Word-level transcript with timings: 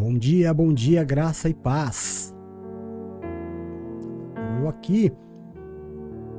Bom 0.00 0.14
dia, 0.14 0.54
bom 0.54 0.72
dia, 0.72 1.04
graça 1.04 1.46
e 1.50 1.52
paz. 1.52 2.34
Eu 4.58 4.66
aqui, 4.66 5.12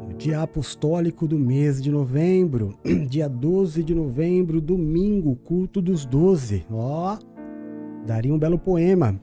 no 0.02 0.16
dia 0.16 0.42
apostólico 0.42 1.28
do 1.28 1.38
mês 1.38 1.80
de 1.80 1.92
novembro, 1.92 2.74
dia 3.08 3.30
12 3.30 3.84
de 3.84 3.94
novembro, 3.94 4.60
domingo, 4.60 5.36
culto 5.36 5.80
dos 5.80 6.08
12. 6.08 6.66
Ó, 6.72 7.20
daria 8.04 8.34
um 8.34 8.40
belo 8.40 8.58
poema. 8.58 9.22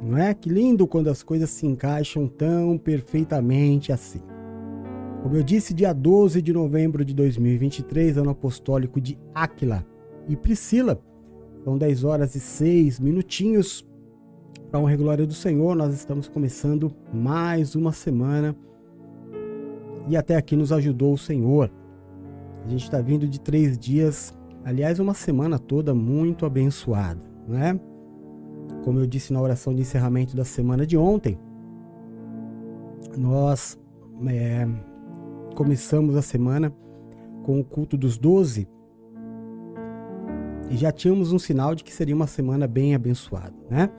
Não 0.00 0.16
é? 0.16 0.32
Que 0.34 0.48
lindo 0.48 0.86
quando 0.86 1.10
as 1.10 1.24
coisas 1.24 1.50
se 1.50 1.66
encaixam 1.66 2.28
tão 2.28 2.78
perfeitamente 2.78 3.90
assim. 3.90 4.20
Como 5.20 5.34
eu 5.34 5.42
disse, 5.42 5.74
dia 5.74 5.92
12 5.92 6.40
de 6.40 6.52
novembro 6.52 7.04
de 7.04 7.12
2023, 7.12 8.18
ano 8.18 8.30
apostólico 8.30 9.00
de 9.00 9.18
Áquila 9.34 9.84
e 10.28 10.36
Priscila 10.36 11.02
são 11.68 11.76
10 11.76 12.04
horas 12.04 12.34
e 12.34 12.40
6 12.40 12.98
minutinhos. 12.98 13.86
Para 14.70 14.80
honra 14.80 14.94
e 14.94 14.96
glória 14.96 15.26
do 15.26 15.34
Senhor, 15.34 15.76
nós 15.76 15.92
estamos 15.92 16.26
começando 16.26 16.90
mais 17.12 17.74
uma 17.74 17.92
semana. 17.92 18.56
E 20.08 20.16
até 20.16 20.34
aqui 20.36 20.56
nos 20.56 20.72
ajudou 20.72 21.12
o 21.12 21.18
Senhor. 21.18 21.70
A 22.64 22.68
gente 22.68 22.84
está 22.84 23.02
vindo 23.02 23.28
de 23.28 23.38
três 23.38 23.78
dias, 23.78 24.32
aliás, 24.64 24.98
uma 24.98 25.12
semana 25.12 25.58
toda 25.58 25.94
muito 25.94 26.46
abençoada, 26.46 27.20
né? 27.46 27.78
Como 28.82 28.98
eu 28.98 29.06
disse 29.06 29.30
na 29.34 29.40
oração 29.42 29.74
de 29.74 29.82
encerramento 29.82 30.34
da 30.34 30.46
semana 30.46 30.86
de 30.86 30.96
ontem, 30.96 31.38
nós 33.14 33.78
é, 34.26 34.66
começamos 35.54 36.16
a 36.16 36.22
semana 36.22 36.74
com 37.42 37.60
o 37.60 37.64
culto 37.64 37.94
dos 37.94 38.16
doze 38.16 38.66
e 40.70 40.76
já 40.76 40.92
tínhamos 40.92 41.32
um 41.32 41.38
sinal 41.38 41.74
de 41.74 41.82
que 41.82 41.92
seria 41.92 42.14
uma 42.14 42.26
semana 42.26 42.66
bem 42.66 42.94
abençoada, 42.94 43.54
né? 43.70 43.90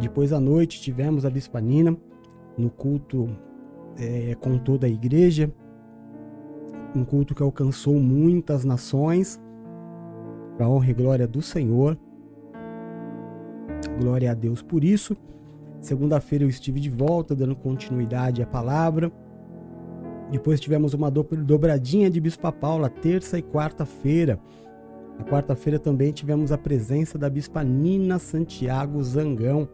Depois 0.00 0.32
à 0.32 0.40
noite 0.40 0.80
tivemos 0.80 1.24
a 1.24 1.30
Bispanina 1.30 1.96
no 2.56 2.70
culto 2.70 3.28
é, 3.96 4.34
com 4.36 4.58
toda 4.58 4.86
a 4.86 4.90
igreja, 4.90 5.52
um 6.94 7.04
culto 7.04 7.34
que 7.34 7.42
alcançou 7.42 7.94
muitas 7.98 8.64
nações, 8.64 9.40
para 10.56 10.68
honra 10.68 10.90
e 10.90 10.94
glória 10.94 11.26
do 11.26 11.40
Senhor. 11.40 11.96
Glória 14.00 14.32
a 14.32 14.34
Deus 14.34 14.62
por 14.62 14.82
isso. 14.82 15.16
Segunda-feira 15.80 16.44
eu 16.44 16.48
estive 16.48 16.80
de 16.80 16.90
volta, 16.90 17.34
dando 17.34 17.54
continuidade 17.54 18.42
à 18.42 18.46
palavra. 18.46 19.12
Depois 20.30 20.60
tivemos 20.60 20.94
uma 20.94 21.10
dobradinha 21.10 22.10
de 22.10 22.20
Bispa 22.20 22.50
Paula, 22.50 22.90
terça 22.90 23.38
e 23.38 23.42
quarta-feira. 23.42 24.38
Na 25.18 25.24
quarta-feira 25.24 25.80
também 25.80 26.12
tivemos 26.12 26.52
a 26.52 26.56
presença 26.56 27.18
da 27.18 27.28
Bispa 27.28 27.64
Nina 27.64 28.20
Santiago 28.20 29.02
Zangão, 29.02 29.68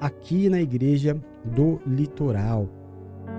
aqui 0.00 0.48
na 0.48 0.60
igreja 0.60 1.20
do 1.44 1.78
Litoral. 1.86 2.66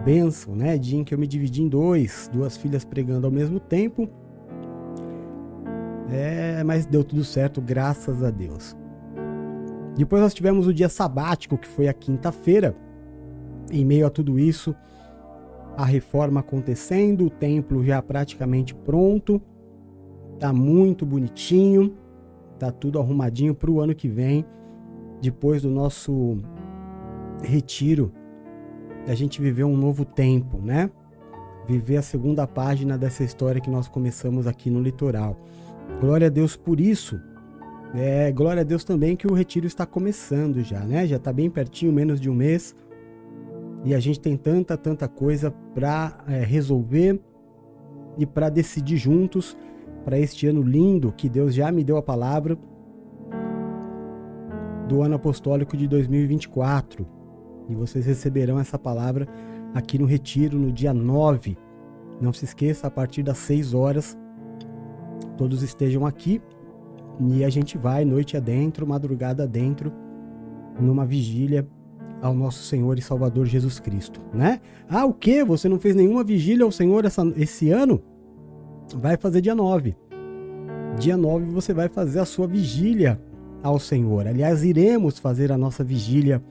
Benção, 0.06 0.56
né? 0.56 0.78
Dia 0.78 1.00
em 1.00 1.04
que 1.04 1.14
eu 1.14 1.18
me 1.18 1.26
dividi 1.26 1.64
em 1.64 1.68
dois, 1.68 2.30
duas 2.32 2.56
filhas 2.56 2.86
pregando 2.86 3.26
ao 3.26 3.32
mesmo 3.32 3.60
tempo. 3.60 4.08
É, 6.12 6.64
mas 6.64 6.86
deu 6.86 7.04
tudo 7.04 7.24
certo, 7.24 7.60
graças 7.60 8.24
a 8.24 8.30
Deus. 8.30 8.78
Depois 9.96 10.22
nós 10.22 10.34
tivemos 10.34 10.68
o 10.68 10.74
dia 10.74 10.88
sabático, 10.88 11.58
que 11.58 11.68
foi 11.68 11.88
a 11.88 11.94
quinta-feira. 11.94 12.76
Em 13.72 13.84
meio 13.84 14.06
a 14.06 14.10
tudo 14.12 14.38
isso, 14.38 14.76
a 15.76 15.84
reforma 15.84 16.40
acontecendo, 16.40 17.26
o 17.26 17.30
templo 17.30 17.84
já 17.84 18.02
praticamente 18.02 18.76
pronto 18.76 19.42
Tá 20.40 20.54
muito 20.54 21.06
bonitinho, 21.06 21.96
tá 22.60 22.72
tudo 22.72 23.00
arrumadinho 23.00 23.56
para 23.56 23.72
o 23.72 23.80
ano 23.80 23.96
que 23.96 24.08
vem, 24.08 24.46
depois 25.22 25.64
do 25.64 25.70
nosso 25.70 26.38
retiro, 27.42 28.12
a 29.08 29.16
gente 29.16 29.42
viver 29.42 29.64
um 29.64 29.76
novo 29.76 30.06
tempo, 30.06 30.60
né? 30.60 30.92
Viver 31.68 31.98
a 31.98 32.02
segunda 32.02 32.46
página 32.46 32.98
dessa 32.98 33.24
história 33.24 33.62
que 33.62 33.70
nós 33.70 33.88
começamos 33.88 34.48
aqui 34.48 34.70
no 34.70 34.82
litoral. 34.82 35.38
Glória 36.00 36.28
a 36.28 36.30
Deus 36.30 36.56
por 36.56 36.80
isso. 36.80 37.20
É, 37.96 38.32
glória 38.32 38.62
a 38.62 38.66
Deus 38.66 38.84
também 38.84 39.16
que 39.16 39.26
o 39.26 39.34
retiro 39.34 39.66
está 39.66 39.86
começando 39.86 40.62
já, 40.62 40.82
né? 40.82 41.08
Já 41.08 41.16
está 41.16 41.32
bem 41.32 41.50
pertinho, 41.50 41.92
menos 41.92 42.20
de 42.20 42.30
um 42.30 42.34
mês. 42.34 42.76
E 43.86 43.94
a 43.94 44.00
gente 44.00 44.20
tem 44.20 44.36
tanta, 44.36 44.78
tanta 44.78 45.08
coisa 45.08 45.52
para 45.74 46.18
é, 46.28 46.44
resolver 46.44 47.20
e 48.18 48.26
para 48.26 48.50
decidir 48.50 48.98
juntos 48.98 49.58
para 50.08 50.18
este 50.18 50.48
ano 50.48 50.62
lindo 50.62 51.12
que 51.12 51.28
Deus 51.28 51.54
já 51.54 51.70
me 51.70 51.84
deu 51.84 51.98
a 51.98 52.02
palavra 52.02 52.58
do 54.88 55.02
ano 55.02 55.16
apostólico 55.16 55.76
de 55.76 55.86
2024. 55.86 57.06
E 57.68 57.76
vocês 57.76 58.06
receberão 58.06 58.58
essa 58.58 58.80
palavra 58.80 59.28
aqui 59.74 60.00
no 60.00 60.06
Retiro 60.06 60.58
no 60.58 60.72
dia 60.72 60.94
9. 60.94 61.58
Não 62.22 62.32
se 62.32 62.46
esqueça, 62.46 62.88
a 62.88 62.90
partir 62.90 63.22
das 63.22 63.38
6 63.40 63.74
horas, 63.74 64.18
todos 65.36 65.62
estejam 65.62 66.06
aqui 66.06 66.42
e 67.20 67.44
a 67.44 67.50
gente 67.50 67.78
vai 67.78 68.06
noite 68.06 68.38
adentro, 68.38 68.88
madrugada 68.88 69.44
adentro, 69.44 69.92
numa 70.80 71.06
vigília 71.06 71.68
ao 72.22 72.34
nosso 72.34 72.64
Senhor 72.64 72.98
e 72.98 73.02
Salvador 73.02 73.46
Jesus 73.46 73.78
Cristo, 73.78 74.22
né? 74.34 74.62
Ah, 74.88 75.04
o 75.04 75.14
que? 75.14 75.44
Você 75.44 75.68
não 75.68 75.78
fez 75.78 75.96
nenhuma 75.96 76.24
vigília 76.24 76.64
ao 76.64 76.72
Senhor 76.72 77.04
essa, 77.04 77.30
esse 77.36 77.72
ano? 77.72 78.02
Vai 78.96 79.18
fazer 79.18 79.42
dia 79.42 79.56
9. 79.56 79.96
Dia 81.00 81.18
9 81.18 81.46
você 81.46 81.74
vai 81.74 81.90
fazer 81.90 82.20
a 82.20 82.26
sua 82.26 82.48
vigília 82.48 83.20
ao 83.62 83.80
Senhor. 83.80 84.28
Aliás, 84.28 84.64
iremos 84.64 85.20
fazer 85.20 85.52
a 85.52 85.58
nossa 85.58 85.84
vigília 85.84 86.42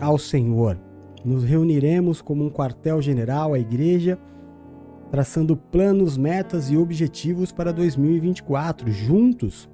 ao 0.00 0.18
Senhor. 0.18 0.78
Nos 1.24 1.42
reuniremos 1.44 2.20
como 2.22 2.44
um 2.44 2.50
quartel-general, 2.50 3.52
a 3.52 3.58
igreja, 3.58 4.18
traçando 5.10 5.56
planos, 5.56 6.16
metas 6.16 6.70
e 6.70 6.76
objetivos 6.76 7.50
para 7.50 7.72
2024. 7.72 8.90
Juntos, 8.90 9.68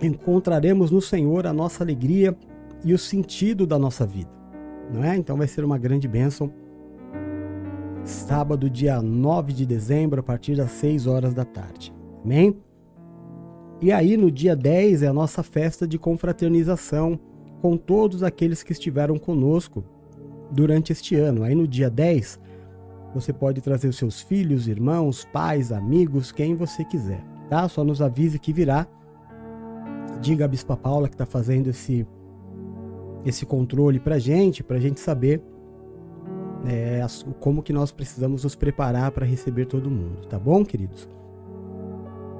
encontraremos 0.00 0.90
no 0.90 1.00
Senhor 1.00 1.46
a 1.46 1.52
nossa 1.52 1.84
alegria 1.84 2.36
e 2.84 2.92
o 2.92 2.98
sentido 2.98 3.66
da 3.66 3.78
nossa 3.78 4.06
vida. 4.06 4.30
Não 4.92 5.02
é? 5.02 5.16
Então 5.16 5.36
vai 5.36 5.46
ser 5.46 5.64
uma 5.64 5.78
grande 5.78 6.06
bênção 6.06 6.52
sábado, 8.04 8.68
dia 8.68 9.00
9 9.00 9.52
de 9.52 9.64
dezembro, 9.64 10.20
a 10.20 10.22
partir 10.22 10.56
das 10.56 10.70
6 10.72 11.06
horas 11.06 11.32
da 11.32 11.44
tarde. 11.44 11.92
Amém? 12.22 12.56
E 13.80 13.90
aí, 13.90 14.16
no 14.16 14.30
dia 14.30 14.54
10, 14.54 15.02
é 15.02 15.08
a 15.08 15.12
nossa 15.12 15.42
festa 15.42 15.86
de 15.86 15.98
confraternização 15.98 17.18
com 17.60 17.76
todos 17.76 18.22
aqueles 18.22 18.62
que 18.62 18.72
estiveram 18.72 19.18
conosco 19.18 19.84
durante 20.50 20.92
este 20.92 21.16
ano. 21.16 21.42
Aí, 21.42 21.54
no 21.54 21.66
dia 21.66 21.90
10, 21.90 22.38
você 23.14 23.32
pode 23.32 23.60
trazer 23.60 23.88
os 23.88 23.96
seus 23.96 24.20
filhos, 24.20 24.68
irmãos, 24.68 25.26
pais, 25.32 25.72
amigos, 25.72 26.30
quem 26.30 26.54
você 26.54 26.84
quiser, 26.84 27.24
tá? 27.48 27.68
Só 27.68 27.84
nos 27.84 28.02
avise 28.02 28.38
que 28.38 28.52
virá. 28.52 28.86
Diga 30.20 30.44
a 30.44 30.48
Bispa 30.48 30.76
Paula 30.76 31.08
que 31.08 31.14
está 31.14 31.26
fazendo 31.26 31.68
esse, 31.68 32.06
esse 33.24 33.44
controle 33.44 33.98
para 33.98 34.18
gente, 34.18 34.62
para 34.62 34.80
gente 34.80 35.00
saber 35.00 35.42
é, 36.66 37.04
como 37.40 37.62
que 37.62 37.72
nós 37.72 37.92
precisamos 37.92 38.44
nos 38.44 38.54
preparar 38.54 39.10
para 39.10 39.26
receber 39.26 39.66
todo 39.66 39.90
mundo, 39.90 40.26
tá 40.28 40.38
bom, 40.38 40.64
queridos? 40.64 41.08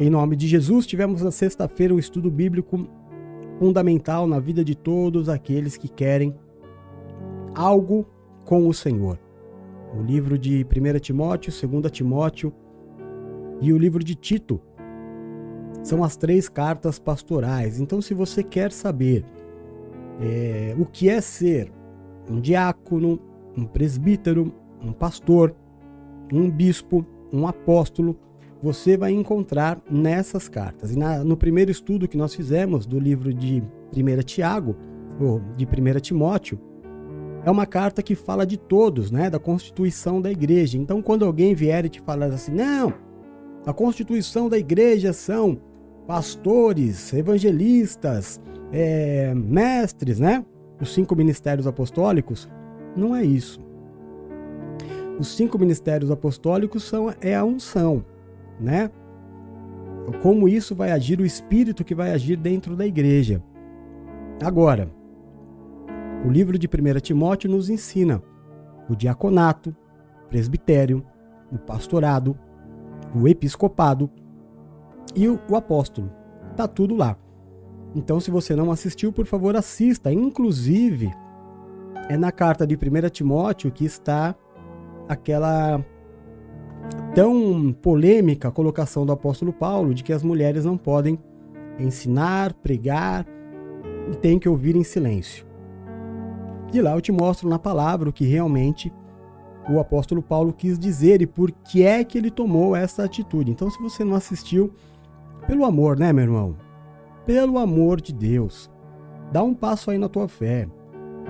Em 0.00 0.10
nome 0.10 0.34
de 0.34 0.48
Jesus, 0.48 0.86
tivemos 0.86 1.22
na 1.22 1.30
sexta-feira 1.30 1.94
um 1.94 1.98
estudo 1.98 2.30
bíblico 2.30 2.88
fundamental 3.58 4.26
na 4.26 4.40
vida 4.40 4.64
de 4.64 4.74
todos 4.74 5.28
aqueles 5.28 5.76
que 5.76 5.88
querem 5.88 6.34
algo 7.54 8.06
com 8.44 8.66
o 8.66 8.74
Senhor. 8.74 9.18
O 9.96 10.02
livro 10.02 10.36
de 10.36 10.64
1 10.64 10.98
Timóteo, 10.98 11.52
2 11.52 11.92
Timóteo 11.92 12.52
e 13.60 13.72
o 13.72 13.78
livro 13.78 14.02
de 14.02 14.16
Tito 14.16 14.60
são 15.84 16.02
as 16.02 16.16
três 16.16 16.48
cartas 16.48 16.98
pastorais. 16.98 17.78
Então, 17.78 18.00
se 18.00 18.14
você 18.14 18.42
quer 18.42 18.72
saber 18.72 19.24
é, 20.20 20.74
o 20.78 20.84
que 20.84 21.08
é 21.08 21.20
ser 21.20 21.70
um 22.28 22.40
diácono, 22.40 23.20
um 23.56 23.64
presbítero, 23.64 24.52
um 24.82 24.92
pastor, 24.92 25.54
um 26.32 26.50
bispo, 26.50 27.04
um 27.32 27.46
apóstolo, 27.46 28.16
você 28.62 28.96
vai 28.96 29.12
encontrar 29.12 29.80
nessas 29.90 30.48
cartas. 30.48 30.92
E 30.92 30.98
na, 30.98 31.22
no 31.22 31.36
primeiro 31.36 31.70
estudo 31.70 32.08
que 32.08 32.16
nós 32.16 32.34
fizemos 32.34 32.86
do 32.86 32.98
livro 32.98 33.32
de 33.32 33.62
1 33.94 34.22
Tiago, 34.22 34.76
ou 35.20 35.40
de 35.56 35.66
1 35.66 36.00
Timóteo, 36.00 36.58
é 37.44 37.50
uma 37.50 37.66
carta 37.66 38.02
que 38.02 38.14
fala 38.14 38.46
de 38.46 38.56
todos, 38.56 39.10
né, 39.10 39.28
da 39.28 39.38
constituição 39.38 40.20
da 40.20 40.30
igreja. 40.30 40.78
Então, 40.78 41.02
quando 41.02 41.24
alguém 41.26 41.54
vier 41.54 41.84
e 41.84 41.90
te 41.90 42.00
falar 42.00 42.26
assim, 42.26 42.52
não, 42.52 42.94
a 43.66 43.72
constituição 43.72 44.48
da 44.48 44.58
igreja 44.58 45.12
são 45.12 45.60
pastores, 46.06 47.12
evangelistas, 47.12 48.40
é, 48.72 49.34
mestres, 49.34 50.18
né, 50.18 50.44
os 50.80 50.94
cinco 50.94 51.14
ministérios 51.14 51.66
apostólicos, 51.66 52.48
não 52.96 53.14
é 53.14 53.24
isso. 53.24 53.60
Os 55.18 55.28
cinco 55.28 55.58
ministérios 55.58 56.10
apostólicos 56.10 56.82
são 56.82 57.12
é 57.20 57.34
a 57.34 57.44
unção, 57.44 58.04
né? 58.60 58.90
Como 60.22 60.48
isso 60.48 60.74
vai 60.74 60.90
agir 60.90 61.20
o 61.20 61.24
espírito 61.24 61.84
que 61.84 61.94
vai 61.94 62.10
agir 62.12 62.36
dentro 62.36 62.76
da 62.76 62.86
igreja. 62.86 63.42
Agora, 64.42 64.90
o 66.24 66.30
livro 66.30 66.58
de 66.58 66.66
1 66.66 67.00
Timóteo 67.00 67.50
nos 67.50 67.70
ensina 67.70 68.22
o 68.88 68.94
diaconato, 68.94 69.74
o 70.24 70.28
presbitério, 70.28 71.04
o 71.52 71.58
pastorado, 71.58 72.36
o 73.14 73.28
episcopado 73.28 74.10
e 75.14 75.28
o, 75.28 75.38
o 75.48 75.56
apóstolo. 75.56 76.10
Tá 76.56 76.66
tudo 76.66 76.94
lá. 76.94 77.16
Então, 77.94 78.18
se 78.18 78.30
você 78.30 78.56
não 78.56 78.72
assistiu, 78.72 79.12
por 79.12 79.24
favor, 79.24 79.54
assista. 79.54 80.12
Inclusive, 80.12 81.12
é 82.08 82.16
na 82.16 82.30
carta 82.30 82.66
de 82.66 82.74
1 82.74 83.08
Timóteo 83.10 83.70
que 83.70 83.84
está 83.84 84.34
aquela 85.08 85.84
tão 87.14 87.72
polêmica 87.72 88.50
colocação 88.50 89.06
do 89.06 89.12
apóstolo 89.12 89.52
Paulo 89.52 89.94
de 89.94 90.02
que 90.02 90.12
as 90.12 90.22
mulheres 90.22 90.64
não 90.64 90.76
podem 90.76 91.18
ensinar, 91.78 92.52
pregar 92.54 93.26
e 94.10 94.16
têm 94.16 94.38
que 94.38 94.48
ouvir 94.48 94.76
em 94.76 94.84
silêncio. 94.84 95.46
E 96.72 96.80
lá 96.80 96.92
eu 96.92 97.00
te 97.00 97.12
mostro 97.12 97.48
na 97.48 97.58
palavra 97.58 98.08
o 98.08 98.12
que 98.12 98.24
realmente 98.24 98.92
o 99.68 99.78
apóstolo 99.78 100.22
Paulo 100.22 100.52
quis 100.52 100.78
dizer 100.78 101.22
e 101.22 101.26
por 101.26 101.50
que 101.50 101.84
é 101.84 102.04
que 102.04 102.18
ele 102.18 102.30
tomou 102.30 102.76
essa 102.76 103.04
atitude. 103.04 103.50
Então, 103.50 103.70
se 103.70 103.80
você 103.80 104.04
não 104.04 104.14
assistiu, 104.14 104.72
pelo 105.46 105.64
amor, 105.64 105.98
né, 105.98 106.12
meu 106.12 106.24
irmão? 106.24 106.56
Pelo 107.24 107.58
amor 107.58 108.00
de 108.00 108.12
Deus, 108.12 108.70
dá 109.32 109.42
um 109.42 109.54
passo 109.54 109.90
aí 109.90 109.96
na 109.96 110.08
tua 110.08 110.28
fé. 110.28 110.68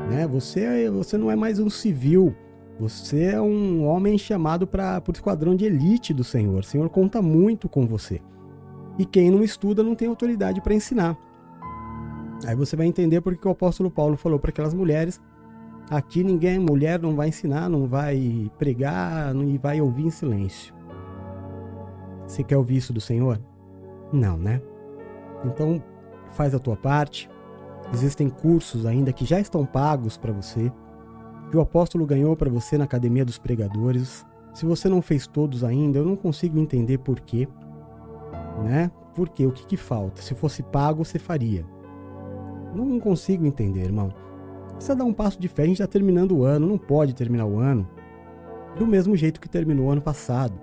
Né? 0.09 0.27
Você, 0.27 0.91
você 0.91 1.17
não 1.17 1.31
é 1.31 1.37
mais 1.37 1.59
um 1.59 1.71
civil, 1.71 2.35
você 2.79 3.27
é 3.27 3.41
um 3.41 3.87
homem 3.87 4.19
chamado 4.19 4.67
para 4.67 5.03
o 5.07 5.13
esquadrão 5.13 5.55
de 5.55 5.65
elite 5.65 6.13
do 6.13 6.25
Senhor. 6.25 6.61
O 6.61 6.65
Senhor 6.65 6.89
conta 6.91 7.23
muito 7.23 7.69
com 7.69 7.87
você. 7.87 8.21
E 8.99 9.05
quem 9.05 9.31
não 9.31 9.43
estuda 9.43 9.83
não 9.83 9.95
tem 9.95 10.09
autoridade 10.09 10.61
para 10.61 10.75
ensinar. 10.75 11.17
Aí 12.47 12.55
você 12.55 12.77
vai 12.77 12.87
entender 12.87 13.21
porque 13.21 13.47
o 13.47 13.51
apóstolo 13.51 13.91
Paulo 13.91 14.17
falou 14.17 14.39
para 14.39 14.51
aquelas 14.51 14.75
mulheres: 14.75 15.21
aqui 15.89 16.25
ninguém, 16.25 16.59
mulher, 16.59 17.01
não 17.01 17.15
vai 17.15 17.29
ensinar, 17.29 17.69
não 17.69 17.87
vai 17.87 18.51
pregar 18.59 19.35
e 19.37 19.57
vai 19.57 19.81
ouvir 19.81 20.07
em 20.07 20.11
silêncio. 20.11 20.75
Você 22.27 22.43
quer 22.43 22.57
ouvir 22.57 22.77
isso 22.77 22.93
do 22.93 23.01
Senhor? 23.01 23.41
Não, 24.13 24.37
né? 24.37 24.61
Então, 25.45 25.83
faz 26.31 26.55
a 26.55 26.59
tua 26.59 26.77
parte. 26.77 27.31
Existem 27.93 28.29
cursos 28.29 28.87
ainda 28.87 29.13
que 29.13 29.25
já 29.25 29.39
estão 29.39 29.65
pagos 29.65 30.17
para 30.17 30.33
você, 30.33 30.73
que 31.51 31.57
o 31.57 31.61
apóstolo 31.61 32.07
ganhou 32.07 32.37
para 32.37 32.51
você 32.51 32.77
na 32.79 32.85
Academia 32.85 33.25
dos 33.25 33.39
Pregadores. 33.39 34.27
Se 34.53 34.65
você 34.65 34.89
não 34.89 35.03
fez 35.03 35.27
todos 35.27 35.63
ainda, 35.63 35.99
eu 35.99 36.05
não 36.05 36.17
consigo 36.17 36.59
entender 36.59 36.99
por 36.99 37.21
quê, 37.21 37.49
né? 38.65 38.91
Por 39.15 39.29
quê? 39.29 39.47
O 39.47 39.53
que, 39.53 39.67
que 39.67 39.77
falta? 39.77 40.23
Se 40.23 40.35
fosse 40.35 40.63
pago, 40.63 41.05
você 41.05 41.19
faria. 41.19 41.65
Não 42.75 42.99
consigo 42.99 43.47
entender, 43.47 43.85
irmão. 43.85 44.13
Precisa 44.73 44.97
dar 44.97 45.05
um 45.05 45.13
passo 45.13 45.41
de 45.41 45.47
fé. 45.47 45.63
A 45.63 45.67
gente 45.67 45.81
está 45.81 45.87
terminando 45.87 46.37
o 46.37 46.45
ano, 46.45 46.67
não 46.67 46.79
pode 46.79 47.15
terminar 47.15 47.47
o 47.47 47.59
ano 47.59 47.89
do 48.77 48.87
mesmo 48.87 49.17
jeito 49.17 49.41
que 49.41 49.49
terminou 49.49 49.87
o 49.87 49.91
ano 49.91 50.03
passado. 50.03 50.61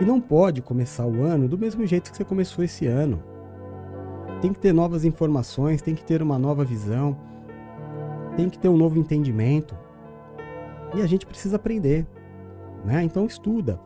E 0.00 0.04
não 0.04 0.20
pode 0.20 0.62
começar 0.62 1.06
o 1.06 1.22
ano 1.22 1.48
do 1.48 1.58
mesmo 1.58 1.86
jeito 1.86 2.10
que 2.10 2.16
você 2.16 2.24
começou 2.24 2.64
esse 2.64 2.86
ano. 2.86 3.22
Tem 4.40 4.52
que 4.52 4.58
ter 4.58 4.72
novas 4.72 5.04
informações, 5.04 5.82
tem 5.82 5.94
que 5.94 6.04
ter 6.04 6.22
uma 6.22 6.38
nova 6.38 6.64
visão, 6.64 7.16
tem 8.36 8.48
que 8.50 8.58
ter 8.58 8.68
um 8.68 8.76
novo 8.76 8.98
entendimento. 8.98 9.74
E 10.94 11.00
a 11.00 11.06
gente 11.06 11.26
precisa 11.26 11.56
aprender, 11.56 12.06
né? 12.84 13.02
Então 13.02 13.26
estuda. 13.26 13.80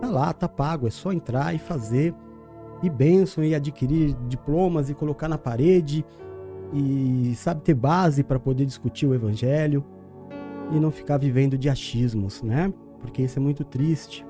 Tá 0.00 0.08
lá, 0.08 0.32
tá 0.32 0.48
pago, 0.48 0.86
é 0.86 0.90
só 0.90 1.12
entrar 1.12 1.54
e 1.54 1.58
fazer 1.58 2.14
e 2.82 2.88
benção 2.88 3.44
e 3.44 3.54
adquirir 3.54 4.14
diplomas 4.26 4.88
e 4.88 4.94
colocar 4.94 5.28
na 5.28 5.36
parede 5.36 6.04
e 6.72 7.34
sabe 7.36 7.60
ter 7.62 7.74
base 7.74 8.22
para 8.22 8.38
poder 8.38 8.64
discutir 8.64 9.06
o 9.06 9.14
evangelho 9.14 9.84
e 10.72 10.80
não 10.80 10.90
ficar 10.90 11.18
vivendo 11.18 11.58
de 11.58 11.68
achismos, 11.68 12.42
né? 12.42 12.72
Porque 13.00 13.22
isso 13.22 13.38
é 13.38 13.42
muito 13.42 13.64
triste. 13.64 14.24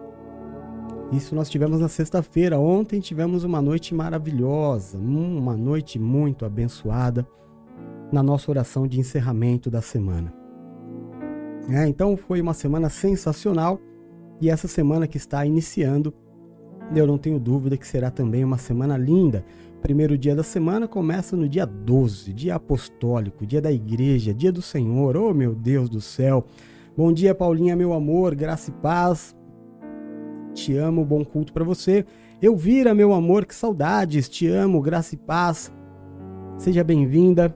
Isso 1.13 1.35
nós 1.35 1.51
tivemos 1.51 1.81
na 1.81 1.89
sexta-feira. 1.89 2.59
Ontem 2.59 3.01
tivemos 3.01 3.43
uma 3.43 3.61
noite 3.61 3.95
maravilhosa, 3.95 4.97
uma 4.97 5.57
noite 5.57 5.99
muito 5.99 6.45
abençoada 6.45 7.27
na 8.13 8.23
nossa 8.23 8.51
oração 8.51 8.87
de 8.87 9.01
encerramento 9.01 9.69
da 9.69 9.83
semana. 9.83 10.33
É, 11.69 11.87
então 11.87 12.17
foi 12.17 12.41
uma 12.41 12.55
semana 12.55 12.89
sensacional 12.89 13.81
e 14.41 14.49
essa 14.49 14.69
semana 14.69 15.07
que 15.07 15.17
está 15.17 15.45
iniciando, 15.45 16.15
eu 16.95 17.07
não 17.07 17.19
tenho 17.19 17.39
dúvida 17.39 17.77
que 17.77 17.87
será 17.87 18.11
também 18.11 18.45
uma 18.45 18.59
semana 18.59 18.97
linda. 18.97 19.45
Primeiro 19.83 20.17
dia 20.17 20.35
da 20.35 20.43
semana 20.43 20.87
começa 20.87 21.37
no 21.37 21.49
dia 21.49 21.67
12, 21.67 22.33
dia 22.33 22.55
apostólico, 22.55 23.47
dia 23.47 23.61
da 23.61 23.73
igreja, 23.73 24.33
dia 24.33 24.53
do 24.53 24.63
Senhor. 24.63 25.17
Oh, 25.17 25.35
meu 25.35 25.55
Deus 25.55 25.89
do 25.89 26.01
céu! 26.01 26.45
Bom 26.97 27.13
dia, 27.13 27.35
Paulinha, 27.35 27.77
meu 27.77 27.93
amor, 27.93 28.35
graça 28.35 28.71
e 28.71 28.75
paz. 28.75 29.35
Te 30.55 30.77
amo, 30.77 31.05
bom 31.05 31.25
culto 31.25 31.53
para 31.53 31.65
você. 31.65 32.05
Elvira, 32.41 32.95
meu 32.95 33.13
amor, 33.13 33.45
que 33.45 33.55
saudades. 33.55 34.29
Te 34.29 34.47
amo, 34.47 34.81
graça 34.81 35.15
e 35.15 35.19
paz. 35.19 35.73
Seja 36.59 36.85
bem-vinda. 36.85 37.55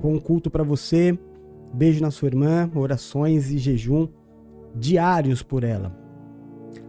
Bom 0.00 0.18
culto 0.18 0.50
para 0.50 0.62
você. 0.62 1.18
Beijo 1.72 2.00
na 2.00 2.10
sua 2.10 2.28
irmã, 2.28 2.70
orações 2.74 3.50
e 3.50 3.58
jejum 3.58 4.08
diários 4.74 5.42
por 5.42 5.64
ela. 5.64 5.96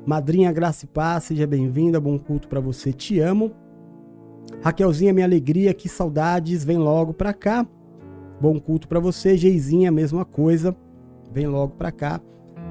Madrinha 0.06 0.52
Graça 0.52 0.86
e 0.86 0.88
Paz, 0.88 1.26
seja 1.26 1.48
bem-vinda, 1.48 2.00
bom 2.00 2.18
culto 2.18 2.48
para 2.48 2.60
você, 2.60 2.92
te 2.94 3.20
amo. 3.20 3.52
Raquelzinha, 4.62 5.14
minha 5.14 5.26
alegria, 5.26 5.74
que 5.74 5.90
saudades, 5.90 6.64
vem 6.64 6.78
logo 6.78 7.14
para 7.14 7.34
cá. 7.34 7.68
Bom 8.40 8.60
culto 8.60 8.88
para 8.88 9.00
você, 9.00 9.38
Geizinha, 9.38 9.92
mesma 9.92 10.26
coisa, 10.26 10.76
vem 11.32 11.48
logo 11.48 11.76
para 11.76 11.92
cá. 11.92 12.22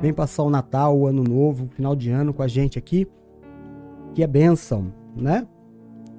Vem 0.04 0.12
passar 0.12 0.42
o 0.42 0.50
Natal, 0.50 0.98
o 0.98 1.06
Ano 1.06 1.24
Novo, 1.24 1.66
final 1.68 1.96
de 1.96 2.10
ano 2.10 2.34
com 2.34 2.42
a 2.42 2.46
gente 2.46 2.78
aqui. 2.78 3.08
Que 4.12 4.22
é 4.22 4.26
bênção, 4.26 4.92
né? 5.16 5.48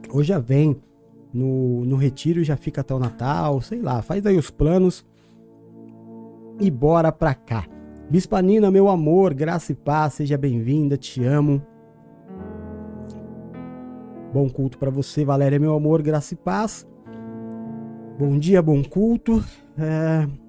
Ou 0.10 0.24
já 0.24 0.40
vem 0.40 0.76
no, 1.32 1.86
no 1.86 1.96
retiro 1.96 2.44
já 2.44 2.58
fica 2.58 2.82
até 2.82 2.96
o 2.96 2.98
Natal, 2.98 3.62
sei 3.62 3.84
lá, 3.84 4.02
faz 4.02 4.26
aí 4.26 4.40
os 4.40 4.50
planos 4.50 5.06
e 6.60 6.72
bora 6.72 7.12
pra 7.12 7.36
cá. 7.36 7.68
Bispanina, 8.10 8.72
meu 8.72 8.90
amor, 8.90 9.36
graça 9.36 9.72
e 9.72 9.76
paz, 9.76 10.16
seja 10.16 10.36
bem-vinda, 10.36 10.98
te 10.98 11.24
amo. 11.24 11.62
Bom 14.34 14.50
culto 14.50 14.80
para 14.80 14.90
você, 14.90 15.24
Valéria, 15.24 15.60
meu 15.60 15.76
amor, 15.76 16.02
graça 16.02 16.34
e 16.34 16.38
paz. 16.38 16.88
Bom 18.18 18.40
dia, 18.40 18.64
bom 18.64 18.82
culto. 18.84 19.46
É... 19.78 20.45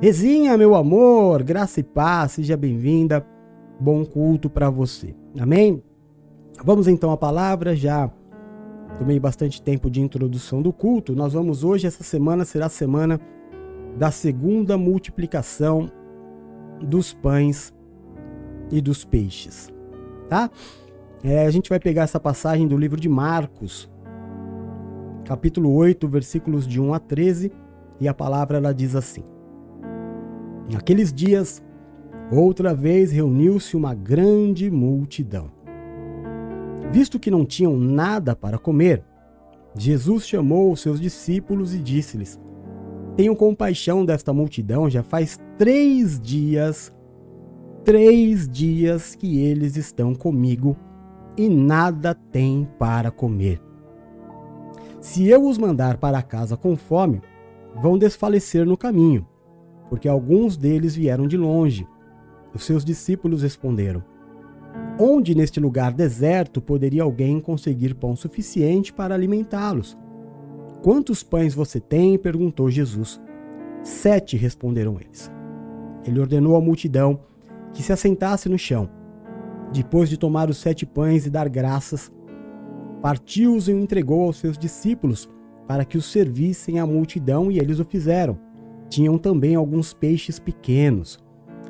Rezinha, 0.00 0.56
meu 0.56 0.76
amor, 0.76 1.42
graça 1.42 1.80
e 1.80 1.82
paz, 1.82 2.32
seja 2.32 2.56
bem-vinda. 2.56 3.26
Bom 3.80 4.04
culto 4.04 4.48
para 4.48 4.70
você. 4.70 5.12
Amém? 5.36 5.82
Vamos 6.64 6.86
então 6.86 7.10
à 7.10 7.16
palavra, 7.16 7.74
já 7.74 8.08
tomei 8.96 9.18
bastante 9.18 9.60
tempo 9.60 9.90
de 9.90 10.00
introdução 10.00 10.62
do 10.62 10.72
culto. 10.72 11.16
Nós 11.16 11.32
vamos 11.32 11.64
hoje, 11.64 11.88
essa 11.88 12.04
semana 12.04 12.44
será 12.44 12.66
a 12.66 12.68
semana 12.68 13.20
da 13.96 14.12
segunda 14.12 14.78
multiplicação 14.78 15.90
dos 16.80 17.12
pães 17.12 17.74
e 18.70 18.80
dos 18.80 19.04
peixes, 19.04 19.68
tá? 20.28 20.48
É, 21.24 21.44
a 21.44 21.50
gente 21.50 21.68
vai 21.68 21.80
pegar 21.80 22.02
essa 22.02 22.20
passagem 22.20 22.68
do 22.68 22.76
livro 22.76 23.00
de 23.00 23.08
Marcos, 23.08 23.90
capítulo 25.24 25.74
8, 25.74 26.06
versículos 26.06 26.68
de 26.68 26.80
1 26.80 26.94
a 26.94 27.00
13, 27.00 27.50
e 27.98 28.06
a 28.06 28.14
palavra 28.14 28.58
ela 28.58 28.72
diz 28.72 28.94
assim: 28.94 29.24
Naqueles 30.70 31.12
dias, 31.12 31.62
outra 32.30 32.74
vez 32.74 33.10
reuniu-se 33.10 33.74
uma 33.74 33.94
grande 33.94 34.70
multidão. 34.70 35.50
Visto 36.92 37.18
que 37.18 37.30
não 37.30 37.44
tinham 37.44 37.76
nada 37.78 38.36
para 38.36 38.58
comer, 38.58 39.02
Jesus 39.74 40.26
chamou 40.26 40.70
os 40.70 40.80
seus 40.80 41.00
discípulos 41.00 41.74
e 41.74 41.78
disse-lhes: 41.78 42.38
Tenho 43.16 43.34
compaixão 43.34 44.04
desta 44.04 44.32
multidão, 44.32 44.90
já 44.90 45.02
faz 45.02 45.38
três 45.56 46.20
dias, 46.20 46.92
três 47.82 48.46
dias 48.46 49.14
que 49.14 49.38
eles 49.40 49.76
estão 49.76 50.14
comigo 50.14 50.76
e 51.36 51.48
nada 51.48 52.14
têm 52.14 52.68
para 52.78 53.10
comer. 53.10 53.58
Se 55.00 55.26
eu 55.28 55.46
os 55.46 55.56
mandar 55.56 55.96
para 55.96 56.20
casa 56.20 56.58
com 56.58 56.76
fome, 56.76 57.22
vão 57.80 57.96
desfalecer 57.96 58.66
no 58.66 58.76
caminho 58.76 59.26
porque 59.88 60.08
alguns 60.08 60.56
deles 60.56 60.94
vieram 60.94 61.26
de 61.26 61.36
longe. 61.36 61.86
Os 62.54 62.64
seus 62.64 62.84
discípulos 62.84 63.42
responderam: 63.42 64.02
Onde 64.98 65.34
neste 65.34 65.60
lugar 65.60 65.92
deserto 65.92 66.60
poderia 66.60 67.02
alguém 67.02 67.40
conseguir 67.40 67.94
pão 67.94 68.16
suficiente 68.16 68.92
para 68.92 69.14
alimentá-los? 69.14 69.96
Quantos 70.82 71.22
pães 71.22 71.54
você 71.54 71.80
tem? 71.80 72.18
perguntou 72.18 72.70
Jesus. 72.70 73.20
Sete, 73.82 74.36
responderam 74.36 74.98
eles. 75.00 75.30
Ele 76.04 76.20
ordenou 76.20 76.56
à 76.56 76.60
multidão 76.60 77.20
que 77.72 77.82
se 77.82 77.92
assentasse 77.92 78.48
no 78.48 78.58
chão. 78.58 78.88
Depois 79.72 80.08
de 80.08 80.16
tomar 80.16 80.48
os 80.48 80.58
sete 80.58 80.86
pães 80.86 81.26
e 81.26 81.30
dar 81.30 81.48
graças, 81.48 82.10
partiu-os 83.02 83.68
e 83.68 83.72
entregou 83.72 84.22
aos 84.22 84.38
seus 84.38 84.56
discípulos, 84.56 85.28
para 85.66 85.84
que 85.84 85.98
os 85.98 86.06
servissem 86.06 86.78
à 86.78 86.86
multidão 86.86 87.50
e 87.50 87.58
eles 87.58 87.78
o 87.78 87.84
fizeram. 87.84 88.38
Tinham 88.88 89.18
também 89.18 89.54
alguns 89.54 89.92
peixes 89.92 90.38
pequenos. 90.38 91.18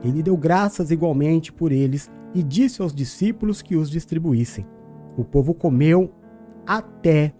Ele 0.04 0.22
deu 0.22 0.37
graças 0.37 0.90
igualmente 0.90 1.52
por 1.52 1.72
eles 1.72 2.10
e 2.34 2.42
disse 2.42 2.80
aos 2.80 2.94
discípulos 2.94 3.62
que 3.62 3.76
os 3.76 3.90
distribuíssem. 3.90 4.66
O 5.16 5.25
povo 5.25 5.52
comeu 5.52 6.12
até 6.66 7.32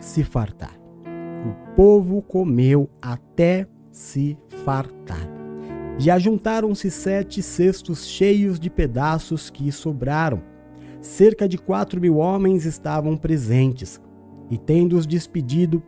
se 0.00 0.24
fartar. 0.24 0.78
O 1.44 1.74
povo 1.74 2.22
comeu 2.22 2.88
até 3.00 3.66
se 3.90 4.38
fartar. 4.64 5.28
E 5.98 6.10
ajuntaram-se 6.10 6.90
sete 6.90 7.42
cestos 7.42 8.06
cheios 8.06 8.58
de 8.58 8.70
pedaços 8.70 9.50
que 9.50 9.70
sobraram. 9.70 10.40
Cerca 11.00 11.48
de 11.48 11.58
quatro 11.58 12.00
mil 12.00 12.16
homens 12.16 12.64
estavam 12.64 13.16
presentes. 13.16 14.00
E 14.50 14.56
tendo-os 14.56 15.06
despedido, 15.06 15.82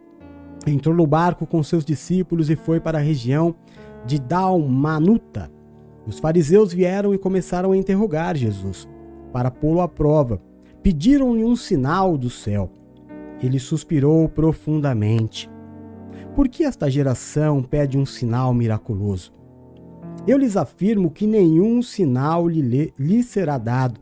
entrou 0.71 0.95
no 0.95 1.07
barco 1.07 1.47
com 1.47 1.63
seus 1.63 1.85
discípulos 1.85 2.51
e 2.51 2.57
foi 2.57 2.81
para 2.81 2.99
a 2.99 3.03
região 3.03 3.55
de 4.07 4.19
Dalmanuta. 4.19 5.51
Os 6.07 6.19
fariseus 6.19 6.73
vieram 6.73 7.15
e 7.15 7.19
começaram 7.19 7.73
a 7.73 7.77
interrogar 7.77 8.37
Jesus, 8.37 8.89
para 9.33 9.51
pô-lo 9.51 9.81
à 9.81 9.89
prova. 9.89 10.41
Pediram-lhe 10.83 11.45
um 11.45 11.57
sinal 11.57 12.19
do 12.19 12.29
céu. 12.29 12.71
Ele 13.43 13.59
suspirou 13.59 14.29
profundamente. 14.29 15.51
Por 16.35 16.49
que 16.49 16.65
esta 16.65 16.91
geração 16.91 17.63
pede 17.63 17.97
um 17.97 18.05
sinal 18.05 18.53
miraculoso? 18.53 19.33
Eu 20.27 20.39
lhes 20.39 20.57
afirmo 20.57 21.11
que 21.11 21.27
nenhum 21.27 21.83
sinal 21.83 22.49
lhe, 22.49 22.93
lhe 22.99 23.23
será 23.23 23.59
dado. 23.59 24.01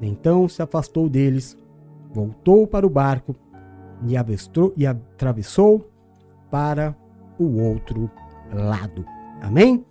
Então 0.00 0.48
se 0.48 0.62
afastou 0.62 1.08
deles, 1.08 1.56
voltou 2.12 2.66
para 2.66 2.86
o 2.86 2.90
barco 2.90 3.34
e, 4.06 4.16
avestrou, 4.16 4.72
e 4.76 4.86
atravessou 4.86 5.90
para 6.50 6.96
o 7.38 7.60
outro 7.60 8.10
lado. 8.52 9.04
Amém? 9.40 9.84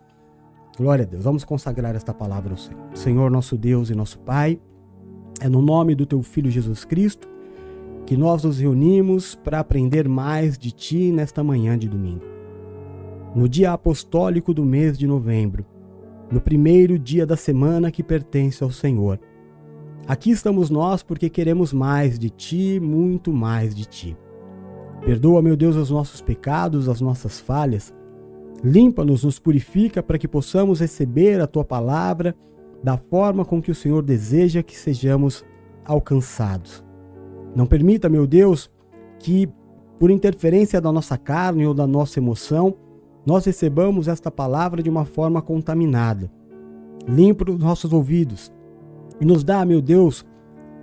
Glória 0.78 1.04
a 1.04 1.08
Deus. 1.08 1.24
Vamos 1.24 1.44
consagrar 1.44 1.96
esta 1.96 2.14
palavra 2.14 2.52
ao 2.52 2.58
Senhor. 2.58 2.82
Senhor, 2.94 3.32
nosso 3.32 3.58
Deus 3.58 3.90
e 3.90 3.96
nosso 3.96 4.20
Pai, 4.20 4.60
é 5.42 5.50
no 5.50 5.62
nome 5.62 5.96
do 5.96 6.06
teu 6.06 6.22
Filho 6.22 6.52
Jesus 6.52 6.86
Cristo 6.86 7.28
que 8.06 8.16
nós 8.16 8.44
nos 8.44 8.60
reunimos 8.60 9.36
para 9.36 9.60
aprender 9.60 10.08
mais 10.08 10.58
de 10.58 10.72
Ti 10.72 11.12
nesta 11.12 11.44
manhã 11.44 11.78
de 11.78 11.90
domingo. 11.90 12.24
No 13.36 13.50
dia 13.50 13.74
apostólico 13.74 14.54
do 14.54 14.64
mês 14.64 14.98
de 14.98 15.06
novembro, 15.06 15.66
no 16.32 16.40
primeiro 16.40 16.98
dia 16.98 17.26
da 17.26 17.36
semana 17.36 17.92
que 17.92 18.02
pertence 18.02 18.64
ao 18.64 18.72
Senhor. 18.72 19.20
Aqui 20.08 20.32
estamos 20.32 20.70
nós 20.70 21.04
porque 21.04 21.30
queremos 21.30 21.74
mais 21.74 22.18
de 22.18 22.30
Ti, 22.30 22.80
muito 22.80 23.34
mais 23.34 23.76
de 23.76 23.84
Ti. 23.84 24.18
Perdoa, 25.02 25.42
meu 25.42 25.58
Deus, 25.58 25.76
os 25.76 25.90
nossos 25.90 26.22
pecados, 26.22 26.88
as 26.88 27.02
nossas 27.02 27.42
falhas. 27.42 27.94
Limpa-nos, 28.64 29.26
nos 29.26 29.38
purifica 29.38 30.02
para 30.02 30.18
que 30.18 30.26
possamos 30.26 30.80
receber 30.80 31.42
a 31.42 31.46
Tua 31.46 31.66
palavra 31.66 32.34
da 32.82 32.96
forma 32.96 33.44
com 33.44 33.62
que 33.62 33.70
o 33.70 33.76
Senhor 33.76 34.02
deseja 34.02 34.64
que 34.64 34.78
sejamos 34.78 35.44
alcançados. 35.84 36.86
Não 37.54 37.66
permita, 37.66 38.08
meu 38.08 38.26
Deus, 38.26 38.72
que 39.20 39.50
por 40.00 40.10
interferência 40.10 40.80
da 40.80 40.90
nossa 40.90 41.18
carne 41.18 41.68
ou 41.68 41.74
da 41.74 41.86
nossa 41.86 42.18
emoção, 42.18 42.76
nós 43.26 43.44
recebamos 43.44 44.08
esta 44.08 44.32
palavra 44.32 44.82
de 44.82 44.90
uma 44.90 45.04
forma 45.04 45.42
contaminada. 45.42 46.32
Limpa 47.06 47.52
os 47.52 47.60
nossos 47.60 47.92
ouvidos 47.92 48.56
e 49.20 49.26
nos 49.26 49.44
dá, 49.44 49.66
meu 49.66 49.82
Deus, 49.82 50.26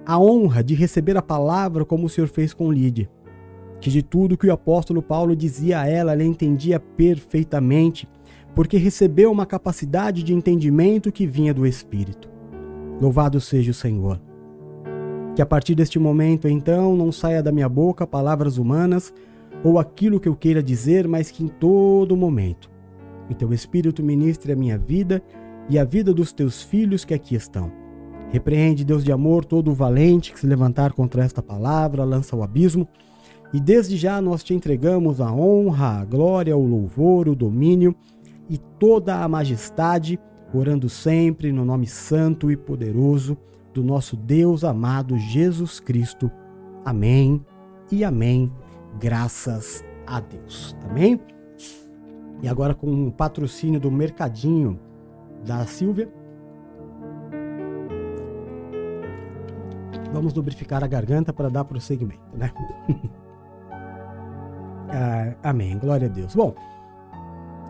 a 0.07 0.19
honra 0.19 0.63
de 0.63 0.75
receber 0.75 1.17
a 1.17 1.23
palavra 1.23 1.85
como 1.85 2.07
o 2.07 2.09
Senhor 2.09 2.29
fez 2.29 2.53
com 2.53 2.73
Lídia. 2.73 3.09
Que 3.81 3.91
de 3.91 4.03
tudo 4.03 4.37
que 4.37 4.47
o 4.47 4.53
apóstolo 4.53 5.03
Paulo 5.03 5.35
dizia 5.35 5.81
a 5.81 5.89
ela, 5.89 6.13
ela 6.13 6.25
entendia 6.25 6.79
perfeitamente, 6.79 8.09
porque 8.55 8.77
recebeu 8.77 9.31
uma 9.31 9.47
capacidade 9.47 10.23
de 10.23 10.33
entendimento 10.33 11.13
que 11.13 11.27
vinha 11.27 11.53
do 11.53 11.67
Espírito. 11.67 12.31
Louvado 13.01 13.41
seja 13.41 13.71
o 13.71 13.75
Senhor. 13.75 14.21
Que 15.35 15.43
a 15.43 15.47
partir 15.47 15.75
deste 15.75 15.99
momento, 15.99 16.49
então, 16.49 16.97
não 16.97 17.11
saia 17.11 17.43
da 17.43 17.51
minha 17.51 17.69
boca 17.69 18.07
palavras 18.07 18.57
humanas 18.57 19.13
ou 19.65 19.79
aquilo 19.79 20.21
que 20.21 20.29
eu 20.29 20.37
queira 20.37 20.63
dizer, 20.63 21.09
mas 21.09 21.31
que 21.31 21.43
em 21.43 21.49
todo 21.49 22.17
momento 22.17 22.71
o 23.29 23.35
teu 23.35 23.53
Espírito 23.53 24.03
ministre 24.03 24.53
a 24.53 24.57
minha 24.57 24.79
vida 24.79 25.23
e 25.69 25.79
a 25.79 25.85
vida 25.85 26.13
dos 26.13 26.33
teus 26.33 26.63
filhos 26.63 27.05
que 27.05 27.15
aqui 27.15 27.35
estão. 27.35 27.84
Repreende, 28.35 28.85
Deus 28.85 29.05
de 29.05 29.13
amor, 29.13 29.45
todo 29.45 29.71
o 29.71 29.75
valente 29.75 30.33
que 30.33 30.41
se 30.41 30.47
levantar 30.49 30.93
contra 30.93 31.23
esta 31.23 31.41
palavra, 31.41 32.03
lança 32.03 32.35
o 32.35 32.43
abismo. 32.43 32.89
E 33.53 33.61
desde 33.61 33.97
já 33.97 34.21
nós 34.21 34.43
te 34.43 34.53
entregamos 34.53 35.21
a 35.21 35.33
honra, 35.33 36.01
a 36.01 36.05
glória, 36.05 36.57
o 36.57 36.67
louvor, 36.67 37.29
o 37.29 37.37
domínio 37.37 37.95
e 38.51 38.59
toda 38.59 39.23
a 39.23 39.29
majestade, 39.29 40.19
orando 40.53 40.89
sempre 40.89 41.53
no 41.53 41.65
nome 41.65 41.87
santo 41.87 42.51
e 42.51 42.57
poderoso 42.57 43.39
do 43.73 43.85
nosso 43.85 44.17
Deus 44.17 44.65
amado 44.65 45.17
Jesus 45.17 45.79
Cristo. 45.79 46.29
Amém 46.85 47.41
e 47.89 48.03
amém. 48.03 48.51
Graças 48.99 49.85
a 50.09 50.19
Deus. 50.19 50.77
Amém? 50.91 51.21
E 52.43 52.49
agora 52.49 52.75
com 52.75 53.07
o 53.07 53.13
patrocínio 53.13 53.79
do 53.79 53.93
Mercadinho 53.93 54.77
da 55.47 55.65
Silvia. 55.67 56.24
Vamos 60.15 60.33
lubrificar 60.33 60.85
a 60.85 60.87
garganta 60.87 61.33
para 61.33 61.49
dar 61.49 61.65
prosseguimento, 61.65 62.37
né? 62.37 62.53
ah, 64.89 65.35
amém. 65.43 65.77
Glória 65.77 66.07
a 66.07 66.11
Deus. 66.11 66.37
Bom, 66.37 66.55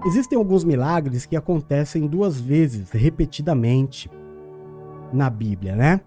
existem 0.04 0.36
alguns 0.36 0.62
milagres 0.62 1.24
que 1.24 1.36
acontecem 1.36 2.06
duas 2.06 2.38
vezes, 2.38 2.90
repetidamente 2.90 4.10
na 5.10 5.30
Bíblia, 5.30 5.74
né? 5.74 6.02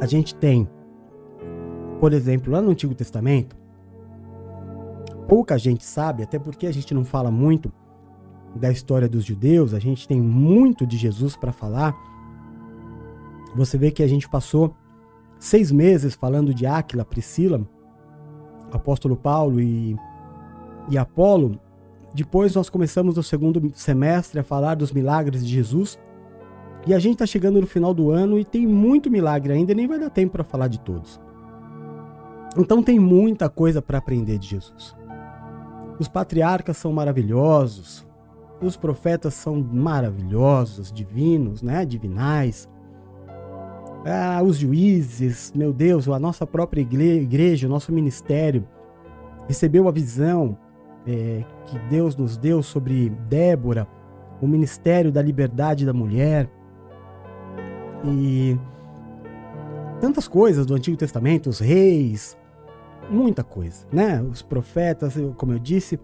A 0.00 0.06
gente 0.06 0.34
tem, 0.34 0.68
por 2.00 2.12
exemplo, 2.12 2.52
lá 2.52 2.60
no 2.60 2.72
Antigo 2.72 2.92
Testamento, 2.92 3.56
pouca 5.28 5.56
gente 5.56 5.84
sabe, 5.84 6.24
até 6.24 6.36
porque 6.36 6.66
a 6.66 6.72
gente 6.72 6.92
não 6.92 7.04
fala 7.04 7.30
muito 7.30 7.72
da 8.56 8.72
história 8.72 9.08
dos 9.08 9.24
judeus, 9.24 9.72
a 9.72 9.78
gente 9.78 10.08
tem 10.08 10.20
muito 10.20 10.84
de 10.84 10.96
Jesus 10.96 11.36
para 11.36 11.52
falar. 11.52 11.94
Você 13.54 13.78
vê 13.78 13.92
que 13.92 14.02
a 14.02 14.08
gente 14.08 14.28
passou 14.28 14.74
seis 15.38 15.70
meses 15.70 16.14
falando 16.14 16.54
de 16.54 16.66
Áquila, 16.66 17.04
Priscila, 17.04 17.66
apóstolo 18.72 19.16
Paulo 19.16 19.60
e, 19.60 19.96
e 20.88 20.98
Apolo. 20.98 21.58
Depois 22.14 22.54
nós 22.54 22.70
começamos 22.70 23.16
no 23.16 23.22
segundo 23.22 23.70
semestre 23.74 24.40
a 24.40 24.44
falar 24.44 24.74
dos 24.74 24.92
milagres 24.92 25.44
de 25.46 25.52
Jesus. 25.52 25.98
E 26.86 26.94
a 26.94 26.98
gente 26.98 27.14
está 27.14 27.26
chegando 27.26 27.60
no 27.60 27.66
final 27.66 27.92
do 27.92 28.10
ano 28.10 28.38
e 28.38 28.44
tem 28.44 28.66
muito 28.66 29.10
milagre 29.10 29.52
ainda, 29.52 29.74
nem 29.74 29.88
vai 29.88 29.98
dar 29.98 30.08
tempo 30.08 30.32
para 30.32 30.44
falar 30.44 30.68
de 30.68 30.78
todos. 30.80 31.20
Então 32.56 32.82
tem 32.82 32.98
muita 32.98 33.50
coisa 33.50 33.82
para 33.82 33.98
aprender 33.98 34.38
de 34.38 34.48
Jesus. 34.48 34.96
Os 35.98 36.08
patriarcas 36.08 36.76
são 36.76 36.92
maravilhosos, 36.92 38.06
os 38.60 38.76
profetas 38.76 39.34
são 39.34 39.56
maravilhosos, 39.56 40.92
divinos, 40.92 41.60
né, 41.60 41.84
divinais. 41.84 42.68
Ah, 44.08 44.40
os 44.40 44.58
juízes, 44.58 45.52
meu 45.52 45.72
Deus, 45.72 46.06
a 46.08 46.16
nossa 46.16 46.46
própria 46.46 46.80
igreja, 46.80 47.66
o 47.66 47.70
nosso 47.70 47.92
ministério 47.92 48.64
recebeu 49.48 49.88
a 49.88 49.90
visão 49.90 50.56
é, 51.04 51.42
que 51.64 51.76
Deus 51.90 52.14
nos 52.14 52.36
deu 52.36 52.62
sobre 52.62 53.10
Débora, 53.28 53.88
o 54.40 54.46
ministério 54.46 55.10
da 55.10 55.20
liberdade 55.20 55.84
da 55.84 55.92
mulher. 55.92 56.48
E 58.04 58.56
tantas 60.00 60.28
coisas 60.28 60.64
do 60.64 60.76
Antigo 60.76 60.96
Testamento, 60.96 61.50
os 61.50 61.58
reis, 61.58 62.38
muita 63.10 63.42
coisa, 63.42 63.84
né? 63.92 64.22
Os 64.22 64.40
profetas, 64.40 65.14
como 65.36 65.52
eu 65.52 65.58
disse, 65.58 65.98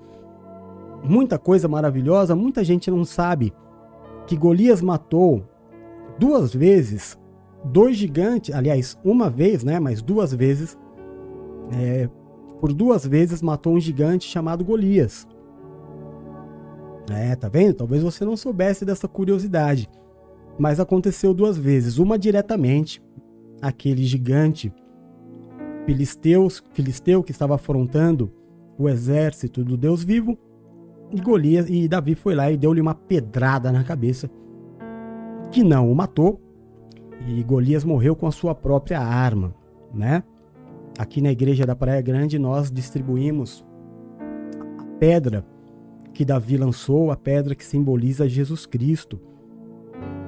muita 1.05 1.39
coisa 1.39 1.69
maravilhosa. 1.69 2.35
Muita 2.35 2.65
gente 2.65 2.91
não 2.91 3.05
sabe 3.05 3.53
que 4.27 4.37
Golias 4.37 4.83
matou 4.83 5.45
duas 6.19 6.53
vezes 6.53 7.17
dois 7.65 7.97
gigantes, 7.97 8.55
aliás, 8.55 8.99
uma 9.05 9.31
vez, 9.31 9.65
né? 9.65 9.79
Mas 9.81 10.03
duas 10.03 10.33
vezes, 10.33 10.77
é, 11.73 12.09
por 12.61 12.73
duas 12.73 13.07
vezes 13.07 13.43
matou 13.43 13.75
um 13.75 13.81
gigante 13.81 14.29
chamado 14.29 14.65
Golias. 14.65 15.27
É, 17.11 17.35
tá 17.35 17.49
vendo? 17.49 17.75
Talvez 17.75 18.03
você 18.03 18.25
não 18.25 18.37
soubesse 18.37 18.85
dessa 18.85 19.09
curiosidade 19.09 19.89
mas 20.59 20.81
aconteceu 20.81 21.33
duas 21.33 21.57
vezes. 21.57 21.99
Uma 21.99 22.19
diretamente, 22.19 23.03
aquele 23.61 24.05
gigante 24.05 24.73
filisteus, 25.87 26.63
filisteu 26.73 27.23
que 27.23 27.33
estava 27.33 27.55
afrontando 27.55 28.31
o 28.79 28.89
exército 28.89 29.65
do 29.65 29.77
Deus 29.77 30.05
vivo, 30.05 30.39
e 31.11 31.21
Golias 31.21 31.69
e 31.69 31.87
Davi 31.87 32.15
foi 32.15 32.35
lá 32.35 32.51
e 32.51 32.57
deu-lhe 32.57 32.81
uma 32.81 32.95
pedrada 32.95 33.71
na 33.71 33.85
cabeça, 33.85 34.31
que 35.51 35.63
não 35.63 35.91
o 35.91 35.95
matou, 35.95 36.41
e 37.27 37.43
Golias 37.43 37.85
morreu 37.85 38.17
com 38.17 38.27
a 38.27 38.33
sua 38.33 38.55
própria 38.55 39.01
arma, 39.01 39.55
né? 39.93 40.23
Aqui 40.99 41.21
na 41.21 41.31
igreja 41.31 41.65
da 41.65 41.75
Praia 41.75 42.01
Grande 42.01 42.39
nós 42.39 42.71
distribuímos 42.71 43.65
a 44.79 44.85
pedra 44.99 45.45
que 46.13 46.25
Davi 46.25 46.57
lançou, 46.57 47.11
a 47.11 47.17
pedra 47.17 47.55
que 47.55 47.65
simboliza 47.65 48.29
Jesus 48.29 48.67
Cristo. 48.67 49.19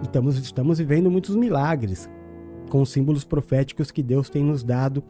Estamos, 0.02 0.38
estamos 0.38 0.78
vivendo 0.78 1.10
muitos 1.10 1.36
milagres 1.36 2.08
com 2.70 2.80
os 2.80 2.90
símbolos 2.90 3.24
proféticos 3.24 3.90
que 3.90 4.02
Deus 4.02 4.30
tem 4.30 4.42
nos 4.42 4.64
dado 4.64 5.02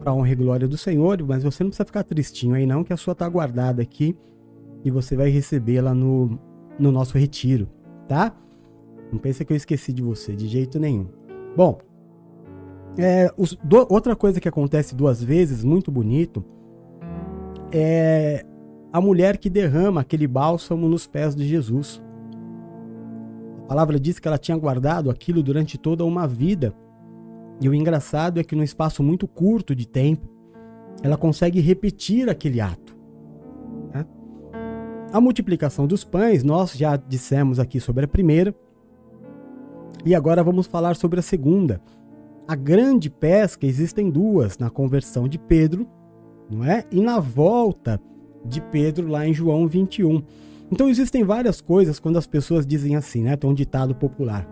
para 0.00 0.12
honra 0.12 0.30
e 0.30 0.34
glória 0.34 0.68
do 0.68 0.76
Senhor, 0.76 1.22
mas 1.22 1.42
você 1.42 1.64
não 1.64 1.70
precisa 1.70 1.86
ficar 1.86 2.04
tristinho 2.04 2.54
aí 2.54 2.66
não, 2.66 2.84
que 2.84 2.92
a 2.92 2.96
sua 2.96 3.12
está 3.12 3.26
guardada 3.28 3.80
aqui 3.80 4.16
e 4.84 4.90
você 4.90 5.16
vai 5.16 5.30
recebê-la 5.30 5.94
no, 5.94 6.38
no 6.78 6.92
nosso 6.92 7.16
retiro, 7.16 7.66
tá? 8.06 8.36
Não 9.12 9.18
pensa 9.18 9.44
que 9.44 9.52
eu 9.52 9.56
esqueci 9.56 9.92
de 9.92 10.02
você, 10.02 10.34
de 10.34 10.48
jeito 10.48 10.78
nenhum. 10.78 11.06
Bom, 11.56 11.78
é, 12.98 13.32
os, 13.36 13.56
do, 13.62 13.86
outra 13.90 14.14
coisa 14.14 14.40
que 14.40 14.48
acontece 14.48 14.94
duas 14.94 15.22
vezes, 15.22 15.64
muito 15.64 15.90
bonito, 15.90 16.44
é 17.72 18.44
a 18.92 19.00
mulher 19.00 19.38
que 19.38 19.50
derrama 19.50 20.02
aquele 20.02 20.26
bálsamo 20.26 20.88
nos 20.88 21.06
pés 21.06 21.34
de 21.34 21.46
Jesus. 21.46 22.00
A 23.64 23.66
palavra 23.66 23.98
diz 23.98 24.18
que 24.18 24.28
ela 24.28 24.38
tinha 24.38 24.56
guardado 24.56 25.10
aquilo 25.10 25.42
durante 25.42 25.76
toda 25.76 26.04
uma 26.04 26.28
vida. 26.28 26.72
E 27.60 27.68
o 27.68 27.74
engraçado 27.74 28.38
é 28.38 28.44
que, 28.44 28.54
num 28.54 28.62
espaço 28.62 29.02
muito 29.02 29.26
curto 29.26 29.74
de 29.74 29.86
tempo, 29.86 30.28
ela 31.02 31.16
consegue 31.16 31.60
repetir 31.60 32.28
aquele 32.28 32.60
ato. 32.60 32.96
Né? 33.92 34.06
A 35.12 35.20
multiplicação 35.20 35.86
dos 35.86 36.04
pães, 36.04 36.44
nós 36.44 36.74
já 36.76 36.96
dissemos 36.96 37.58
aqui 37.58 37.80
sobre 37.80 38.04
a 38.04 38.08
primeira. 38.08 38.54
E 40.04 40.14
agora 40.14 40.42
vamos 40.42 40.66
falar 40.66 40.96
sobre 40.96 41.18
a 41.18 41.22
segunda. 41.22 41.80
A 42.46 42.54
grande 42.54 43.08
pesca, 43.08 43.66
existem 43.66 44.10
duas 44.10 44.58
na 44.58 44.68
conversão 44.68 45.26
de 45.26 45.38
Pedro, 45.38 45.86
não 46.50 46.62
é? 46.62 46.84
E 46.92 47.00
na 47.00 47.18
volta 47.18 47.98
de 48.44 48.60
Pedro 48.60 49.08
lá 49.08 49.26
em 49.26 49.32
João 49.32 49.66
21. 49.66 50.22
Então 50.70 50.88
existem 50.88 51.24
várias 51.24 51.60
coisas 51.60 51.98
quando 51.98 52.18
as 52.18 52.26
pessoas 52.26 52.66
dizem 52.66 52.96
assim, 52.96 53.22
né? 53.22 53.34
Tem 53.36 53.48
um 53.48 53.54
ditado 53.54 53.94
popular. 53.94 54.46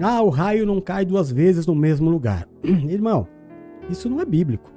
Ah, 0.00 0.20
o 0.22 0.28
raio 0.28 0.66
não 0.66 0.80
cai 0.80 1.06
duas 1.06 1.30
vezes 1.30 1.66
no 1.66 1.74
mesmo 1.74 2.10
lugar. 2.10 2.46
Irmão, 2.62 3.26
isso 3.88 4.10
não 4.10 4.20
é 4.20 4.26
bíblico. 4.26 4.70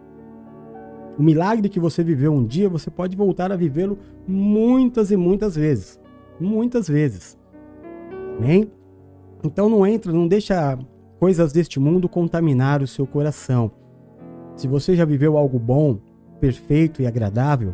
O 1.17 1.24
milagre 1.24 1.67
que 1.69 1.79
você 1.79 2.03
viveu 2.03 2.34
um 2.34 2.45
dia, 2.45 2.69
você 2.69 2.89
pode 2.89 3.15
voltar 3.17 3.51
a 3.51 3.55
vivê-lo 3.55 3.98
muitas 4.27 5.12
e 5.12 5.17
muitas 5.17 5.55
vezes. 5.55 6.00
Muitas 6.39 6.88
vezes. 6.88 7.38
Amém? 8.38 8.69
Então 9.46 9.70
não 9.70 9.86
entra, 9.86 10.12
não 10.12 10.28
deixa 10.28 10.78
coisas 11.20 11.54
deste 11.54 11.80
mundo 11.80 12.10
contaminar 12.10 12.82
o 12.82 12.88
seu 12.88 13.06
coração. 13.06 13.72
Se 14.56 14.68
você 14.68 14.96
já 14.96 15.06
viveu 15.06 15.38
algo 15.38 15.60
bom, 15.60 16.00
perfeito 16.40 17.02
e 17.02 17.08
agradável, 17.08 17.74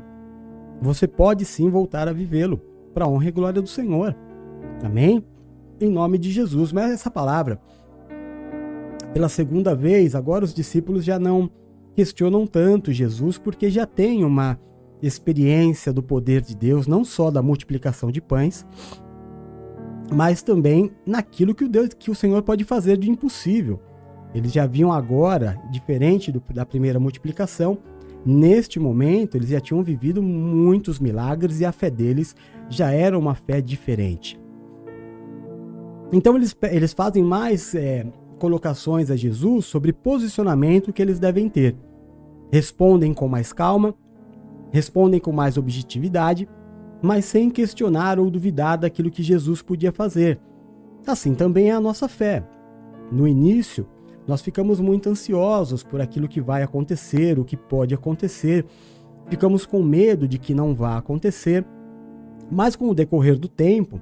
você 0.82 1.08
pode 1.08 1.46
sim 1.46 1.70
voltar 1.70 2.08
a 2.08 2.13
vivê-lo 2.13 2.60
para 2.94 3.06
a 3.06 3.08
honra 3.08 3.28
e 3.28 3.32
glória 3.32 3.62
do 3.62 3.68
Senhor. 3.68 4.16
Amém? 4.84 5.24
Em 5.80 5.90
nome 5.90 6.18
de 6.18 6.32
Jesus. 6.32 6.72
Mas 6.72 6.92
essa 6.92 7.10
palavra, 7.10 7.62
pela 9.13 9.30
segunda 9.30 9.74
vez, 9.75 10.16
agora 10.16 10.44
os 10.44 10.54
discípulos 10.54 11.04
já 11.04 11.20
não 11.20 11.50
questionam 11.96 12.48
tanto 12.48 12.92
Jesus, 12.92 13.38
porque 13.38 13.70
já 13.70 13.86
têm 13.86 14.24
uma 14.24 14.60
experiência 15.01 15.92
do 15.92 16.04
poder 16.04 16.42
de 16.42 16.56
Deus, 16.56 16.88
não 16.88 17.04
só 17.04 17.32
da 17.32 17.42
multiplicação 17.42 18.12
de 18.12 18.22
pães, 18.22 18.66
mas 20.12 20.41
também 20.41 20.91
naquilo 21.06 21.56
que 21.56 21.63
o 21.63 21.70
Deus, 21.70 21.89
que 21.98 22.12
o 22.12 22.15
Senhor 22.15 22.41
pode 22.44 22.63
fazer 22.63 22.98
de 22.98 23.10
impossível. 23.10 23.80
Eles 24.34 24.51
já 24.51 24.65
viam 24.65 24.91
agora, 24.91 25.62
diferente 25.72 26.32
do, 26.32 26.41
da 26.53 26.65
primeira 26.65 27.00
multiplicação, 27.00 27.77
Neste 28.25 28.79
momento, 28.79 29.35
eles 29.35 29.50
já 29.50 29.59
tinham 29.59 29.81
vivido 29.81 30.22
muitos 30.22 31.00
milagres 31.00 31.59
e 31.59 31.66
a 31.66 31.72
fé 31.72 31.90
deles 31.90 32.35
já 32.70 32.92
era 32.92 33.18
uma 33.18 33.33
fé 33.33 33.59
diferente. 33.59 34.40
Então, 36.14 36.35
eles, 36.35 36.55
eles 36.70 36.94
fazem 36.94 37.24
mais 37.24 37.74
é, 37.74 38.05
colocações 38.38 39.09
a 39.09 39.16
Jesus 39.16 39.66
sobre 39.66 39.92
posicionamento 39.92 40.94
que 40.94 41.01
eles 41.01 41.18
devem 41.18 41.50
ter. 41.50 41.75
Respondem 42.51 43.12
com 43.14 43.27
mais 43.27 43.51
calma, 43.51 43.96
respondem 44.72 45.20
com 45.20 45.31
mais 45.31 45.57
objetividade, 45.57 46.48
mas 47.01 47.25
sem 47.25 47.50
questionar 47.50 48.20
ou 48.20 48.29
duvidar 48.29 48.77
daquilo 48.77 49.11
que 49.11 49.24
Jesus 49.24 49.61
podia 49.61 49.92
fazer. 49.92 50.40
Assim 51.05 51.33
também 51.33 51.70
é 51.70 51.74
a 51.74 51.81
nossa 51.81 52.07
fé. 52.07 52.44
No 53.11 53.27
início, 53.27 53.87
nós 54.27 54.42
ficamos 54.42 54.79
muito 54.79 55.09
ansiosos 55.09 55.83
por 55.83 56.00
aquilo 56.00 56.27
que 56.27 56.40
vai 56.40 56.61
acontecer, 56.64 57.40
o 57.40 57.44
que 57.44 57.57
pode 57.57 57.94
acontecer, 57.94 58.66
ficamos 59.27 59.66
com 59.66 59.81
medo 59.81 60.27
de 60.27 60.37
que 60.37 60.53
não 60.53 60.75
vá 60.75 60.98
acontecer, 60.98 61.66
mas 62.50 62.75
com 62.75 62.90
o 62.90 62.94
decorrer 62.94 63.37
do 63.40 63.48
tempo, 63.48 64.00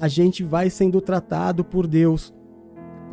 a 0.00 0.08
gente 0.08 0.42
vai 0.42 0.70
sendo 0.70 1.00
tratado 1.00 1.64
por 1.64 1.86
Deus 1.86 2.34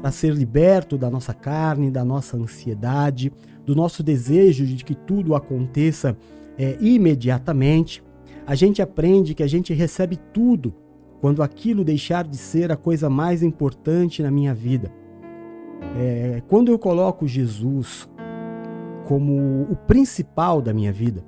para 0.01 0.11
ser 0.11 0.33
liberto 0.33 0.97
da 0.97 1.09
nossa 1.09 1.33
carne, 1.33 1.91
da 1.91 2.05
nossa 2.05 2.37
ansiedade, 2.37 3.31
do 3.65 3.75
nosso 3.75 4.01
desejo 4.01 4.65
de 4.65 4.83
que 4.83 4.95
tudo 4.95 5.35
aconteça 5.35 6.17
é, 6.57 6.77
imediatamente. 6.79 8.03
A 8.49 8.55
gente 8.55 8.81
aprende 8.81 9.35
que 9.35 9.43
a 9.43 9.47
gente 9.47 9.75
recebe 9.75 10.17
tudo 10.33 10.73
quando 11.21 11.43
aquilo 11.43 11.83
deixar 11.83 12.23
de 12.27 12.35
ser 12.35 12.71
a 12.71 12.75
coisa 12.75 13.07
mais 13.07 13.43
importante 13.43 14.23
na 14.23 14.31
minha 14.31 14.55
vida. 14.55 14.91
É, 15.95 16.41
quando 16.47 16.71
eu 16.71 16.79
coloco 16.79 17.27
Jesus 17.27 18.09
como 19.07 19.67
o 19.69 19.75
principal 19.75 20.63
da 20.63 20.73
minha 20.73 20.91
vida, 20.91 21.23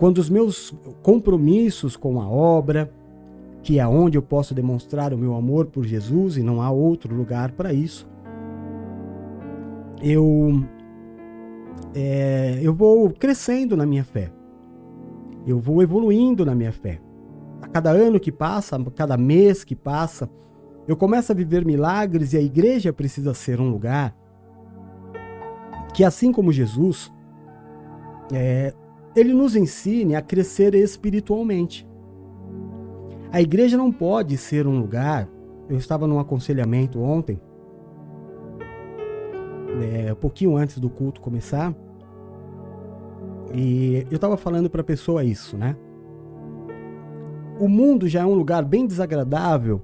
quando 0.00 0.18
os 0.18 0.28
meus 0.28 0.74
compromissos 1.00 1.96
com 1.96 2.20
a 2.20 2.28
obra, 2.28 2.92
que 3.62 3.78
é 3.78 3.86
onde 3.86 4.18
eu 4.18 4.22
posso 4.22 4.52
demonstrar 4.52 5.14
o 5.14 5.16
meu 5.16 5.32
amor 5.36 5.66
por 5.66 5.84
Jesus 5.84 6.36
e 6.36 6.42
não 6.42 6.60
há 6.60 6.72
outro 6.72 7.14
lugar 7.14 7.52
para 7.52 7.72
isso, 7.72 8.04
eu 10.02 10.60
é, 11.94 12.58
eu 12.60 12.74
vou 12.74 13.10
crescendo 13.10 13.76
na 13.76 13.86
minha 13.86 14.02
fé, 14.02 14.32
eu 15.50 15.58
vou 15.58 15.82
evoluindo 15.82 16.44
na 16.44 16.54
minha 16.54 16.72
fé. 16.72 17.00
A 17.62 17.68
cada 17.68 17.90
ano 17.90 18.20
que 18.20 18.30
passa, 18.30 18.76
a 18.76 18.90
cada 18.90 19.16
mês 19.16 19.64
que 19.64 19.74
passa, 19.74 20.28
eu 20.86 20.96
começo 20.96 21.32
a 21.32 21.34
viver 21.34 21.64
milagres 21.64 22.32
e 22.32 22.36
a 22.36 22.40
igreja 22.40 22.92
precisa 22.92 23.34
ser 23.34 23.60
um 23.60 23.70
lugar 23.70 24.16
que, 25.94 26.04
assim 26.04 26.30
como 26.32 26.52
Jesus, 26.52 27.12
é, 28.32 28.72
ele 29.16 29.32
nos 29.32 29.56
ensine 29.56 30.14
a 30.14 30.22
crescer 30.22 30.74
espiritualmente. 30.74 31.88
A 33.32 33.40
igreja 33.42 33.76
não 33.76 33.90
pode 33.90 34.36
ser 34.36 34.66
um 34.66 34.78
lugar. 34.78 35.28
Eu 35.68 35.76
estava 35.76 36.06
num 36.06 36.18
aconselhamento 36.18 37.00
ontem, 37.00 37.38
é, 39.82 40.12
um 40.12 40.16
pouquinho 40.16 40.56
antes 40.56 40.78
do 40.78 40.88
culto 40.88 41.20
começar, 41.20 41.74
e 43.54 44.06
eu 44.10 44.16
estava 44.16 44.36
falando 44.36 44.68
para 44.68 44.80
a 44.80 44.84
pessoa 44.84 45.24
isso, 45.24 45.56
né? 45.56 45.76
O 47.58 47.68
mundo 47.68 48.06
já 48.06 48.20
é 48.20 48.26
um 48.26 48.34
lugar 48.34 48.64
bem 48.64 48.86
desagradável 48.86 49.82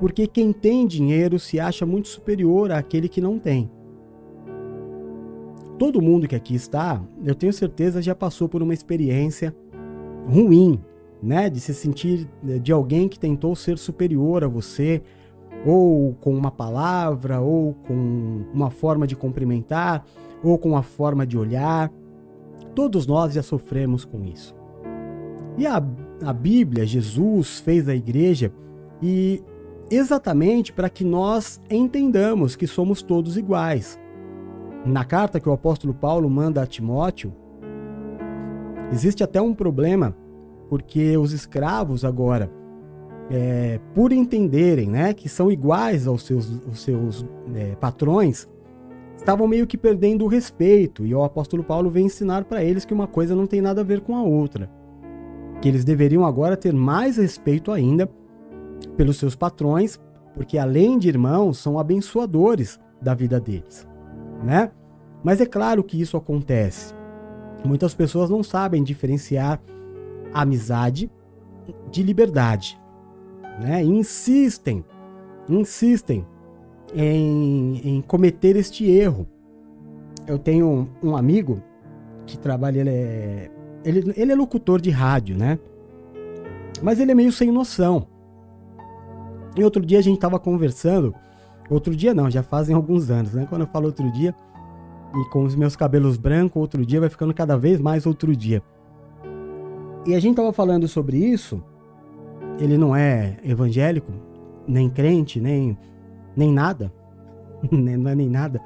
porque 0.00 0.26
quem 0.26 0.50
tem 0.50 0.86
dinheiro 0.86 1.38
se 1.38 1.60
acha 1.60 1.84
muito 1.84 2.08
superior 2.08 2.72
àquele 2.72 3.08
que 3.08 3.20
não 3.20 3.38
tem. 3.38 3.70
Todo 5.78 6.00
mundo 6.00 6.26
que 6.26 6.34
aqui 6.34 6.54
está, 6.54 7.02
eu 7.22 7.34
tenho 7.34 7.52
certeza, 7.52 8.00
já 8.00 8.14
passou 8.14 8.48
por 8.48 8.62
uma 8.62 8.74
experiência 8.74 9.54
ruim, 10.26 10.80
né? 11.22 11.50
De 11.50 11.60
se 11.60 11.74
sentir 11.74 12.26
eh, 12.48 12.58
de 12.58 12.72
alguém 12.72 13.08
que 13.08 13.18
tentou 13.18 13.54
ser 13.54 13.78
superior 13.78 14.42
a 14.42 14.48
você, 14.48 15.02
ou 15.66 16.14
com 16.14 16.34
uma 16.34 16.50
palavra, 16.50 17.40
ou 17.40 17.74
com 17.86 18.44
uma 18.54 18.70
forma 18.70 19.06
de 19.06 19.14
cumprimentar, 19.14 20.04
ou 20.42 20.58
com 20.58 20.70
uma 20.70 20.82
forma 20.82 21.26
de 21.26 21.36
olhar. 21.36 21.90
Todos 22.74 23.06
nós 23.06 23.34
já 23.34 23.42
sofremos 23.42 24.04
com 24.04 24.24
isso. 24.24 24.54
E 25.58 25.66
a, 25.66 25.82
a 26.24 26.32
Bíblia, 26.32 26.86
Jesus 26.86 27.60
fez 27.60 27.88
a 27.88 27.94
igreja 27.94 28.52
e 29.02 29.42
exatamente 29.90 30.72
para 30.72 30.88
que 30.88 31.04
nós 31.04 31.60
entendamos 31.68 32.54
que 32.54 32.66
somos 32.66 33.02
todos 33.02 33.36
iguais. 33.36 33.98
Na 34.84 35.04
carta 35.04 35.40
que 35.40 35.48
o 35.48 35.52
apóstolo 35.52 35.92
Paulo 35.92 36.30
manda 36.30 36.62
a 36.62 36.66
Timóteo, 36.66 37.34
existe 38.92 39.22
até 39.22 39.40
um 39.40 39.52
problema, 39.52 40.16
porque 40.68 41.16
os 41.18 41.32
escravos 41.32 42.04
agora, 42.04 42.50
é, 43.30 43.78
por 43.94 44.12
entenderem 44.12 44.88
né, 44.88 45.12
que 45.12 45.28
são 45.28 45.50
iguais 45.50 46.06
aos 46.06 46.22
seus, 46.22 46.66
aos 46.66 46.80
seus 46.80 47.26
é, 47.54 47.74
patrões, 47.76 48.48
estavam 49.20 49.46
meio 49.46 49.66
que 49.66 49.76
perdendo 49.76 50.24
o 50.24 50.28
respeito, 50.28 51.04
e 51.04 51.14
o 51.14 51.22
apóstolo 51.22 51.62
Paulo 51.62 51.90
vem 51.90 52.06
ensinar 52.06 52.44
para 52.44 52.64
eles 52.64 52.86
que 52.86 52.94
uma 52.94 53.06
coisa 53.06 53.36
não 53.36 53.46
tem 53.46 53.60
nada 53.60 53.82
a 53.82 53.84
ver 53.84 54.00
com 54.00 54.16
a 54.16 54.22
outra. 54.22 54.70
Que 55.60 55.68
eles 55.68 55.84
deveriam 55.84 56.24
agora 56.24 56.56
ter 56.56 56.72
mais 56.72 57.18
respeito 57.18 57.70
ainda 57.70 58.10
pelos 58.96 59.18
seus 59.18 59.36
patrões, 59.36 60.00
porque 60.34 60.56
além 60.56 60.98
de 60.98 61.08
irmãos, 61.08 61.58
são 61.58 61.78
abençoadores 61.78 62.80
da 63.00 63.12
vida 63.12 63.38
deles, 63.38 63.86
né? 64.42 64.70
Mas 65.22 65.38
é 65.38 65.46
claro 65.46 65.84
que 65.84 66.00
isso 66.00 66.16
acontece. 66.16 66.94
Muitas 67.62 67.92
pessoas 67.92 68.30
não 68.30 68.42
sabem 68.42 68.82
diferenciar 68.82 69.60
amizade 70.32 71.10
de 71.90 72.02
liberdade, 72.02 72.80
né? 73.62 73.84
Insistem, 73.84 74.82
insistem 75.46 76.26
em, 76.94 77.80
em 77.84 78.00
cometer 78.02 78.56
este 78.56 78.88
erro. 78.90 79.26
Eu 80.26 80.38
tenho 80.38 80.66
um, 80.66 81.10
um 81.10 81.16
amigo 81.16 81.62
que 82.26 82.38
trabalha, 82.38 82.80
ele 82.80 82.90
é, 82.90 83.50
ele, 83.84 84.12
ele 84.16 84.32
é 84.32 84.34
locutor 84.34 84.80
de 84.80 84.90
rádio, 84.90 85.36
né? 85.36 85.58
Mas 86.82 87.00
ele 87.00 87.12
é 87.12 87.14
meio 87.14 87.32
sem 87.32 87.50
noção. 87.50 88.06
E 89.56 89.64
outro 89.64 89.84
dia 89.84 89.98
a 89.98 90.02
gente 90.02 90.18
tava 90.18 90.38
conversando, 90.38 91.14
outro 91.68 91.94
dia 91.94 92.14
não, 92.14 92.30
já 92.30 92.42
fazem 92.42 92.74
alguns 92.74 93.10
anos, 93.10 93.32
né? 93.32 93.46
Quando 93.48 93.62
eu 93.62 93.66
falo 93.66 93.86
outro 93.86 94.10
dia, 94.10 94.34
e 95.14 95.24
com 95.30 95.42
os 95.42 95.56
meus 95.56 95.74
cabelos 95.74 96.16
brancos, 96.16 96.60
outro 96.60 96.86
dia 96.86 97.00
vai 97.00 97.08
ficando 97.08 97.34
cada 97.34 97.56
vez 97.56 97.80
mais 97.80 98.06
outro 98.06 98.34
dia. 98.36 98.62
E 100.06 100.14
a 100.14 100.20
gente 100.20 100.36
tava 100.36 100.52
falando 100.52 100.86
sobre 100.86 101.18
isso. 101.18 101.62
Ele 102.58 102.78
não 102.78 102.94
é 102.94 103.38
evangélico, 103.42 104.12
nem 104.66 104.88
crente, 104.88 105.40
nem, 105.40 105.76
nem 106.40 106.52
nada. 106.52 106.92
não 107.70 108.10
é 108.10 108.14
nem 108.14 108.28
nada. 108.28 108.60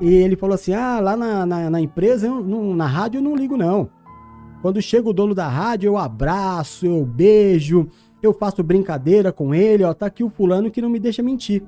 E 0.00 0.08
ele 0.08 0.36
falou 0.36 0.54
assim: 0.54 0.72
Ah, 0.72 1.00
lá 1.00 1.16
na, 1.16 1.44
na, 1.44 1.70
na 1.70 1.80
empresa, 1.80 2.26
eu, 2.26 2.42
na 2.74 2.86
rádio 2.86 3.18
eu 3.18 3.22
não 3.22 3.36
ligo, 3.36 3.56
não. 3.56 3.90
Quando 4.62 4.80
chega 4.80 5.08
o 5.08 5.12
dono 5.12 5.34
da 5.34 5.48
rádio, 5.48 5.88
eu 5.88 5.98
abraço, 5.98 6.86
eu 6.86 7.04
beijo, 7.04 7.88
eu 8.22 8.32
faço 8.32 8.62
brincadeira 8.62 9.30
com 9.32 9.54
ele, 9.54 9.84
ó, 9.84 9.92
tá 9.92 10.06
aqui 10.06 10.24
o 10.24 10.30
fulano 10.30 10.70
que 10.70 10.82
não 10.82 10.88
me 10.88 10.98
deixa 10.98 11.22
mentir. 11.22 11.62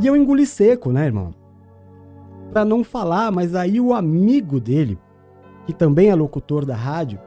E 0.00 0.06
eu 0.06 0.16
engoli 0.16 0.46
seco, 0.46 0.92
né, 0.92 1.06
irmão? 1.06 1.32
Pra 2.52 2.64
não 2.64 2.84
falar, 2.84 3.32
mas 3.32 3.54
aí 3.54 3.80
o 3.80 3.92
amigo 3.92 4.60
dele, 4.60 4.98
que 5.66 5.72
também 5.72 6.10
é 6.10 6.14
locutor 6.14 6.64
da 6.64 6.76
rádio, 6.76 7.18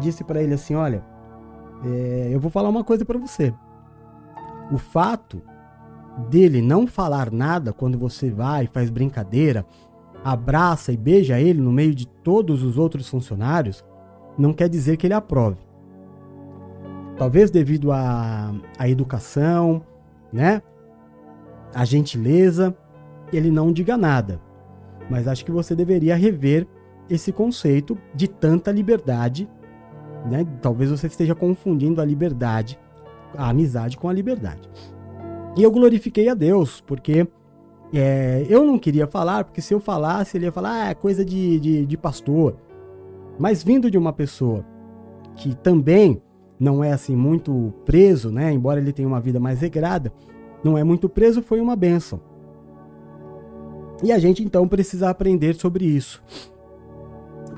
disse 0.00 0.24
para 0.24 0.42
ele 0.42 0.54
assim: 0.54 0.74
Olha, 0.74 1.04
é, 1.84 2.30
eu 2.32 2.40
vou 2.40 2.50
falar 2.50 2.68
uma 2.68 2.84
coisa 2.84 3.04
para 3.04 3.18
você. 3.18 3.52
O 4.70 4.78
fato 4.78 5.42
dele 6.28 6.60
não 6.60 6.86
falar 6.86 7.30
nada 7.30 7.72
quando 7.72 7.98
você 7.98 8.30
vai, 8.30 8.66
faz 8.66 8.90
brincadeira, 8.90 9.64
abraça 10.24 10.92
e 10.92 10.96
beija 10.96 11.40
ele 11.40 11.60
no 11.60 11.72
meio 11.72 11.94
de 11.94 12.06
todos 12.06 12.62
os 12.62 12.76
outros 12.76 13.08
funcionários, 13.08 13.84
não 14.36 14.52
quer 14.52 14.68
dizer 14.68 14.96
que 14.96 15.06
ele 15.06 15.14
aprove. 15.14 15.58
Talvez 17.16 17.50
devido 17.50 17.90
à, 17.90 18.54
educação, 18.88 19.82
né? 20.32 20.62
A 21.74 21.84
gentileza, 21.84 22.76
ele 23.32 23.50
não 23.50 23.72
diga 23.72 23.96
nada. 23.96 24.40
Mas 25.10 25.26
acho 25.26 25.44
que 25.44 25.50
você 25.50 25.74
deveria 25.74 26.14
rever 26.14 26.66
esse 27.10 27.32
conceito 27.32 27.98
de 28.14 28.28
tanta 28.28 28.70
liberdade, 28.70 29.48
né? 30.30 30.46
Talvez 30.60 30.90
você 30.90 31.08
esteja 31.08 31.34
confundindo 31.34 32.00
a 32.00 32.04
liberdade, 32.04 32.78
a 33.36 33.48
amizade 33.48 33.96
com 33.96 34.08
a 34.08 34.12
liberdade. 34.12 34.68
E 35.56 35.62
eu 35.62 35.70
glorifiquei 35.70 36.28
a 36.28 36.34
Deus, 36.34 36.80
porque 36.80 37.26
é, 37.92 38.46
eu 38.48 38.64
não 38.64 38.78
queria 38.78 39.06
falar, 39.06 39.44
porque 39.44 39.60
se 39.60 39.72
eu 39.72 39.80
falasse, 39.80 40.36
ele 40.36 40.46
ia 40.46 40.52
falar, 40.52 40.84
ah, 40.84 40.90
é 40.90 40.94
coisa 40.94 41.24
de, 41.24 41.58
de, 41.58 41.86
de 41.86 41.96
pastor. 41.96 42.56
Mas 43.38 43.62
vindo 43.62 43.90
de 43.90 43.98
uma 43.98 44.12
pessoa 44.12 44.64
que 45.36 45.54
também 45.54 46.20
não 46.58 46.82
é 46.82 46.92
assim 46.92 47.14
muito 47.14 47.72
preso, 47.84 48.30
né? 48.30 48.52
Embora 48.52 48.80
ele 48.80 48.92
tenha 48.92 49.06
uma 49.06 49.20
vida 49.20 49.38
mais 49.38 49.60
regrada, 49.60 50.12
não 50.62 50.76
é 50.76 50.82
muito 50.82 51.08
preso, 51.08 51.42
foi 51.42 51.60
uma 51.60 51.76
benção. 51.76 52.20
E 54.02 54.12
a 54.12 54.18
gente 54.18 54.42
então 54.44 54.66
precisa 54.68 55.08
aprender 55.08 55.54
sobre 55.54 55.84
isso. 55.84 56.22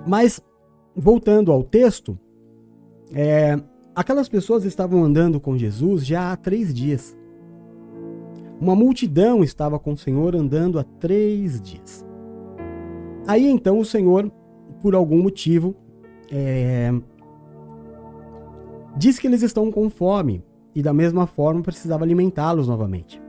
Mas, 0.07 0.41
voltando 0.97 1.53
ao 1.53 1.63
texto, 1.63 2.19
é, 3.13 3.59
aquelas 4.01 4.31
pessoas 4.31 4.65
estavam 4.65 5.05
andando 5.05 5.39
com 5.39 5.59
Jesus 5.59 6.07
já 6.07 6.33
há 6.33 6.37
três 6.37 6.73
dias. 6.73 7.15
Uma 8.59 8.75
multidão 8.75 9.45
estava 9.45 9.79
com 9.79 9.93
o 9.93 9.97
Senhor 9.97 10.35
andando 10.35 10.79
há 10.79 10.85
três 10.85 11.61
dias. 11.61 12.07
Aí 13.27 13.47
então 13.47 13.79
o 13.79 13.85
Senhor, 13.85 14.33
por 14.81 14.95
algum 14.95 15.23
motivo, 15.23 15.77
é, 16.33 16.91
diz 18.97 19.19
que 19.19 19.27
eles 19.27 19.43
estão 19.43 19.71
com 19.71 19.91
fome 19.91 20.43
e, 20.75 20.83
da 20.83 20.95
mesma 20.95 21.27
forma, 21.27 21.61
precisava 21.61 22.03
alimentá-los 22.03 22.69
novamente. 22.69 23.21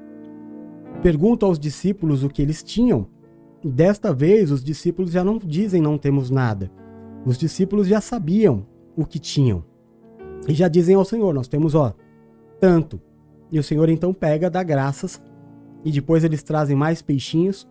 Pergunta 1.01 1.45
aos 1.45 1.59
discípulos 1.59 2.23
o 2.23 2.29
que 2.29 2.41
eles 2.41 2.63
tinham. 2.63 3.07
Desta 3.61 4.13
vez, 4.13 4.51
os 4.51 4.63
discípulos 4.63 5.11
já 5.11 5.21
não 5.21 5.37
dizem 5.37 5.81
não 5.81 5.97
temos 5.97 6.29
nada. 6.29 6.71
Os 7.25 7.37
discípulos 7.37 7.87
já 7.87 7.99
sabiam 7.99 8.65
o 8.95 9.05
que 9.05 9.19
tinham. 9.19 9.69
E 10.47 10.53
já 10.53 10.67
dizem 10.67 10.95
ao 10.95 11.05
Senhor: 11.05 11.33
Nós 11.33 11.47
temos, 11.47 11.75
ó, 11.75 11.93
tanto. 12.59 12.99
E 13.51 13.59
o 13.59 13.63
Senhor 13.63 13.89
então 13.89 14.13
pega, 14.13 14.49
dá 14.49 14.63
graças, 14.63 15.21
e 15.83 15.91
depois 15.91 16.23
eles 16.23 16.41
trazem 16.41 16.75
mais 16.75 17.01
peixinhos, 17.01 17.67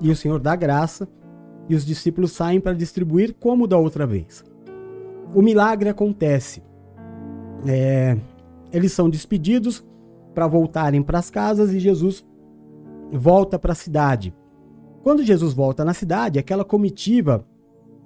e 0.00 0.10
o 0.10 0.16
Senhor 0.16 0.38
dá 0.38 0.54
graça, 0.54 1.08
e 1.68 1.74
os 1.74 1.84
discípulos 1.84 2.32
saem 2.32 2.60
para 2.60 2.72
distribuir 2.72 3.34
como 3.34 3.66
da 3.66 3.76
outra 3.76 4.06
vez. 4.06 4.44
O 5.34 5.42
milagre 5.42 5.88
acontece. 5.88 6.62
É, 7.66 8.16
eles 8.72 8.92
são 8.92 9.10
despedidos 9.10 9.84
para 10.34 10.46
voltarem 10.46 11.02
para 11.02 11.18
as 11.18 11.30
casas 11.30 11.72
e 11.72 11.80
Jesus 11.80 12.24
volta 13.10 13.58
para 13.58 13.72
a 13.72 13.76
cidade. 13.76 14.32
Quando 15.02 15.24
Jesus 15.24 15.52
volta 15.52 15.84
na 15.84 15.92
cidade, 15.92 16.38
aquela 16.38 16.64
comitiva 16.64 17.44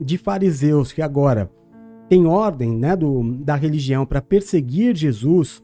de 0.00 0.16
fariseus 0.16 0.92
que 0.92 1.02
agora 1.02 1.50
tem 2.08 2.26
ordem 2.26 2.76
né, 2.76 2.94
do, 2.94 3.22
da 3.36 3.54
religião 3.54 4.04
para 4.04 4.20
perseguir 4.20 4.94
Jesus, 4.94 5.62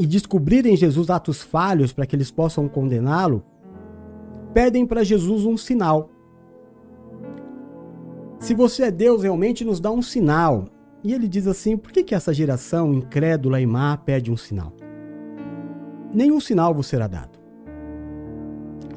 e 0.00 0.06
descobrirem 0.06 0.74
Jesus 0.74 1.10
atos 1.10 1.42
falhos 1.42 1.92
para 1.92 2.06
que 2.06 2.16
eles 2.16 2.30
possam 2.30 2.66
condená-lo, 2.66 3.44
pedem 4.54 4.86
para 4.86 5.04
Jesus 5.04 5.44
um 5.44 5.58
sinal. 5.58 6.08
Se 8.38 8.54
você 8.54 8.84
é 8.84 8.90
Deus, 8.90 9.22
realmente 9.22 9.62
nos 9.62 9.78
dá 9.78 9.90
um 9.90 10.00
sinal. 10.00 10.64
E 11.04 11.12
ele 11.12 11.28
diz 11.28 11.46
assim: 11.46 11.76
por 11.76 11.92
que, 11.92 12.02
que 12.02 12.14
essa 12.14 12.32
geração 12.32 12.94
incrédula 12.94 13.60
e 13.60 13.66
má 13.66 13.94
pede 13.94 14.32
um 14.32 14.38
sinal? 14.38 14.72
Nenhum 16.14 16.40
sinal 16.40 16.72
vos 16.72 16.86
será 16.86 17.06
dado. 17.06 17.38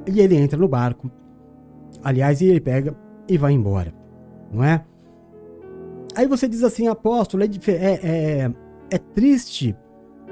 E 0.08 0.22
ele 0.22 0.38
entra 0.38 0.58
no 0.58 0.70
barco. 0.70 1.12
Aliás, 2.02 2.42
ele 2.42 2.62
pega 2.62 2.98
e 3.28 3.38
vai 3.38 3.52
embora. 3.52 3.94
Não 4.50 4.64
é? 4.64 4.86
Aí 6.16 6.28
você 6.28 6.48
diz 6.48 6.64
assim, 6.64 6.88
apóstolo, 6.88 7.44
é, 7.44 7.48
é, 7.68 8.00
é, 8.04 8.54
é 8.92 8.98
triste 8.98 9.76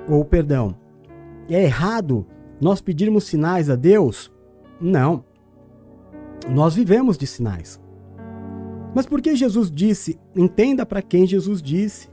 ou 0.07 0.23
perdão, 0.23 0.75
é 1.49 1.63
errado 1.63 2.25
nós 2.59 2.79
pedirmos 2.81 3.23
sinais 3.23 3.69
a 3.69 3.75
Deus? 3.75 4.31
Não. 4.79 5.25
Nós 6.49 6.75
vivemos 6.75 7.17
de 7.17 7.25
sinais. 7.25 7.81
Mas 8.93 9.05
por 9.05 9.21
que 9.21 9.35
Jesus 9.35 9.71
disse? 9.71 10.19
Entenda 10.35 10.85
para 10.85 11.01
quem 11.01 11.25
Jesus 11.25 11.61
disse. 11.61 12.09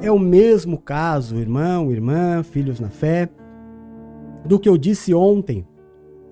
É 0.00 0.10
o 0.10 0.18
mesmo 0.18 0.78
caso, 0.78 1.36
irmão, 1.36 1.90
irmã, 1.90 2.42
filhos 2.42 2.78
na 2.78 2.90
fé, 2.90 3.28
do 4.44 4.58
que 4.58 4.68
eu 4.68 4.76
disse 4.76 5.14
ontem. 5.14 5.66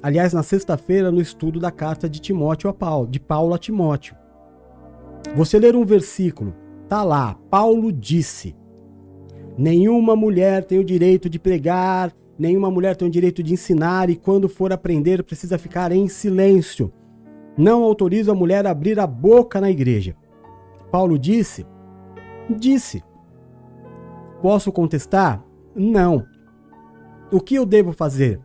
Aliás, 0.03 0.33
na 0.33 0.42
sexta-feira, 0.42 1.11
no 1.11 1.20
estudo 1.20 1.61
da 1.61 1.70
carta 1.70 2.09
de 2.09 2.20
Timóteo 2.20 2.68
a 2.68 2.72
Paulo, 2.72 3.09
de 3.09 3.20
Paulo 3.20 3.55
a 3.55 3.59
Timóteo. 3.59 4.16
Você 5.37 5.58
ler 5.58 5.74
um 5.74 5.85
versículo, 5.85 6.54
tá 6.88 7.02
lá, 7.02 7.38
Paulo 7.50 7.90
disse: 7.90 8.54
Nenhuma 9.56 10.14
mulher 10.14 10.64
tem 10.64 10.78
o 10.78 10.85
direito 10.85 11.28
de 11.28 11.38
pregar, 11.38 12.12
nenhuma 12.38 12.70
mulher 12.70 12.96
tem 12.96 13.08
o 13.08 13.11
direito 13.11 13.42
de 13.42 13.54
ensinar 13.54 14.11
e 14.11 14.16
quando 14.16 14.48
for 14.48 14.72
aprender 14.72 15.22
precisa 15.22 15.58
ficar 15.58 15.92
em 15.92 16.08
silêncio. 16.08 16.92
Não 17.56 17.82
autorizo 17.82 18.30
a 18.30 18.35
mulher 18.35 18.66
a 18.66 18.70
abrir 18.70 18.98
a 18.98 19.06
boca 19.06 19.61
na 19.61 19.70
igreja. 19.70 20.16
Paulo 20.90 21.18
disse? 21.18 21.66
Disse. 22.58 23.02
Posso 24.40 24.72
contestar? 24.72 25.44
Não. 25.74 26.26
O 27.30 27.40
que 27.40 27.54
eu 27.54 27.64
devo 27.64 27.92
fazer? 27.92 28.40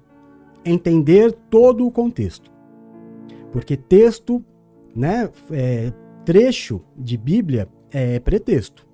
Entender 0.64 1.32
todo 1.50 1.86
o 1.86 1.92
contexto. 1.92 2.52
Porque 3.52 3.76
texto, 3.76 4.44
né, 4.96 5.30
é, 5.52 5.92
trecho 6.28 6.82
de 6.94 7.16
Bíblia 7.16 7.70
é 7.90 8.20
pretexto. 8.20 8.86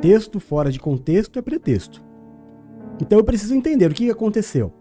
Texto 0.00 0.38
fora 0.38 0.70
de 0.70 0.78
contexto 0.78 1.36
é 1.36 1.42
pretexto. 1.42 2.00
Então 3.00 3.18
eu 3.18 3.24
preciso 3.24 3.56
entender 3.56 3.90
o 3.90 3.92
que 3.92 4.08
aconteceu. 4.08 4.72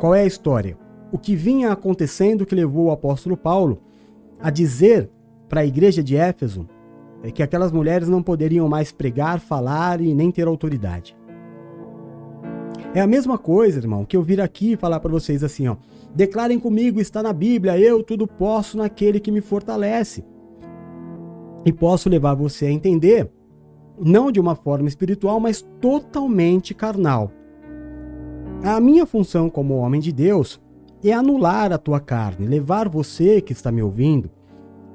Qual 0.00 0.12
é 0.12 0.22
a 0.22 0.26
história? 0.26 0.76
O 1.12 1.16
que 1.16 1.36
vinha 1.36 1.70
acontecendo 1.70 2.44
que 2.44 2.56
levou 2.56 2.86
o 2.86 2.90
apóstolo 2.90 3.36
Paulo 3.36 3.84
a 4.40 4.50
dizer 4.50 5.08
para 5.48 5.60
a 5.60 5.64
igreja 5.64 6.02
de 6.02 6.16
Éfeso 6.16 6.68
é 7.22 7.30
que 7.30 7.44
aquelas 7.44 7.70
mulheres 7.70 8.08
não 8.08 8.20
poderiam 8.20 8.68
mais 8.68 8.90
pregar, 8.90 9.38
falar 9.38 10.00
e 10.00 10.12
nem 10.12 10.32
ter 10.32 10.48
autoridade. 10.48 11.16
É 12.92 13.00
a 13.00 13.06
mesma 13.06 13.38
coisa, 13.38 13.78
irmão, 13.78 14.04
que 14.04 14.16
eu 14.16 14.24
vir 14.24 14.40
aqui 14.40 14.76
falar 14.76 14.98
para 14.98 15.12
vocês 15.12 15.44
assim, 15.44 15.68
ó. 15.68 15.76
Declarem 16.12 16.58
comigo, 16.58 17.00
está 17.00 17.22
na 17.22 17.32
Bíblia, 17.32 17.78
eu 17.78 18.02
tudo 18.02 18.26
posso 18.26 18.76
naquele 18.76 19.20
que 19.20 19.30
me 19.30 19.40
fortalece. 19.40 20.33
E 21.64 21.72
posso 21.72 22.08
levar 22.08 22.34
você 22.34 22.66
a 22.66 22.70
entender, 22.70 23.30
não 23.98 24.30
de 24.30 24.40
uma 24.40 24.54
forma 24.54 24.88
espiritual, 24.88 25.40
mas 25.40 25.62
totalmente 25.80 26.74
carnal. 26.74 27.30
A 28.62 28.80
minha 28.80 29.06
função 29.06 29.48
como 29.48 29.76
homem 29.76 30.00
de 30.00 30.12
Deus 30.12 30.60
é 31.02 31.12
anular 31.12 31.72
a 31.72 31.78
tua 31.78 32.00
carne, 32.00 32.46
levar 32.46 32.88
você 32.88 33.40
que 33.40 33.52
está 33.52 33.70
me 33.70 33.82
ouvindo 33.82 34.30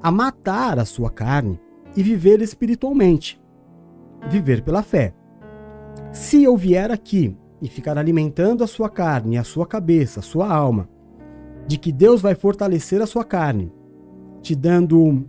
a 0.01 0.10
matar 0.12 0.79
a 0.79 0.86
sua 0.86 1.10
carne 1.10 1.60
e 1.95 2.01
viver 2.01 2.41
espiritualmente. 2.41 3.39
Viver 4.29 4.63
pela 4.63 4.82
fé. 4.82 5.13
Se 6.12 6.43
eu 6.43 6.55
vier 6.58 6.91
aqui 6.91 7.36
e 7.62 7.67
ficar 7.67 7.97
alimentando 7.97 8.63
a 8.63 8.67
sua 8.67 8.89
carne, 8.89 9.38
a 9.38 9.43
sua 9.43 9.65
cabeça, 9.65 10.19
a 10.19 10.23
sua 10.23 10.51
alma, 10.51 10.89
de 11.67 11.77
que 11.77 11.91
Deus 11.91 12.21
vai 12.21 12.36
fortalecer 12.36 13.01
a 13.01 13.05
sua 13.05 13.23
carne, 13.23 13.71
te 14.41 14.55
dando 14.55 15.27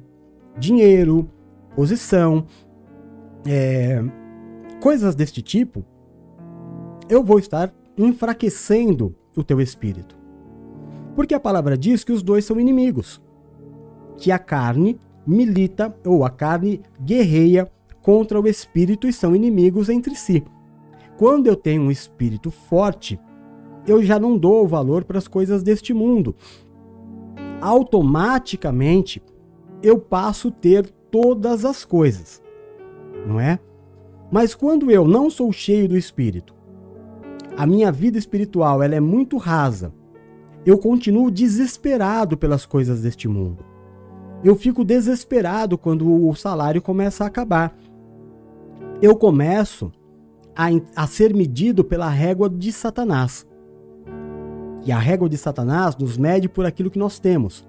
dinheiro, 0.61 1.29
posição, 1.75 2.46
é, 3.46 4.05
coisas 4.81 5.14
deste 5.14 5.40
tipo, 5.42 5.85
eu 7.09 7.25
vou 7.25 7.38
estar 7.38 7.73
enfraquecendo 7.96 9.16
o 9.37 9.42
teu 9.42 9.61
espírito. 9.61 10.16
Porque 11.16 11.35
a 11.35 11.40
palavra 11.40 11.77
diz 11.77 12.05
que 12.05 12.12
os 12.12 12.23
dois 12.23 12.44
são 12.44 12.61
inimigos, 12.61 13.20
que 14.16 14.31
a 14.31 14.38
carne 14.38 14.99
milita 15.27 15.94
ou 16.05 16.25
a 16.25 16.31
carne 16.31 16.83
guerreia 17.01 17.70
contra 18.03 18.40
o 18.40 18.46
espírito 18.46 19.09
e 19.09 19.12
são 19.12 19.35
inimigos 19.35 19.88
entre 19.88 20.14
si. 20.14 20.44
Quando 21.16 21.46
eu 21.46 21.57
tenho 21.57 21.83
um 21.83 21.90
espírito 21.90 22.51
forte, 22.51 23.18
eu 23.87 24.03
já 24.03 24.18
não 24.18 24.37
dou 24.37 24.66
valor 24.66 25.05
para 25.05 25.18
as 25.18 25.27
coisas 25.27 25.62
deste 25.62 25.92
mundo. 25.92 26.35
Automaticamente 27.61 29.23
eu 29.82 29.98
passo 29.98 30.48
a 30.48 30.50
ter 30.50 30.88
todas 31.10 31.64
as 31.64 31.84
coisas, 31.84 32.42
não 33.26 33.40
é? 33.40 33.58
Mas 34.30 34.54
quando 34.54 34.90
eu 34.90 35.06
não 35.06 35.28
sou 35.28 35.50
cheio 35.52 35.88
do 35.88 35.96
espírito, 35.96 36.54
a 37.56 37.66
minha 37.66 37.90
vida 37.90 38.16
espiritual 38.16 38.82
ela 38.82 38.94
é 38.94 39.00
muito 39.00 39.36
rasa. 39.36 39.92
Eu 40.64 40.78
continuo 40.78 41.30
desesperado 41.30 42.36
pelas 42.36 42.64
coisas 42.64 43.02
deste 43.02 43.26
mundo. 43.26 43.64
Eu 44.44 44.54
fico 44.54 44.84
desesperado 44.84 45.76
quando 45.76 46.26
o 46.26 46.34
salário 46.34 46.80
começa 46.80 47.24
a 47.24 47.26
acabar. 47.26 47.76
Eu 49.02 49.16
começo 49.16 49.92
a, 50.54 50.68
a 50.94 51.06
ser 51.06 51.34
medido 51.34 51.82
pela 51.82 52.08
régua 52.08 52.48
de 52.48 52.72
Satanás. 52.72 53.46
E 54.84 54.92
a 54.92 54.98
régua 54.98 55.28
de 55.28 55.36
Satanás 55.36 55.96
nos 55.96 56.16
mede 56.16 56.48
por 56.48 56.64
aquilo 56.64 56.90
que 56.90 56.98
nós 56.98 57.18
temos, 57.18 57.66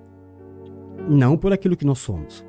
não 1.10 1.38
por 1.38 1.52
aquilo 1.52 1.76
que 1.76 1.86
nós 1.86 2.00
somos. 2.00 2.46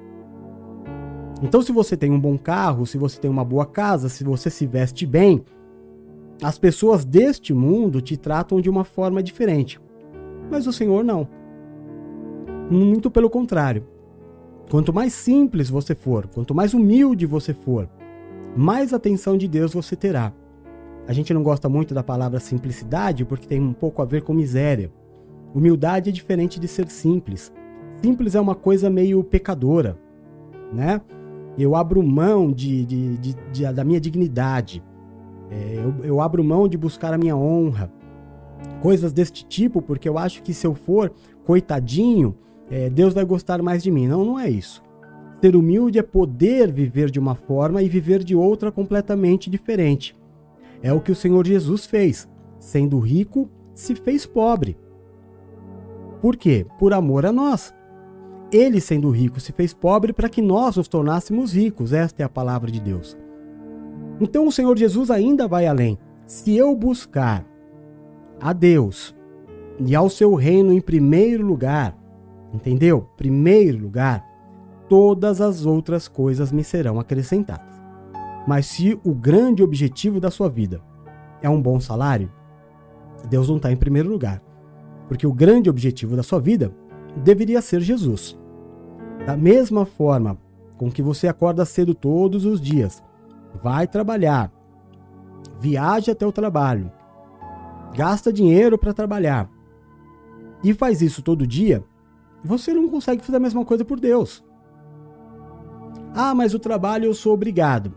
Então, 1.43 1.61
se 1.61 1.73
você 1.73 1.97
tem 1.97 2.11
um 2.11 2.21
bom 2.21 2.39
carro, 2.39 2.87
se 2.87 2.97
você 2.97 3.21
tem 3.21 3.31
uma 3.31 3.45
boa 3.45 3.67
casa, 3.67 4.09
se 4.09 4.23
você 4.23 4.49
se 4.49 4.65
veste 4.65 5.05
bem, 5.05 5.43
as 6.43 6.59
pessoas 6.59 7.05
deste 7.05 7.53
mundo 7.53 8.01
te 8.01 8.17
tratam 8.17 8.61
de 8.61 8.71
uma 8.71 8.85
forma 8.85 9.23
diferente. 9.23 9.81
Mas 10.51 10.67
o 10.67 10.73
Senhor 10.73 11.05
não. 11.05 11.29
Muito 12.71 13.11
pelo 13.11 13.29
contrário. 13.29 13.85
Quanto 14.71 14.93
mais 14.93 15.13
simples 15.13 15.69
você 15.69 15.95
for, 15.95 16.27
quanto 16.29 16.55
mais 16.55 16.73
humilde 16.73 17.27
você 17.27 17.53
for, 17.53 17.89
mais 18.57 18.93
atenção 18.93 19.37
de 19.37 19.47
Deus 19.49 19.75
você 19.75 19.97
terá. 19.97 20.33
A 21.07 21.13
gente 21.13 21.35
não 21.35 21.43
gosta 21.43 21.69
muito 21.69 21.93
da 21.93 22.03
palavra 22.03 22.39
simplicidade 22.39 23.25
porque 23.25 23.47
tem 23.47 23.61
um 23.61 23.73
pouco 23.73 24.01
a 24.01 24.05
ver 24.05 24.23
com 24.23 24.33
miséria. 24.33 24.93
Humildade 25.55 26.11
é 26.11 26.13
diferente 26.13 26.59
de 26.61 26.69
ser 26.69 26.89
simples. 26.89 27.53
Simples 28.03 28.35
é 28.35 28.41
uma 28.41 28.55
coisa 28.55 28.91
meio 28.91 29.23
pecadora, 29.23 29.97
né? 30.73 31.01
Eu 31.57 31.77
abro 31.77 32.03
mão 32.03 32.51
de, 32.51 32.85
de, 32.85 33.17
de, 33.19 33.37
de 33.53 33.73
da 33.73 33.85
minha 33.85 34.01
dignidade. 34.01 34.83
É, 35.51 35.77
eu, 35.77 36.05
eu 36.05 36.21
abro 36.21 36.43
mão 36.43 36.67
de 36.67 36.77
buscar 36.77 37.15
a 37.15 37.19
minha 37.19 37.37
honra. 37.37 37.93
Coisas 38.81 39.13
deste 39.13 39.45
tipo, 39.45 39.81
porque 39.81 40.09
eu 40.09 40.19
acho 40.19 40.43
que 40.43 40.53
se 40.53 40.67
eu 40.67 40.75
for 40.75 41.13
coitadinho, 41.45 42.35
é, 42.71 42.91
Deus 42.91 43.15
vai 43.15 43.25
gostar 43.25 43.63
mais 43.63 43.83
de 43.83 43.91
mim. 43.91 44.09
Não, 44.09 44.25
não 44.25 44.41
é 44.41 44.51
isso. 44.51 44.83
Ser 45.41 45.55
humilde 45.55 45.99
é 45.99 46.03
poder 46.03 46.73
viver 46.73 47.11
de 47.11 47.21
uma 47.21 47.35
forma 47.35 47.83
e 47.83 47.89
viver 47.89 48.25
de 48.25 48.35
outra 48.35 48.73
completamente 48.73 49.49
diferente. 49.49 50.17
É 50.83 50.93
o 50.93 51.01
que 51.01 51.13
o 51.13 51.17
Senhor 51.17 51.47
Jesus 51.47 51.87
fez. 51.87 52.29
Sendo 52.59 52.99
rico, 52.99 53.49
se 53.75 53.95
fez 53.95 54.27
pobre. 54.27 54.77
Por 56.21 56.37
quê? 56.37 56.67
Por 56.79 56.93
amor 56.93 57.27
a 57.27 57.33
nós. 57.33 57.73
Ele, 58.53 58.81
sendo 58.83 59.11
rico, 59.11 59.41
se 59.41 59.51
fez 59.51 59.73
pobre 59.73 60.13
para 60.13 60.29
que 60.29 60.43
nós 60.43 60.77
nos 60.77 60.87
tornássemos 60.87 61.55
ricos. 61.55 61.93
Esta 61.93 62.23
é 62.23 62.25
a 62.27 62.29
palavra 62.29 62.71
de 62.71 62.81
Deus. 62.81 63.17
Então 64.21 64.47
o 64.47 64.53
Senhor 64.53 64.77
Jesus 64.77 65.11
ainda 65.11 65.49
vai 65.49 65.67
além. 65.67 65.99
Se 66.27 66.55
eu 66.55 66.77
buscar 66.77 67.47
a 68.39 68.53
Deus 68.53 69.15
e 69.81 69.97
ao 69.97 70.11
seu 70.11 70.35
reino 70.35 70.73
em 70.73 70.81
primeiro 70.81 71.47
lugar, 71.47 71.97
entendeu? 72.53 73.09
Primeiro 73.17 73.79
lugar, 73.79 74.23
todas 74.87 75.41
as 75.41 75.65
outras 75.65 76.07
coisas 76.07 76.53
me 76.53 76.63
serão 76.63 77.01
acrescentadas. 77.01 77.73
Mas 78.47 78.67
se 78.67 79.01
o 79.03 79.15
grande 79.15 79.63
objetivo 79.63 80.21
da 80.21 80.31
sua 80.31 80.49
vida 80.49 80.81
é 81.41 81.49
um 81.49 81.61
bom 81.61 81.81
salário, 81.81 82.31
Deus 83.31 83.49
não 83.49 83.57
está 83.57 83.73
em 83.73 83.77
primeiro 83.77 84.11
lugar. 84.11 84.43
Porque 85.09 85.27
o 85.27 85.33
grande 85.33 85.71
objetivo 85.71 86.17
da 86.17 86.23
sua 86.23 86.41
vida 86.41 86.73
deveria 87.17 87.63
ser 87.63 87.81
Jesus. 87.81 88.39
Da 89.27 89.37
mesma 89.37 89.85
forma 89.85 90.37
com 90.77 90.91
que 90.91 91.01
você 91.01 91.29
acorda 91.29 91.65
cedo 91.65 91.95
todos 91.95 92.45
os 92.45 92.61
dias, 92.61 93.03
vai 93.63 93.87
trabalhar, 93.87 94.51
viaja 95.61 96.13
até 96.13 96.27
o 96.27 96.33
trabalho, 96.33 96.91
gasta 97.95 98.33
dinheiro 98.33 98.77
para 98.77 98.93
trabalhar 98.93 99.49
e 100.65 100.75
faz 100.75 101.01
isso 101.03 101.23
todo 101.23 101.47
dia, 101.47 101.85
você 102.45 102.75
não 102.75 102.89
consegue 102.89 103.25
fazer 103.25 103.37
a 103.37 103.41
mesma 103.41 103.65
coisa 103.65 103.85
por 103.85 104.01
Deus. 104.01 104.45
Ah, 106.15 106.35
mas 106.35 106.53
o 106.53 106.59
trabalho 106.59 107.07
eu 107.07 107.15
sou 107.15 107.33
obrigado. 107.33 107.95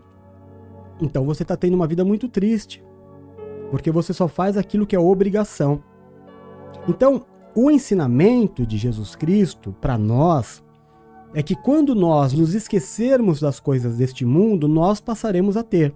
Então 1.00 1.24
você 1.24 1.42
está 1.42 1.56
tendo 1.56 1.74
uma 1.74 1.86
vida 1.86 2.04
muito 2.04 2.28
triste, 2.28 2.84
porque 3.70 3.90
você 3.90 4.12
só 4.12 4.28
faz 4.28 4.56
aquilo 4.56 4.86
que 4.86 4.94
é 4.94 4.98
obrigação. 4.98 5.82
Então, 6.88 7.26
o 7.54 7.70
ensinamento 7.70 8.64
de 8.64 8.76
Jesus 8.78 9.16
Cristo 9.16 9.74
para 9.80 9.98
nós 9.98 10.64
é 11.36 11.42
que 11.42 11.54
quando 11.54 11.94
nós 11.94 12.32
nos 12.32 12.52
esquecermos 12.52 13.38
das 13.38 13.60
coisas 13.60 13.98
deste 13.98 14.24
mundo, 14.24 14.66
nós 14.66 15.00
passaremos 15.00 15.56
a 15.56 15.62
ter. 15.62 15.94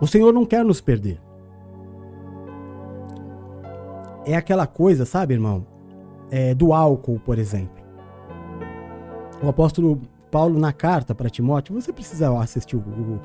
O 0.00 0.06
Senhor 0.06 0.32
não 0.32 0.46
quer 0.46 0.64
nos 0.64 0.80
perder. 0.80 1.20
É 4.24 4.34
aquela 4.34 4.66
coisa, 4.66 5.04
sabe, 5.04 5.34
irmão? 5.34 5.66
É, 6.30 6.54
do 6.54 6.72
álcool, 6.72 7.20
por 7.20 7.38
exemplo 7.38 7.82
o 9.42 9.48
apóstolo 9.48 10.00
Paulo 10.30 10.58
na 10.58 10.72
carta 10.72 11.14
para 11.14 11.28
Timóteo, 11.28 11.74
você 11.74 11.92
precisa 11.92 12.32
assistir 12.38 12.76
o, 12.76 13.20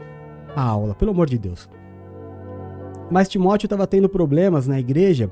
a 0.56 0.62
aula, 0.62 0.96
pelo 0.96 1.12
amor 1.12 1.30
de 1.30 1.38
Deus. 1.38 1.70
Mas 3.10 3.30
Timóteo 3.30 3.68
estava 3.68 3.88
tendo 3.88 4.10
problemas 4.10 4.68
na 4.68 4.80
igreja 4.80 5.32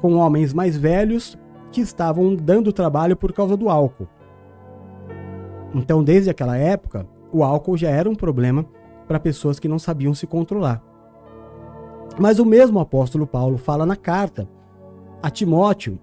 com 0.00 0.14
homens 0.14 0.52
mais 0.52 0.76
velhos 0.76 1.38
que 1.74 1.80
estavam 1.80 2.36
dando 2.36 2.72
trabalho 2.72 3.16
por 3.16 3.32
causa 3.32 3.56
do 3.56 3.68
álcool. 3.68 4.06
Então, 5.74 6.04
desde 6.04 6.30
aquela 6.30 6.56
época, 6.56 7.04
o 7.32 7.42
álcool 7.42 7.76
já 7.76 7.90
era 7.90 8.08
um 8.08 8.14
problema 8.14 8.64
para 9.08 9.18
pessoas 9.18 9.58
que 9.58 9.66
não 9.66 9.78
sabiam 9.78 10.14
se 10.14 10.24
controlar. 10.24 10.80
Mas 12.16 12.38
o 12.38 12.44
mesmo 12.44 12.78
apóstolo 12.78 13.26
Paulo 13.26 13.58
fala 13.58 13.84
na 13.84 13.96
carta 13.96 14.48
a 15.20 15.28
Timóteo: 15.28 15.98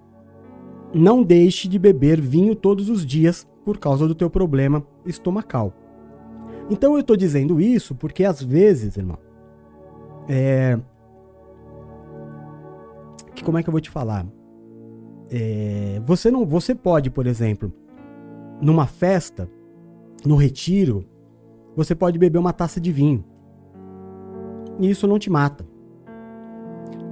não 0.94 1.24
deixe 1.24 1.70
de 1.70 1.80
beber 1.80 2.20
vinho 2.20 2.54
todos 2.54 2.90
os 2.90 3.06
dias, 3.06 3.48
por 3.64 3.78
causa 3.78 4.06
do 4.06 4.14
teu 4.14 4.30
problema 4.30 4.86
estomacal. 5.06 5.72
Então 6.70 6.96
eu 6.96 7.00
estou 7.00 7.16
dizendo 7.16 7.62
isso 7.62 7.96
porque 7.96 8.26
às 8.26 8.44
vezes, 8.44 8.98
irmão, 8.98 9.18
é... 10.28 10.78
como 13.46 13.58
é 13.58 13.64
que 13.64 13.70
eu 13.70 13.72
vou 13.72 13.80
te 13.80 13.90
falar? 13.90 14.26
É... 15.32 16.02
Você 16.06 16.30
não, 16.30 16.46
você 16.46 16.76
pode, 16.76 17.10
por 17.10 17.26
exemplo, 17.26 17.74
numa 18.62 18.86
festa, 18.86 19.50
no 20.26 20.36
retiro, 20.36 21.06
você 21.76 21.96
pode 21.96 22.20
beber 22.20 22.38
uma 22.38 22.54
taça 22.54 22.80
de 22.80 22.92
vinho. 22.92 23.24
E 24.80 24.90
isso 24.90 25.08
não 25.08 25.18
te 25.18 25.30
mata. 25.30 25.66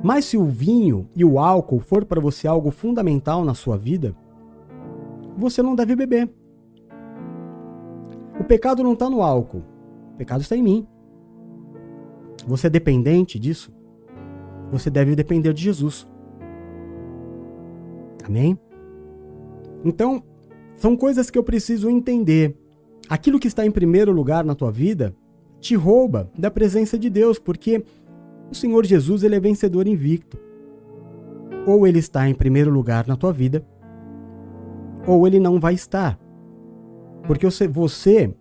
Mas 0.04 0.26
se 0.26 0.38
o 0.38 0.46
vinho 0.46 1.10
e 1.16 1.26
o 1.26 1.40
álcool 1.40 1.80
for 1.80 2.06
para 2.06 2.22
você 2.22 2.48
algo 2.48 2.72
fundamental 2.72 3.44
na 3.44 3.54
sua 3.54 3.78
vida, 3.78 4.16
você 5.38 5.62
não 5.62 5.76
deve 5.76 5.96
beber. 5.96 6.30
O 8.40 8.44
pecado 8.44 8.84
não 8.84 8.94
está 8.94 9.10
no 9.10 9.22
álcool, 9.22 9.64
o 10.14 10.18
pecado 10.18 10.42
está 10.42 10.56
em 10.56 10.64
mim. 10.64 10.88
Você 12.46 12.68
é 12.68 12.70
dependente 12.70 13.38
disso? 13.38 13.74
você 14.72 14.90
deve 14.90 15.16
depender 15.16 15.54
de 15.54 15.64
Jesus. 15.64 16.08
Amém? 18.30 18.58
Então, 19.84 20.24
são 20.78 20.96
coisas 20.96 21.32
que 21.32 21.38
eu 21.38 21.44
preciso 21.44 21.90
entender. 21.90 22.56
Aquilo 23.10 23.40
que 23.40 23.48
está 23.48 23.66
em 23.66 23.72
primeiro 23.72 24.12
lugar 24.12 24.46
na 24.46 24.54
tua 24.54 24.72
vida 24.72 25.16
te 25.60 25.76
rouba 25.76 26.32
da 26.38 26.52
presença 26.52 26.98
de 26.98 27.10
Deus, 27.10 27.40
porque 27.40 27.84
o 28.52 28.56
Senhor 28.56 28.86
Jesus 28.86 29.24
ele 29.24 29.36
é 29.36 29.40
vencedor 29.40 29.88
invicto. 29.88 30.38
Ou 31.66 31.88
ele 31.88 32.00
está 32.00 32.30
em 32.30 32.36
primeiro 32.36 32.72
lugar 32.72 33.08
na 33.08 33.16
tua 33.16 33.34
vida, 33.34 33.66
ou 35.08 35.28
ele 35.28 35.40
não 35.40 35.60
vai 35.60 35.74
estar. 35.74 36.20
Porque 37.26 37.46
você, 37.68 38.34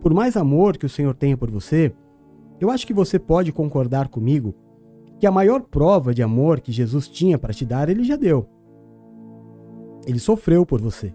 por 0.00 0.12
mais 0.12 0.36
amor 0.36 0.76
que 0.76 0.86
o 0.86 0.88
Senhor 0.88 1.14
tenha 1.14 1.36
por 1.36 1.50
você, 1.50 1.92
eu 2.60 2.70
acho 2.70 2.86
que 2.86 2.94
você 2.94 3.18
pode 3.18 3.52
concordar 3.52 4.08
comigo 4.08 4.54
que 5.20 5.26
a 5.26 5.30
maior 5.30 5.60
prova 5.62 6.14
de 6.14 6.22
amor 6.22 6.60
que 6.60 6.72
Jesus 6.72 7.08
tinha 7.08 7.38
para 7.38 7.54
te 7.54 7.64
dar, 7.64 7.88
ele 7.88 8.04
já 8.04 8.16
deu. 8.16 8.48
Ele 10.06 10.18
sofreu 10.18 10.66
por 10.66 10.80
você. 10.80 11.12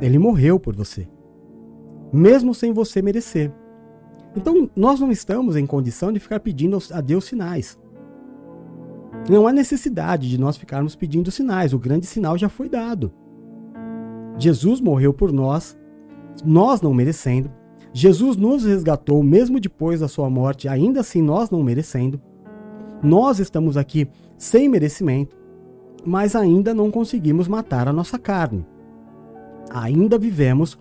Ele 0.00 0.18
morreu 0.18 0.58
por 0.58 0.74
você. 0.74 1.08
Mesmo 2.12 2.54
sem 2.54 2.72
você 2.72 3.02
merecer. 3.02 3.52
Então, 4.36 4.70
nós 4.74 5.00
não 5.00 5.10
estamos 5.10 5.56
em 5.56 5.66
condição 5.66 6.12
de 6.12 6.20
ficar 6.20 6.40
pedindo 6.40 6.78
a 6.92 7.00
Deus 7.00 7.24
sinais. 7.24 7.78
Não 9.28 9.46
há 9.46 9.52
necessidade 9.52 10.28
de 10.28 10.38
nós 10.38 10.56
ficarmos 10.56 10.94
pedindo 10.94 11.30
sinais. 11.30 11.72
O 11.72 11.78
grande 11.78 12.06
sinal 12.06 12.38
já 12.38 12.48
foi 12.48 12.68
dado. 12.68 13.12
Jesus 14.38 14.80
morreu 14.80 15.12
por 15.12 15.32
nós, 15.32 15.76
nós 16.44 16.80
não 16.80 16.94
merecendo. 16.94 17.50
Jesus 17.92 18.36
nos 18.36 18.64
resgatou 18.64 19.22
mesmo 19.22 19.58
depois 19.58 20.00
da 20.00 20.08
sua 20.08 20.30
morte, 20.30 20.68
ainda 20.68 21.00
assim 21.00 21.20
nós 21.20 21.50
não 21.50 21.62
merecendo. 21.62 22.20
Nós 23.02 23.38
estamos 23.38 23.76
aqui 23.76 24.08
sem 24.36 24.68
merecimento, 24.68 25.36
mas 26.08 26.34
ainda 26.34 26.72
não 26.72 26.90
conseguimos 26.90 27.46
matar 27.46 27.86
a 27.86 27.92
nossa 27.92 28.18
carne. 28.18 28.66
Ainda 29.70 30.18
vivemos 30.18 30.78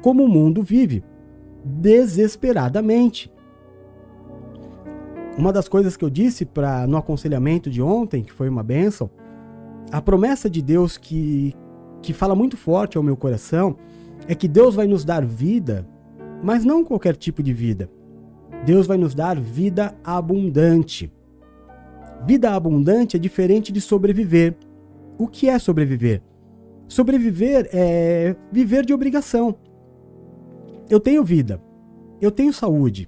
como 0.00 0.24
o 0.24 0.28
mundo 0.28 0.62
vive, 0.62 1.04
desesperadamente. 1.62 3.30
Uma 5.36 5.52
das 5.52 5.68
coisas 5.68 5.98
que 5.98 6.04
eu 6.04 6.08
disse 6.08 6.46
para 6.46 6.86
no 6.86 6.96
aconselhamento 6.96 7.68
de 7.68 7.82
ontem, 7.82 8.22
que 8.22 8.32
foi 8.32 8.48
uma 8.48 8.62
benção, 8.62 9.10
a 9.92 10.00
promessa 10.00 10.48
de 10.48 10.62
Deus 10.62 10.96
que, 10.96 11.54
que 12.00 12.14
fala 12.14 12.34
muito 12.34 12.56
forte 12.56 12.96
ao 12.96 13.02
meu 13.02 13.18
coração 13.18 13.76
é 14.26 14.34
que 14.34 14.48
Deus 14.48 14.74
vai 14.74 14.86
nos 14.86 15.04
dar 15.04 15.24
vida, 15.24 15.86
mas 16.42 16.64
não 16.64 16.82
qualquer 16.82 17.16
tipo 17.16 17.42
de 17.42 17.52
vida. 17.52 17.90
Deus 18.64 18.86
vai 18.86 18.96
nos 18.96 19.14
dar 19.14 19.38
vida 19.38 19.94
abundante. 20.02 21.12
Vida 22.26 22.54
abundante 22.54 23.16
é 23.16 23.20
diferente 23.20 23.70
de 23.70 23.80
sobreviver. 23.80 24.56
O 25.20 25.28
que 25.28 25.50
é 25.50 25.58
sobreviver? 25.58 26.22
Sobreviver 26.88 27.68
é 27.74 28.34
viver 28.50 28.86
de 28.86 28.94
obrigação. 28.94 29.54
Eu 30.88 30.98
tenho 30.98 31.22
vida, 31.22 31.60
eu 32.22 32.30
tenho 32.30 32.54
saúde, 32.54 33.06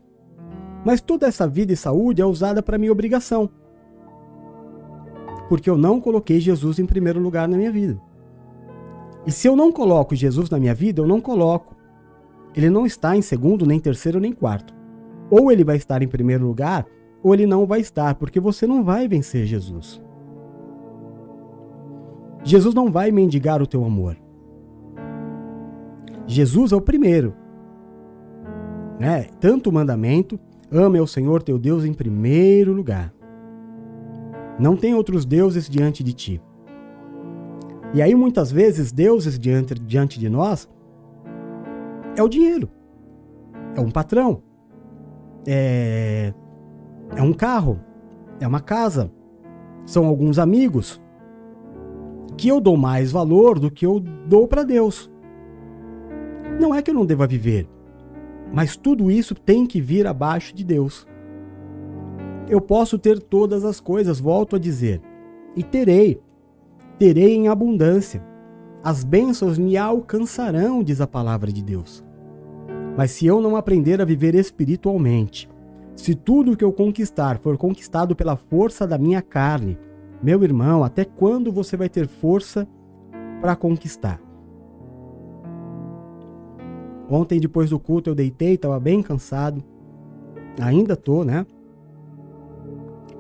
mas 0.85 1.01
toda 1.01 1.27
essa 1.27 1.49
vida 1.49 1.73
e 1.73 1.77
saúde 1.77 2.21
é 2.21 2.27
usada 2.27 2.63
para 2.63 2.77
minha 2.77 2.93
obrigação. 2.93 3.49
Porque 5.49 5.71
eu 5.71 5.79
não 5.79 6.03
coloquei 6.03 6.39
Jesus 6.39 6.79
em 6.79 6.85
primeiro 6.85 7.19
lugar 7.19 7.49
na 7.49 7.57
minha 7.57 7.73
vida. 7.73 7.99
E 9.27 9.33
se 9.33 9.49
eu 9.49 9.57
não 9.57 9.73
coloco 9.73 10.15
Jesus 10.15 10.51
na 10.51 10.59
minha 10.59 10.75
vida, 10.75 11.01
eu 11.01 11.07
não 11.07 11.19
coloco. 11.19 11.75
Ele 12.55 12.69
não 12.69 12.85
está 12.85 13.17
em 13.17 13.23
segundo, 13.23 13.65
nem 13.65 13.81
terceiro, 13.81 14.21
nem 14.21 14.35
quarto. 14.35 14.75
Ou 15.31 15.51
ele 15.51 15.65
vai 15.65 15.79
estar 15.79 16.03
em 16.03 16.09
primeiro 16.09 16.47
lugar, 16.47 16.85
ou 17.23 17.33
ele 17.33 17.47
não 17.47 17.65
vai 17.65 17.81
estar, 17.81 18.17
porque 18.17 18.39
você 18.39 18.67
não 18.67 18.85
vai 18.85 19.09
vencer 19.09 19.47
Jesus. 19.47 20.02
Jesus 22.45 22.75
não 22.75 22.91
vai 22.91 23.11
mendigar 23.11 23.63
o 23.63 23.67
teu 23.67 23.85
amor. 23.85 24.17
Jesus 26.27 26.73
é 26.73 26.77
o 26.77 26.81
primeiro. 26.81 27.35
Né? 28.99 29.27
Tanto 29.41 29.71
o 29.71 29.73
mandamento, 29.73 30.39
ame 30.71 30.99
ao 30.99 31.07
Senhor 31.07 31.43
teu 31.43 31.59
Deus 31.59 31.85
em 31.85 31.93
primeiro 31.93 32.73
lugar. 32.73 33.13
Não 34.59 34.77
tem 34.77 34.95
outros 34.95 35.25
deuses 35.25 35.69
diante 35.69 36.03
de 36.03 36.13
ti. 36.13 36.43
E 37.95 38.01
aí, 38.01 38.15
muitas 38.15 38.51
vezes, 38.51 38.91
deuses 38.91 39.39
diante, 39.39 39.75
diante 39.75 40.19
de 40.19 40.29
nós 40.29 40.69
é 42.17 42.23
o 42.23 42.29
dinheiro, 42.29 42.69
é 43.75 43.81
um 43.81 43.91
patrão, 43.91 44.43
é, 45.47 46.33
é 47.15 47.23
um 47.23 47.33
carro, 47.33 47.81
é 48.41 48.47
uma 48.47 48.61
casa, 48.61 49.11
são 49.85 50.07
alguns 50.07 50.39
amigos 50.39 51.01
que 52.37 52.49
eu 52.49 52.61
dou 52.61 52.77
mais 52.77 53.13
valor 53.13 53.59
do 53.59 53.71
que 53.71 53.87
eu 53.87 54.01
dou 54.01 54.47
para 54.49 54.65
Deus. 54.65 55.11
Não 56.61 56.75
é 56.75 56.83
que 56.83 56.91
eu 56.91 56.95
não 56.95 57.07
deva 57.07 57.27
viver, 57.27 57.69
mas 58.53 58.77
tudo 58.77 59.11
isso 59.11 59.35
tem 59.35 59.67
que 59.67 59.81
vir 59.81 60.07
abaixo 60.07 60.55
de 60.55 60.65
Deus. 60.65 61.07
Eu 62.49 62.61
posso 62.61 62.99
ter 62.99 63.21
todas 63.21 63.65
as 63.65 63.81
coisas, 63.81 64.21
volto 64.21 64.57
a 64.57 64.59
dizer, 64.59 65.01
e 65.57 65.63
terei, 65.63 66.21
terei 66.99 67.35
em 67.35 67.49
abundância. 67.49 68.23
As 68.85 69.05
bênçãos 69.05 69.59
me 69.59 69.77
alcançarão, 69.77 70.83
diz 70.83 71.01
a 71.01 71.07
palavra 71.07 71.53
de 71.53 71.63
Deus. 71.63 72.05
Mas 72.97 73.13
se 73.13 73.27
eu 73.27 73.41
não 73.41 73.57
aprender 73.57 74.01
a 74.01 74.05
viver 74.05 74.35
espiritualmente, 74.35 75.49
se 75.95 76.15
tudo 76.15 76.57
que 76.57 76.65
eu 76.65 76.73
conquistar 76.73 77.39
for 77.39 77.57
conquistado 77.57 78.15
pela 78.15 78.37
força 78.37 78.87
da 78.87 78.99
minha 78.99 79.23
carne, 79.23 79.79
meu 80.23 80.43
irmão, 80.45 80.85
até 80.85 81.05
quando 81.05 81.51
você 81.51 81.77
vai 81.77 81.89
ter 81.89 82.07
força 82.07 82.69
para 83.41 83.57
conquistar? 83.57 84.21
Ontem, 87.11 87.41
depois 87.41 87.71
do 87.71 87.79
culto, 87.79 88.11
eu 88.11 88.15
deitei, 88.15 88.55
estava 88.55 88.79
bem 88.81 89.03
cansado. 89.03 89.63
Ainda 90.59 90.97
tô, 90.97 91.25
né? 91.25 91.45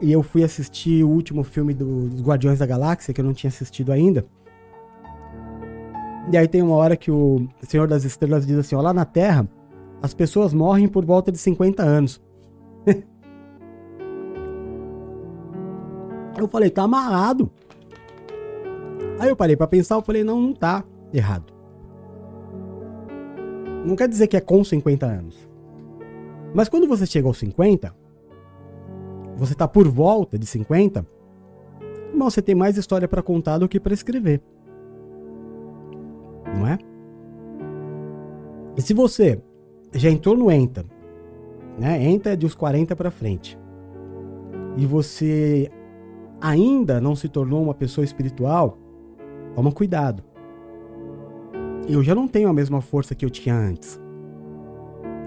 e 0.02 0.10
eu 0.10 0.22
fui 0.22 0.42
assistir 0.42 1.04
o 1.04 1.08
último 1.08 1.44
filme 1.44 1.72
dos 1.72 2.20
Guardiões 2.20 2.58
da 2.58 2.66
Galáxia, 2.66 3.14
que 3.14 3.20
eu 3.20 3.24
não 3.24 3.32
tinha 3.32 3.48
assistido 3.48 3.92
ainda. 3.92 4.26
E 6.30 6.36
aí 6.36 6.48
tem 6.48 6.60
uma 6.60 6.74
hora 6.74 6.96
que 6.96 7.10
o 7.10 7.48
Senhor 7.62 7.86
das 7.86 8.04
Estrelas 8.04 8.44
diz 8.44 8.58
assim: 8.58 8.74
ó, 8.74 8.80
lá 8.80 8.92
na 8.92 9.04
Terra, 9.04 9.48
as 10.02 10.12
pessoas 10.12 10.52
morrem 10.52 10.88
por 10.88 11.04
volta 11.04 11.30
de 11.30 11.38
50 11.38 11.82
anos. 11.82 12.20
eu 16.42 16.48
falei, 16.48 16.70
tá 16.70 16.82
amarrado. 16.82 17.50
Aí 19.18 19.28
eu 19.28 19.36
parei 19.36 19.56
para 19.56 19.66
pensar, 19.66 19.96
eu 19.96 20.02
falei, 20.02 20.24
não, 20.24 20.40
não 20.40 20.52
tá 20.52 20.84
errado. 21.12 21.52
Não 23.84 23.96
quer 23.96 24.08
dizer 24.08 24.26
que 24.26 24.36
é 24.36 24.40
com 24.40 24.62
50 24.62 25.06
anos. 25.06 25.48
Mas 26.54 26.68
quando 26.68 26.86
você 26.86 27.06
chega 27.06 27.26
aos 27.26 27.38
50, 27.38 27.94
você 29.36 29.52
está 29.52 29.66
por 29.66 29.88
volta 29.88 30.38
de 30.38 30.46
50, 30.46 31.06
irmão, 32.10 32.30
você 32.30 32.42
tem 32.42 32.54
mais 32.54 32.76
história 32.76 33.08
para 33.08 33.22
contar 33.22 33.58
do 33.58 33.68
que 33.68 33.80
para 33.80 33.94
escrever. 33.94 34.40
Não 36.56 36.66
é? 36.66 36.78
E 38.76 38.82
se 38.82 38.94
você 38.94 39.40
já 39.94 40.10
entrou 40.10 40.36
no 40.36 40.50
ENTA, 40.50 40.84
né? 41.78 42.02
ENTA 42.02 42.30
é 42.30 42.36
de 42.36 42.46
uns 42.46 42.54
40 42.54 42.94
para 42.94 43.10
frente. 43.10 43.58
E 44.76 44.86
você 44.86 45.70
ainda 46.42 47.00
não 47.00 47.14
se 47.14 47.28
tornou 47.28 47.62
uma 47.62 47.72
pessoa 47.72 48.04
espiritual, 48.04 48.76
toma 49.54 49.70
cuidado. 49.70 50.24
Eu 51.88 52.02
já 52.02 52.14
não 52.14 52.26
tenho 52.26 52.48
a 52.48 52.52
mesma 52.52 52.80
força 52.80 53.14
que 53.14 53.24
eu 53.24 53.30
tinha 53.30 53.54
antes. 53.54 54.00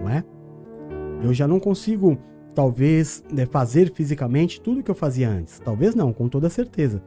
Não 0.02 0.10
é? 0.10 0.24
Eu 1.24 1.34
já 1.34 1.48
não 1.48 1.60
consigo 1.60 2.18
talvez 2.54 3.24
né, 3.32 3.46
fazer 3.46 3.92
fisicamente 3.92 4.60
tudo 4.60 4.84
que 4.84 4.92
eu 4.92 4.96
fazia 4.96 5.30
antes. 5.30 5.60
Talvez 5.60 5.96
não, 5.96 6.12
com 6.12 6.28
toda 6.28 6.50
certeza. 6.50 7.02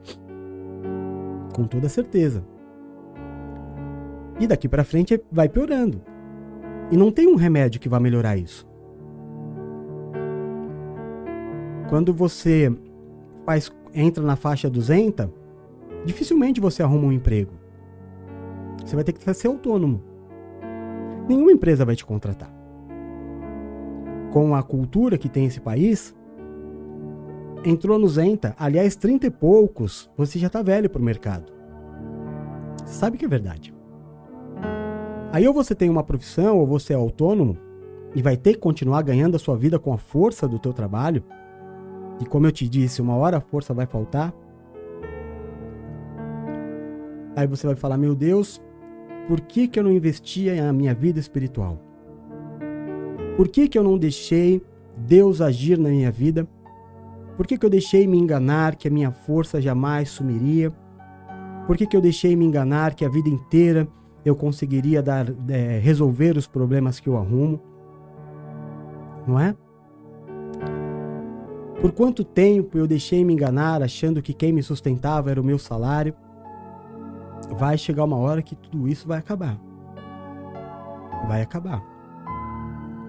Com 1.53 1.65
toda 1.65 1.87
certeza. 1.87 2.43
E 4.39 4.47
daqui 4.47 4.67
para 4.67 4.83
frente 4.83 5.21
vai 5.31 5.47
piorando. 5.47 6.01
E 6.91 6.97
não 6.97 7.11
tem 7.11 7.27
um 7.27 7.35
remédio 7.35 7.79
que 7.79 7.89
vá 7.89 7.99
melhorar 7.99 8.37
isso. 8.37 8.67
Quando 11.89 12.13
você 12.13 12.71
faz, 13.45 13.71
entra 13.93 14.23
na 14.23 14.35
faixa 14.35 14.69
200, 14.69 15.27
dificilmente 16.05 16.61
você 16.61 16.83
arruma 16.83 17.07
um 17.07 17.11
emprego. 17.11 17.53
Você 18.85 18.95
vai 18.95 19.03
ter 19.03 19.13
que 19.13 19.33
ser 19.33 19.47
autônomo. 19.47 20.01
Nenhuma 21.27 21.51
empresa 21.51 21.85
vai 21.85 21.95
te 21.95 22.05
contratar 22.05 22.59
com 24.31 24.55
a 24.55 24.63
cultura 24.63 25.17
que 25.17 25.29
tem 25.29 25.45
esse 25.45 25.59
país, 25.59 26.15
entrou 27.65 27.97
no 27.99 28.07
Zenta, 28.07 28.55
aliás, 28.57 28.95
30 28.95 29.27
e 29.27 29.31
poucos, 29.31 30.09
você 30.15 30.39
já 30.39 30.47
está 30.47 30.61
velho 30.61 30.89
para 30.89 31.01
o 31.01 31.05
mercado. 31.05 31.51
Sabe 32.85 33.17
que 33.17 33.25
é 33.25 33.27
verdade. 33.27 33.73
Aí 35.31 35.47
ou 35.47 35.53
você 35.53 35.75
tem 35.75 35.89
uma 35.89 36.03
profissão 36.03 36.57
ou 36.57 36.65
você 36.65 36.93
é 36.93 36.95
autônomo 36.95 37.57
e 38.15 38.21
vai 38.21 38.35
ter 38.35 38.53
que 38.53 38.59
continuar 38.59 39.01
ganhando 39.03 39.35
a 39.35 39.39
sua 39.39 39.55
vida 39.55 39.77
com 39.77 39.93
a 39.93 39.97
força 39.97 40.47
do 40.47 40.57
teu 40.57 40.73
trabalho, 40.73 41.23
E 42.19 42.25
como 42.25 42.45
eu 42.47 42.51
te 42.51 42.67
disse, 42.67 43.01
uma 43.01 43.15
hora 43.15 43.37
a 43.37 43.41
força 43.41 43.73
vai 43.73 43.85
faltar. 43.85 44.33
Aí 47.35 47.47
você 47.47 47.65
vai 47.65 47.75
falar: 47.75 47.97
Meu 47.97 48.13
Deus, 48.13 48.61
por 49.27 49.39
que, 49.41 49.67
que 49.67 49.79
eu 49.79 49.83
não 49.83 49.91
investia 49.91 50.61
na 50.63 50.73
minha 50.73 50.93
vida 50.93 51.19
espiritual? 51.19 51.79
Por 53.37 53.47
que, 53.47 53.69
que 53.69 53.77
eu 53.77 53.83
não 53.83 53.97
deixei 53.97 54.61
Deus 54.97 55.39
agir 55.39 55.77
na 55.77 55.89
minha 55.89 56.11
vida? 56.11 56.47
Por 57.37 57.47
que, 57.47 57.57
que 57.57 57.65
eu 57.65 57.69
deixei 57.69 58.05
me 58.05 58.17
enganar 58.17 58.75
que 58.75 58.87
a 58.87 58.91
minha 58.91 59.11
força 59.11 59.61
jamais 59.61 60.09
sumiria? 60.09 60.73
Por 61.65 61.77
que, 61.77 61.87
que 61.87 61.95
eu 61.95 62.01
deixei 62.01 62.35
me 62.35 62.43
enganar 62.43 62.95
que 62.95 63.05
a 63.05 63.09
vida 63.09 63.29
inteira 63.29 63.87
eu 64.25 64.35
conseguiria 64.35 65.01
dar, 65.01 65.25
é, 65.47 65.79
resolver 65.79 66.35
os 66.35 66.47
problemas 66.47 66.99
que 66.99 67.07
eu 67.07 67.15
arrumo? 67.15 67.61
Não 69.25 69.39
é? 69.39 69.55
Por 71.81 71.93
quanto 71.93 72.25
tempo 72.25 72.77
eu 72.77 72.85
deixei 72.85 73.23
me 73.23 73.33
enganar 73.33 73.81
achando 73.81 74.21
que 74.21 74.33
quem 74.33 74.51
me 74.51 74.61
sustentava 74.61 75.31
era 75.31 75.39
o 75.39 75.43
meu 75.43 75.57
salário? 75.57 76.13
Vai 77.51 77.77
chegar 77.77 78.03
uma 78.03 78.17
hora 78.17 78.41
que 78.41 78.55
tudo 78.55 78.87
isso 78.87 79.07
vai 79.07 79.17
acabar. 79.17 79.57
Vai 81.27 81.41
acabar. 81.41 81.81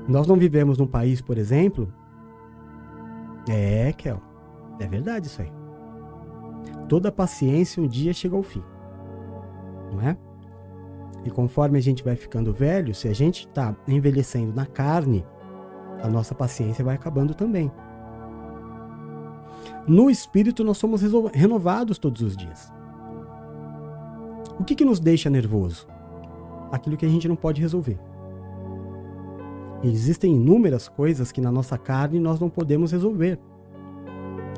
Nós 0.08 0.26
não 0.26 0.36
vivemos 0.36 0.78
num 0.78 0.86
país, 0.86 1.20
por 1.20 1.36
exemplo. 1.36 1.92
É, 3.48 3.92
Kel. 3.92 4.20
É 4.78 4.86
verdade 4.86 5.26
isso 5.26 5.42
aí. 5.42 5.52
Toda 6.88 7.10
paciência 7.10 7.82
um 7.82 7.88
dia 7.88 8.12
chega 8.12 8.36
ao 8.36 8.42
fim. 8.42 8.62
Não 9.92 10.00
é? 10.00 10.16
E 11.24 11.30
conforme 11.30 11.76
a 11.76 11.82
gente 11.82 12.04
vai 12.04 12.14
ficando 12.14 12.52
velho, 12.52 12.94
se 12.94 13.08
a 13.08 13.12
gente 13.12 13.46
está 13.46 13.76
envelhecendo 13.86 14.54
na 14.54 14.64
carne, 14.64 15.26
a 16.02 16.08
nossa 16.08 16.34
paciência 16.34 16.84
vai 16.84 16.94
acabando 16.94 17.34
também. 17.34 17.70
No 19.86 20.10
espírito, 20.10 20.62
nós 20.62 20.78
somos 20.78 21.02
renovados 21.32 21.98
todos 21.98 22.22
os 22.22 22.36
dias. 22.36 22.72
O 24.58 24.64
que, 24.64 24.74
que 24.74 24.84
nos 24.84 25.00
deixa 25.00 25.30
nervoso? 25.30 25.86
Aquilo 26.70 26.96
que 26.96 27.06
a 27.06 27.08
gente 27.08 27.26
não 27.26 27.36
pode 27.36 27.60
resolver. 27.60 27.98
Existem 29.82 30.34
inúmeras 30.34 30.88
coisas 30.88 31.32
que 31.32 31.40
na 31.40 31.50
nossa 31.50 31.78
carne 31.78 32.20
nós 32.20 32.38
não 32.38 32.50
podemos 32.50 32.92
resolver. 32.92 33.38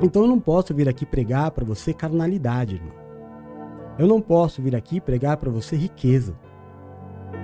Então 0.03 0.23
eu 0.23 0.27
não 0.27 0.39
posso 0.39 0.73
vir 0.73 0.89
aqui 0.89 1.05
pregar 1.05 1.51
para 1.51 1.63
você 1.63 1.93
carnalidade, 1.93 2.75
irmão. 2.75 2.93
Eu 3.97 4.07
não 4.07 4.19
posso 4.19 4.61
vir 4.61 4.75
aqui 4.75 4.99
pregar 4.99 5.37
para 5.37 5.49
você 5.49 5.75
riqueza. 5.77 6.37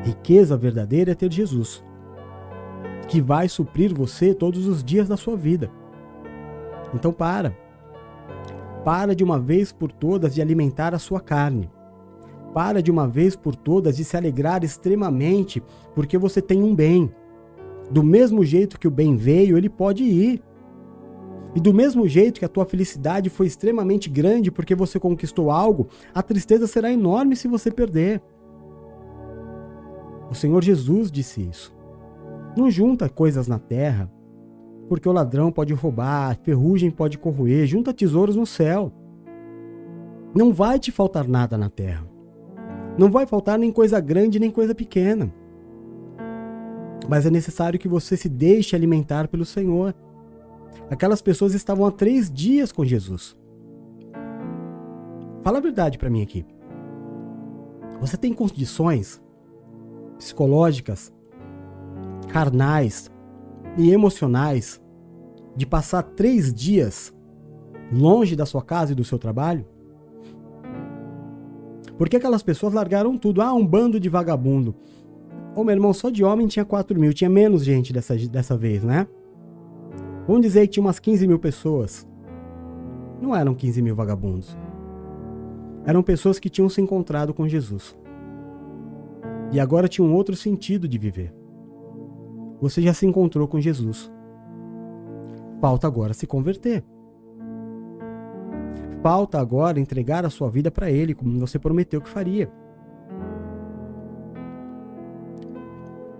Riqueza 0.04 0.58
verdadeira 0.58 1.12
é 1.12 1.16
ter 1.16 1.32
Jesus, 1.32 1.84
que 3.08 3.22
vai 3.22 3.48
suprir 3.48 3.94
você 3.94 4.34
todos 4.34 4.68
os 4.68 4.84
dias 4.84 5.08
da 5.08 5.16
sua 5.16 5.38
vida. 5.38 5.72
Então 6.94 7.14
para. 7.14 7.56
Para 8.84 9.14
de 9.14 9.24
uma 9.24 9.40
vez 9.40 9.72
por 9.72 9.92
todas 9.92 10.34
de 10.34 10.42
alimentar 10.42 10.94
a 10.94 11.00
sua 11.00 11.20
carne. 11.20 11.70
Para 12.54 12.82
de 12.82 12.90
uma 12.90 13.08
vez 13.08 13.36
por 13.36 13.56
todas 13.56 13.98
de 13.98 14.04
se 14.04 14.18
alegrar 14.18 14.64
extremamente 14.64 15.62
porque 15.94 16.18
você 16.18 16.42
tem 16.42 16.64
um 16.64 16.74
bem. 16.74 17.12
Do 17.92 18.04
mesmo 18.04 18.44
jeito 18.44 18.80
que 18.80 18.88
o 18.88 18.92
bem 18.92 19.16
veio, 19.16 19.58
ele 19.58 19.70
pode 19.70 20.04
ir. 20.04 20.42
E 21.56 21.60
do 21.60 21.74
mesmo 21.74 22.08
jeito 22.08 22.40
que 22.40 22.46
a 22.46 22.50
tua 22.50 22.66
felicidade 22.66 23.30
foi 23.30 23.48
extremamente 23.48 24.10
grande 24.10 24.52
porque 24.52 24.76
você 24.76 25.00
conquistou 25.00 25.50
algo, 25.50 25.88
a 26.14 26.22
tristeza 26.22 26.68
será 26.68 26.92
enorme 26.92 27.36
se 27.36 27.48
você 27.48 27.72
perder. 27.72 28.22
O 30.30 30.36
Senhor 30.36 30.64
Jesus 30.64 31.12
disse 31.12 31.42
isso. 31.42 31.76
Não 32.56 32.70
junta 32.70 33.10
coisas 33.10 33.48
na 33.48 33.58
terra, 33.58 34.12
porque 34.90 35.08
o 35.08 35.12
ladrão 35.12 35.52
pode 35.52 35.72
roubar, 35.72 36.32
a 36.32 36.36
ferrugem 36.36 36.90
pode 36.90 37.20
corroer, 37.20 37.68
junta 37.68 37.94
tesouros 37.94 38.36
no 38.36 38.46
céu. 38.46 38.92
Não 40.34 40.52
vai 40.52 40.80
te 40.80 40.92
faltar 40.92 41.28
nada 41.28 41.56
na 41.58 41.70
terra. 41.70 42.06
Não 42.98 43.12
vai 43.12 43.28
faltar 43.28 43.60
nem 43.60 43.72
coisa 43.72 44.00
grande 44.00 44.40
nem 44.40 44.50
coisa 44.50 44.74
pequena. 44.74 45.32
Mas 47.08 47.26
é 47.26 47.30
necessário 47.30 47.80
que 47.80 47.88
você 47.88 48.18
se 48.18 48.28
deixe 48.28 48.76
alimentar 48.76 49.28
pelo 49.28 49.46
Senhor. 49.46 49.94
Aquelas 50.90 51.22
pessoas 51.22 51.54
estavam 51.54 51.86
há 51.86 51.92
três 51.92 52.32
dias 52.32 52.72
com 52.72 52.84
Jesus. 52.84 53.38
Fala 55.44 55.60
a 55.60 55.62
verdade 55.62 56.00
para 56.00 56.10
mim 56.10 56.24
aqui. 56.24 56.44
Você 58.02 58.18
tem 58.18 58.34
condições 58.34 59.22
psicológicas, 60.18 61.14
carnais 62.30 63.10
e 63.78 63.92
emocionais 63.92 64.82
de 65.56 65.66
passar 65.66 66.04
três 66.04 66.54
dias 66.54 67.14
longe 67.92 68.36
da 68.36 68.46
sua 68.46 68.62
casa 68.62 68.92
e 68.92 68.96
do 68.96 69.04
seu 69.04 69.18
trabalho? 69.18 69.66
Porque 71.98 72.16
aquelas 72.16 72.42
pessoas 72.42 72.74
largaram 72.74 73.18
tudo. 73.18 73.42
Ah, 73.42 73.54
um 73.54 73.66
bando 73.66 74.00
de 74.00 74.08
vagabundo. 74.08 74.74
Ô, 75.54 75.66
meu 75.66 75.76
irmão, 75.76 75.94
só 75.94 76.10
de 76.10 76.24
homem 76.24 76.48
tinha 76.48 76.64
4 76.64 76.98
mil. 76.98 77.14
Tinha 77.14 77.30
menos 77.30 77.66
gente 77.66 77.92
dessa, 77.92 78.16
dessa 78.16 78.56
vez, 78.56 78.86
né? 78.86 79.06
Vamos 80.26 80.42
dizer 80.44 80.62
que 80.62 80.74
tinha 80.74 80.86
umas 80.86 80.98
15 80.98 81.28
mil 81.28 81.40
pessoas. 81.40 82.08
Não 83.22 83.36
eram 83.36 83.54
15 83.54 83.82
mil 83.82 83.96
vagabundos. 83.96 84.58
Eram 85.86 86.02
pessoas 86.02 86.40
que 86.40 86.50
tinham 86.50 86.70
se 86.70 86.80
encontrado 86.82 87.34
com 87.34 87.48
Jesus. 87.48 87.98
E 89.52 89.60
agora 89.60 89.88
tinham 89.88 90.14
outro 90.14 90.36
sentido 90.36 90.88
de 90.88 90.98
viver. 90.98 91.34
Você 92.62 92.82
já 92.82 92.93
se 92.93 93.05
encontrou 93.05 93.47
com 93.47 93.60
Jesus. 93.60 94.12
Falta 95.60 95.88
agora 95.88 96.14
se 96.14 96.28
converter. 96.28 96.84
Falta 99.01 99.39
agora 99.39 99.80
entregar 99.80 100.26
a 100.26 100.30
sua 100.30 100.49
vida 100.49 100.70
para 100.70 100.91
Ele, 100.91 101.14
como 101.14 101.39
você 101.39 101.57
prometeu 101.57 102.01
que 102.01 102.10
faria. 102.10 102.51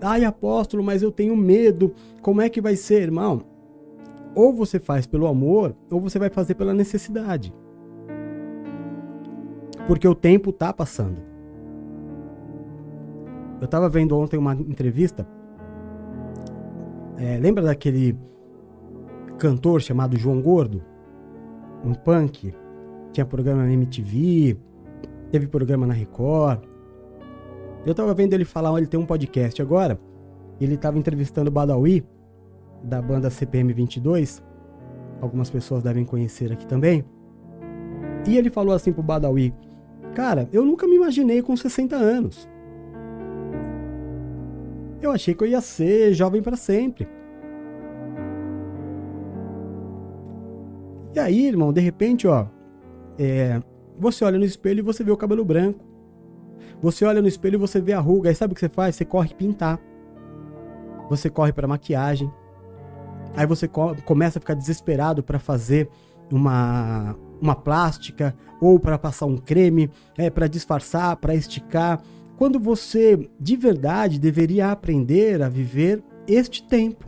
Ai, 0.00 0.24
apóstolo, 0.24 0.82
mas 0.82 1.02
eu 1.02 1.12
tenho 1.12 1.36
medo. 1.36 1.92
Como 2.22 2.40
é 2.40 2.48
que 2.48 2.60
vai 2.60 2.74
ser, 2.74 3.02
irmão? 3.02 3.42
Ou 4.34 4.54
você 4.54 4.78
faz 4.78 5.06
pelo 5.06 5.26
amor, 5.26 5.74
ou 5.90 6.00
você 6.00 6.18
vai 6.18 6.30
fazer 6.30 6.54
pela 6.54 6.72
necessidade. 6.72 7.52
Porque 9.86 10.08
o 10.08 10.14
tempo 10.14 10.52
tá 10.52 10.72
passando. 10.72 11.20
Eu 13.60 13.66
estava 13.66 13.88
vendo 13.88 14.16
ontem 14.16 14.38
uma 14.38 14.54
entrevista. 14.54 15.26
É, 17.20 17.36
lembra 17.36 17.62
daquele 17.62 18.18
cantor 19.38 19.82
chamado 19.82 20.16
João 20.16 20.40
Gordo? 20.40 20.82
Um 21.84 21.92
punk? 21.92 22.54
Tinha 23.12 23.26
programa 23.26 23.62
na 23.62 23.72
MTV, 23.72 24.56
teve 25.30 25.46
programa 25.46 25.86
na 25.86 25.92
Record. 25.92 26.60
Eu 27.84 27.90
estava 27.90 28.14
vendo 28.14 28.32
ele 28.32 28.46
falar, 28.46 28.76
ele 28.78 28.86
tem 28.86 28.98
um 28.98 29.04
podcast 29.04 29.60
agora. 29.60 30.00
Ele 30.58 30.76
estava 30.76 30.98
entrevistando 30.98 31.50
o 31.50 31.52
Badawi, 31.52 32.06
da 32.82 33.02
banda 33.02 33.28
CPM 33.28 33.70
22. 33.74 34.42
Algumas 35.20 35.50
pessoas 35.50 35.82
devem 35.82 36.06
conhecer 36.06 36.50
aqui 36.50 36.66
também. 36.66 37.04
E 38.26 38.38
ele 38.38 38.48
falou 38.48 38.74
assim 38.74 38.94
pro 38.94 39.02
Badawi: 39.02 39.54
Cara, 40.14 40.48
eu 40.54 40.64
nunca 40.64 40.86
me 40.86 40.96
imaginei 40.96 41.42
com 41.42 41.54
60 41.54 41.96
anos. 41.96 42.48
Eu 45.00 45.10
achei 45.10 45.34
que 45.34 45.42
eu 45.42 45.48
ia 45.48 45.60
ser 45.60 46.12
jovem 46.12 46.42
para 46.42 46.56
sempre. 46.56 47.08
E 51.14 51.18
aí, 51.18 51.46
irmão, 51.46 51.72
de 51.72 51.80
repente, 51.80 52.26
ó, 52.26 52.46
é, 53.18 53.60
você 53.98 54.24
olha 54.24 54.38
no 54.38 54.44
espelho 54.44 54.80
e 54.80 54.82
você 54.82 55.02
vê 55.02 55.10
o 55.10 55.16
cabelo 55.16 55.44
branco. 55.44 55.84
Você 56.82 57.04
olha 57.04 57.20
no 57.20 57.28
espelho 57.28 57.56
e 57.56 57.58
você 57.58 57.80
vê 57.80 57.92
a 57.92 58.00
ruga. 58.00 58.28
Aí 58.28 58.34
sabe 58.34 58.52
o 58.52 58.54
que 58.54 58.60
você 58.60 58.68
faz? 58.68 58.96
Você 58.96 59.04
corre 59.04 59.34
pintar. 59.34 59.80
Você 61.08 61.28
corre 61.28 61.52
para 61.52 61.66
maquiagem. 61.66 62.30
Aí 63.34 63.46
você 63.46 63.66
co 63.66 63.94
começa 64.04 64.38
a 64.38 64.40
ficar 64.40 64.54
desesperado 64.54 65.22
para 65.22 65.38
fazer 65.38 65.88
uma 66.30 67.16
uma 67.40 67.54
plástica 67.54 68.36
ou 68.60 68.78
para 68.78 68.98
passar 68.98 69.24
um 69.24 69.38
creme, 69.38 69.90
é 70.18 70.28
para 70.28 70.46
disfarçar, 70.46 71.16
para 71.16 71.34
esticar 71.34 72.00
quando 72.40 72.58
você 72.58 73.28
de 73.38 73.54
verdade 73.54 74.18
deveria 74.18 74.72
aprender 74.72 75.42
a 75.42 75.48
viver 75.50 76.02
este 76.26 76.66
tempo. 76.66 77.06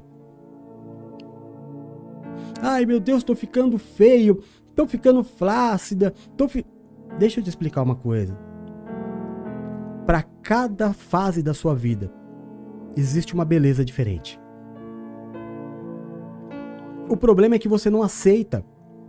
Ai 2.60 2.84
meu 2.84 3.00
Deus, 3.00 3.20
estou 3.20 3.34
ficando 3.34 3.78
feio, 3.78 4.42
estou 4.68 4.86
ficando 4.86 5.24
flácida, 5.24 6.12
tô 6.36 6.46
fi... 6.46 6.66
Deixa 7.18 7.40
eu 7.40 7.44
te 7.44 7.48
explicar 7.48 7.80
uma 7.80 7.94
coisa. 7.94 8.38
Para 10.04 10.22
cada 10.42 10.92
fase 10.92 11.42
da 11.42 11.54
sua 11.54 11.74
vida, 11.74 12.12
existe 12.94 13.32
uma 13.32 13.46
beleza 13.46 13.86
diferente. 13.86 14.38
O 17.08 17.16
problema 17.16 17.54
é 17.54 17.58
que 17.58 17.68
você 17.68 17.88
não 17.88 18.02
aceita 18.02 18.62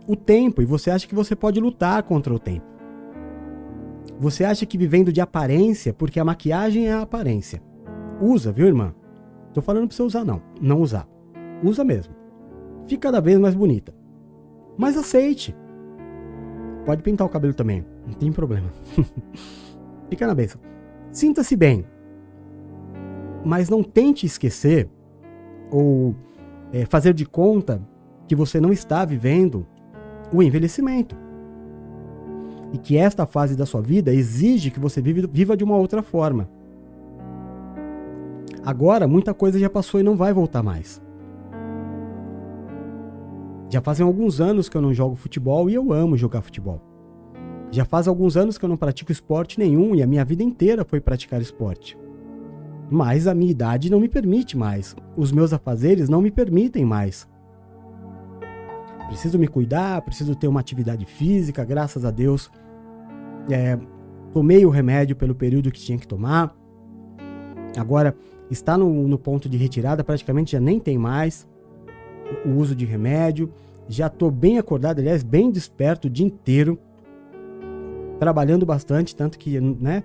o 0.08 0.16
tempo 0.16 0.62
e 0.62 0.64
você 0.64 0.90
acha 0.90 1.06
que 1.06 1.14
você 1.14 1.36
pode 1.36 1.60
lutar 1.60 2.02
contra 2.02 2.32
o 2.32 2.38
tempo. 2.38 2.73
Você 4.18 4.44
acha 4.44 4.66
que 4.66 4.78
vivendo 4.78 5.12
de 5.12 5.20
aparência, 5.20 5.92
porque 5.92 6.20
a 6.20 6.24
maquiagem 6.24 6.88
é 6.88 6.92
a 6.92 7.02
aparência. 7.02 7.62
Usa, 8.20 8.52
viu, 8.52 8.66
irmã? 8.66 8.94
Tô 9.52 9.60
falando 9.60 9.88
pra 9.88 9.96
você 9.96 10.02
usar, 10.02 10.24
não. 10.24 10.42
Não 10.60 10.80
usar. 10.80 11.08
Usa 11.62 11.84
mesmo. 11.84 12.14
Fica 12.86 13.08
cada 13.08 13.20
vez 13.20 13.38
mais 13.38 13.54
bonita. 13.54 13.94
Mas 14.76 14.96
aceite. 14.96 15.56
Pode 16.84 17.02
pintar 17.02 17.26
o 17.26 17.30
cabelo 17.30 17.54
também, 17.54 17.84
não 18.06 18.12
tem 18.14 18.30
problema. 18.30 18.70
Fica 20.10 20.26
na 20.26 20.34
bênção. 20.34 20.60
Sinta-se 21.10 21.56
bem. 21.56 21.86
Mas 23.44 23.68
não 23.68 23.82
tente 23.82 24.26
esquecer 24.26 24.88
ou 25.70 26.14
é, 26.72 26.84
fazer 26.84 27.14
de 27.14 27.24
conta 27.24 27.80
que 28.26 28.34
você 28.34 28.60
não 28.60 28.72
está 28.72 29.04
vivendo 29.04 29.66
o 30.32 30.42
envelhecimento. 30.42 31.16
E 32.74 32.76
que 32.76 32.96
esta 32.96 33.24
fase 33.24 33.54
da 33.54 33.64
sua 33.64 33.80
vida 33.80 34.12
exige 34.12 34.68
que 34.68 34.80
você 34.80 35.00
viva 35.00 35.56
de 35.56 35.62
uma 35.62 35.76
outra 35.76 36.02
forma. 36.02 36.48
Agora, 38.66 39.06
muita 39.06 39.32
coisa 39.32 39.60
já 39.60 39.70
passou 39.70 40.00
e 40.00 40.02
não 40.02 40.16
vai 40.16 40.32
voltar 40.32 40.60
mais. 40.60 41.00
Já 43.70 43.80
fazem 43.80 44.04
alguns 44.04 44.40
anos 44.40 44.68
que 44.68 44.76
eu 44.76 44.82
não 44.82 44.92
jogo 44.92 45.14
futebol 45.14 45.70
e 45.70 45.74
eu 45.74 45.92
amo 45.92 46.16
jogar 46.16 46.42
futebol. 46.42 46.82
Já 47.70 47.84
faz 47.84 48.08
alguns 48.08 48.36
anos 48.36 48.58
que 48.58 48.64
eu 48.64 48.68
não 48.68 48.76
pratico 48.76 49.12
esporte 49.12 49.56
nenhum 49.56 49.94
e 49.94 50.02
a 50.02 50.06
minha 50.06 50.24
vida 50.24 50.42
inteira 50.42 50.84
foi 50.84 51.00
praticar 51.00 51.40
esporte. 51.40 51.96
Mas 52.90 53.28
a 53.28 53.34
minha 53.34 53.52
idade 53.52 53.88
não 53.88 54.00
me 54.00 54.08
permite 54.08 54.56
mais. 54.56 54.96
Os 55.16 55.30
meus 55.30 55.52
afazeres 55.52 56.08
não 56.08 56.20
me 56.20 56.30
permitem 56.32 56.84
mais. 56.84 57.28
Preciso 59.06 59.38
me 59.38 59.46
cuidar, 59.46 60.02
preciso 60.02 60.34
ter 60.34 60.48
uma 60.48 60.58
atividade 60.58 61.04
física, 61.04 61.64
graças 61.64 62.04
a 62.04 62.10
Deus. 62.10 62.50
É, 63.50 63.78
tomei 64.32 64.64
o 64.64 64.70
remédio 64.70 65.14
pelo 65.14 65.34
período 65.34 65.70
que 65.70 65.80
tinha 65.80 65.98
que 65.98 66.06
tomar. 66.06 66.56
Agora 67.76 68.16
está 68.50 68.78
no, 68.78 69.08
no 69.08 69.18
ponto 69.18 69.48
de 69.48 69.56
retirada, 69.56 70.04
praticamente 70.04 70.52
já 70.52 70.60
nem 70.60 70.78
tem 70.78 70.96
mais 70.96 71.48
o 72.44 72.50
uso 72.50 72.74
de 72.74 72.84
remédio. 72.84 73.52
Já 73.88 74.06
estou 74.06 74.30
bem 74.30 74.58
acordado, 74.58 74.98
aliás, 74.98 75.22
bem 75.22 75.50
desperto 75.50 76.08
o 76.08 76.10
dia 76.10 76.24
inteiro, 76.24 76.78
trabalhando 78.18 78.64
bastante, 78.64 79.14
tanto 79.14 79.38
que, 79.38 79.60
né, 79.60 80.02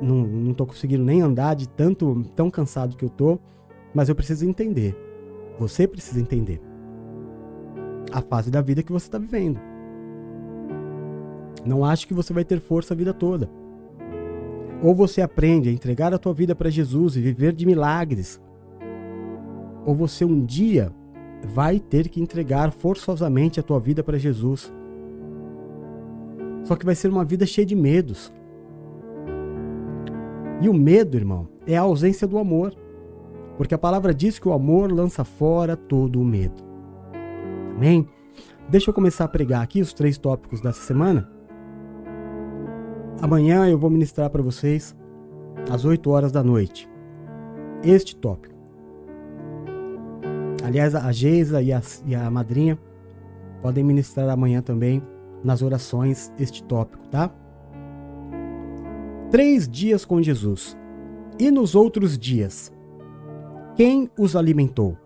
não, 0.00 0.52
tô 0.52 0.66
conseguindo 0.66 1.04
nem 1.04 1.22
andar 1.22 1.54
de 1.54 1.68
tanto, 1.68 2.24
tão 2.34 2.50
cansado 2.50 2.96
que 2.96 3.04
eu 3.04 3.08
tô, 3.08 3.38
mas 3.94 4.08
eu 4.08 4.14
preciso 4.14 4.48
entender. 4.48 4.96
Você 5.58 5.86
precisa 5.86 6.20
entender 6.20 6.60
a 8.12 8.20
fase 8.20 8.50
da 8.50 8.60
vida 8.60 8.82
que 8.82 8.92
você 8.92 9.06
está 9.06 9.18
vivendo. 9.18 9.60
Não 11.64 11.84
ache 11.84 12.06
que 12.06 12.14
você 12.14 12.32
vai 12.32 12.44
ter 12.44 12.60
força 12.60 12.94
a 12.94 12.96
vida 12.96 13.12
toda. 13.12 13.50
Ou 14.82 14.94
você 14.94 15.20
aprende 15.20 15.68
a 15.68 15.72
entregar 15.72 16.14
a 16.14 16.18
tua 16.18 16.32
vida 16.32 16.54
para 16.54 16.70
Jesus 16.70 17.16
e 17.16 17.20
viver 17.20 17.52
de 17.52 17.66
milagres, 17.66 18.40
ou 19.84 19.94
você 19.94 20.24
um 20.24 20.44
dia 20.44 20.92
vai 21.44 21.80
ter 21.80 22.08
que 22.08 22.20
entregar 22.20 22.72
forçosamente 22.72 23.58
a 23.58 23.62
tua 23.62 23.80
vida 23.80 24.02
para 24.02 24.18
Jesus. 24.18 24.72
Só 26.64 26.76
que 26.76 26.84
vai 26.84 26.94
ser 26.94 27.08
uma 27.08 27.24
vida 27.24 27.46
cheia 27.46 27.66
de 27.66 27.74
medos. 27.74 28.32
E 30.60 30.68
o 30.68 30.74
medo, 30.74 31.16
irmão, 31.16 31.48
é 31.66 31.76
a 31.76 31.82
ausência 31.82 32.26
do 32.26 32.38
amor. 32.38 32.74
Porque 33.56 33.74
a 33.74 33.78
palavra 33.78 34.12
diz 34.12 34.38
que 34.38 34.46
o 34.46 34.52
amor 34.52 34.92
lança 34.92 35.24
fora 35.24 35.76
todo 35.76 36.20
o 36.20 36.24
medo. 36.24 36.62
Amém? 37.74 38.06
Deixa 38.68 38.90
eu 38.90 38.94
começar 38.94 39.24
a 39.24 39.28
pregar 39.28 39.62
aqui 39.62 39.80
os 39.80 39.92
três 39.92 40.18
tópicos 40.18 40.60
dessa 40.60 40.82
semana. 40.82 41.37
Amanhã 43.20 43.68
eu 43.68 43.76
vou 43.76 43.90
ministrar 43.90 44.30
para 44.30 44.42
vocês 44.42 44.96
às 45.70 45.84
8 45.84 46.08
horas 46.08 46.30
da 46.30 46.42
noite 46.42 46.88
este 47.82 48.14
tópico. 48.14 48.54
Aliás, 50.64 50.94
a 50.94 51.10
Geisa 51.10 51.60
e 51.60 51.72
a, 51.72 51.82
e 52.06 52.14
a 52.14 52.30
madrinha 52.30 52.78
podem 53.60 53.82
ministrar 53.82 54.28
amanhã 54.28 54.62
também 54.62 55.02
nas 55.42 55.62
orações 55.62 56.32
este 56.38 56.62
tópico, 56.62 57.08
tá? 57.08 57.30
Três 59.30 59.68
dias 59.68 60.04
com 60.04 60.22
Jesus. 60.22 60.76
E 61.38 61.50
nos 61.50 61.74
outros 61.74 62.16
dias? 62.16 62.72
Quem 63.76 64.10
os 64.18 64.36
alimentou? 64.36 64.96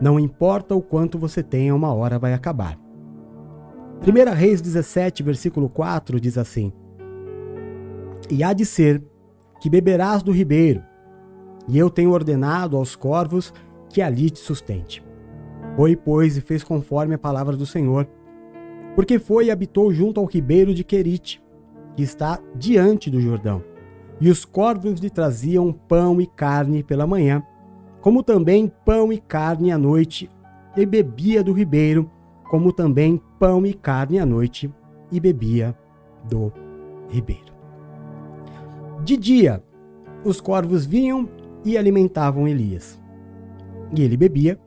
Não 0.00 0.18
importa 0.18 0.74
o 0.74 0.82
quanto 0.82 1.18
você 1.18 1.42
tenha, 1.42 1.74
uma 1.74 1.92
hora 1.92 2.18
vai 2.18 2.32
acabar. 2.32 2.78
1 4.00 4.34
Reis 4.34 4.60
17, 4.60 5.22
versículo 5.22 5.68
4 5.68 6.18
diz 6.18 6.38
assim: 6.38 6.72
E 8.30 8.44
há 8.44 8.52
de 8.52 8.64
ser 8.64 9.02
que 9.60 9.68
beberás 9.68 10.22
do 10.22 10.30
ribeiro, 10.30 10.82
e 11.68 11.76
eu 11.76 11.90
tenho 11.90 12.12
ordenado 12.12 12.76
aos 12.76 12.94
corvos 12.94 13.52
que 13.88 14.00
ali 14.00 14.30
te 14.30 14.38
sustente. 14.38 15.04
Foi, 15.76 15.96
pois, 15.96 16.36
e 16.36 16.40
fez 16.40 16.62
conforme 16.62 17.14
a 17.14 17.18
palavra 17.18 17.56
do 17.56 17.66
Senhor, 17.66 18.08
porque 18.94 19.18
foi 19.18 19.46
e 19.46 19.50
habitou 19.50 19.92
junto 19.92 20.20
ao 20.20 20.26
ribeiro 20.26 20.72
de 20.72 20.84
Querite, 20.84 21.42
que 21.96 22.02
está 22.02 22.40
diante 22.54 23.10
do 23.10 23.20
Jordão. 23.20 23.62
E 24.20 24.30
os 24.30 24.44
corvos 24.44 25.00
lhe 25.00 25.10
traziam 25.10 25.72
pão 25.72 26.20
e 26.20 26.26
carne 26.26 26.82
pela 26.82 27.06
manhã, 27.06 27.42
como 28.00 28.22
também 28.22 28.70
pão 28.84 29.12
e 29.12 29.18
carne 29.18 29.72
à 29.72 29.78
noite, 29.78 30.30
e 30.76 30.86
bebia 30.86 31.42
do 31.42 31.52
ribeiro, 31.52 32.10
como 32.48 32.72
também 32.72 33.20
pão 33.38 33.66
e 33.66 33.74
carne 33.74 34.18
à 34.18 34.26
noite, 34.26 34.72
e 35.10 35.18
bebia 35.18 35.76
do 36.28 36.52
ribeiro. 37.08 37.49
De 39.04 39.16
dia, 39.16 39.62
os 40.24 40.40
corvos 40.40 40.84
vinham 40.84 41.28
e 41.64 41.76
alimentavam 41.76 42.46
Elias 42.46 43.00
e 43.92 44.02
ele 44.02 44.16
bebia 44.16 44.58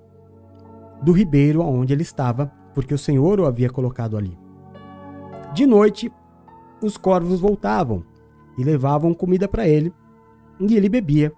do 1.02 1.12
ribeiro 1.12 1.62
aonde 1.62 1.94
ele 1.94 2.02
estava, 2.02 2.52
porque 2.74 2.94
o 2.94 2.98
Senhor 2.98 3.40
o 3.40 3.46
havia 3.46 3.70
colocado 3.70 4.18
ali. 4.18 4.38
De 5.54 5.66
noite, 5.66 6.12
os 6.82 6.98
corvos 6.98 7.40
voltavam 7.40 8.04
e 8.58 8.64
levavam 8.64 9.14
comida 9.14 9.48
para 9.48 9.68
ele, 9.68 9.94
e 10.60 10.76
ele 10.76 10.90
bebia 10.90 11.32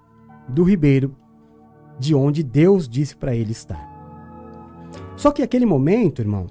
do 0.47 0.63
ribeiro 0.63 1.15
de 1.97 2.13
onde 2.13 2.43
Deus 2.43 2.87
disse 2.87 3.15
para 3.15 3.35
ele 3.35 3.51
estar. 3.51 3.93
Só 5.15 5.31
que 5.31 5.41
aquele 5.41 5.65
momento, 5.65 6.21
irmão, 6.21 6.47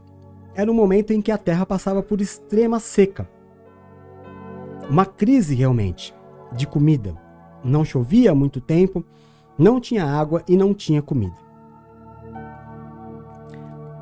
era 0.55 0.71
um 0.71 0.75
momento 0.75 1.13
em 1.13 1.21
que 1.21 1.31
a 1.31 1.39
terra 1.39 1.67
passava 1.67 2.03
por 2.03 2.21
extrema 2.21 2.81
seca. 2.81 3.29
Uma 4.91 5.07
crise 5.07 5.55
realmente 5.55 6.15
de 6.55 6.67
comida. 6.67 7.15
Não 7.63 7.85
chovia 7.85 8.33
há 8.33 8.35
muito 8.35 8.61
tempo, 8.61 9.05
não 9.59 9.81
tinha 9.81 10.05
água 10.05 10.43
e 10.49 10.57
não 10.57 10.75
tinha 10.75 11.01
comida. 11.01 11.37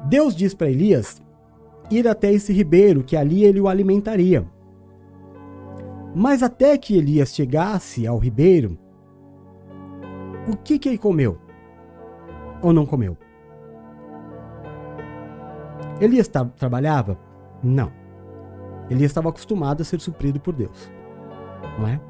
Deus 0.05 0.35
diz 0.35 0.53
para 0.53 0.71
Elias 0.71 1.23
ir 1.91 2.09
até 2.09 2.33
esse 2.33 2.53
ribeiro, 2.53 3.03
que 3.03 3.17
ali 3.17 3.45
ele 3.45 3.61
o 3.61 3.69
alimentaria. 3.69 4.45
Mas 6.15 6.43
até 6.43 6.77
que 6.77 6.97
Elias 6.97 7.35
chegasse 7.35 8.07
ao 8.07 8.19
ribeiro, 8.19 8.77
o 10.47 10.57
que, 10.57 10.79
que 10.79 10.89
ele 10.89 10.99
comeu? 10.99 11.39
Ou 12.61 12.73
não 12.73 12.85
comeu? 12.85 13.17
Elias 16.01 16.29
trabalhava? 16.57 17.19
Não. 17.63 17.93
Elias 18.91 19.11
estava 19.11 19.29
acostumado 19.29 19.83
a 19.83 19.85
ser 19.85 20.01
suprido 20.01 20.41
por 20.41 20.55
Deus. 20.55 20.91
Não 21.79 21.87
é? 21.87 22.01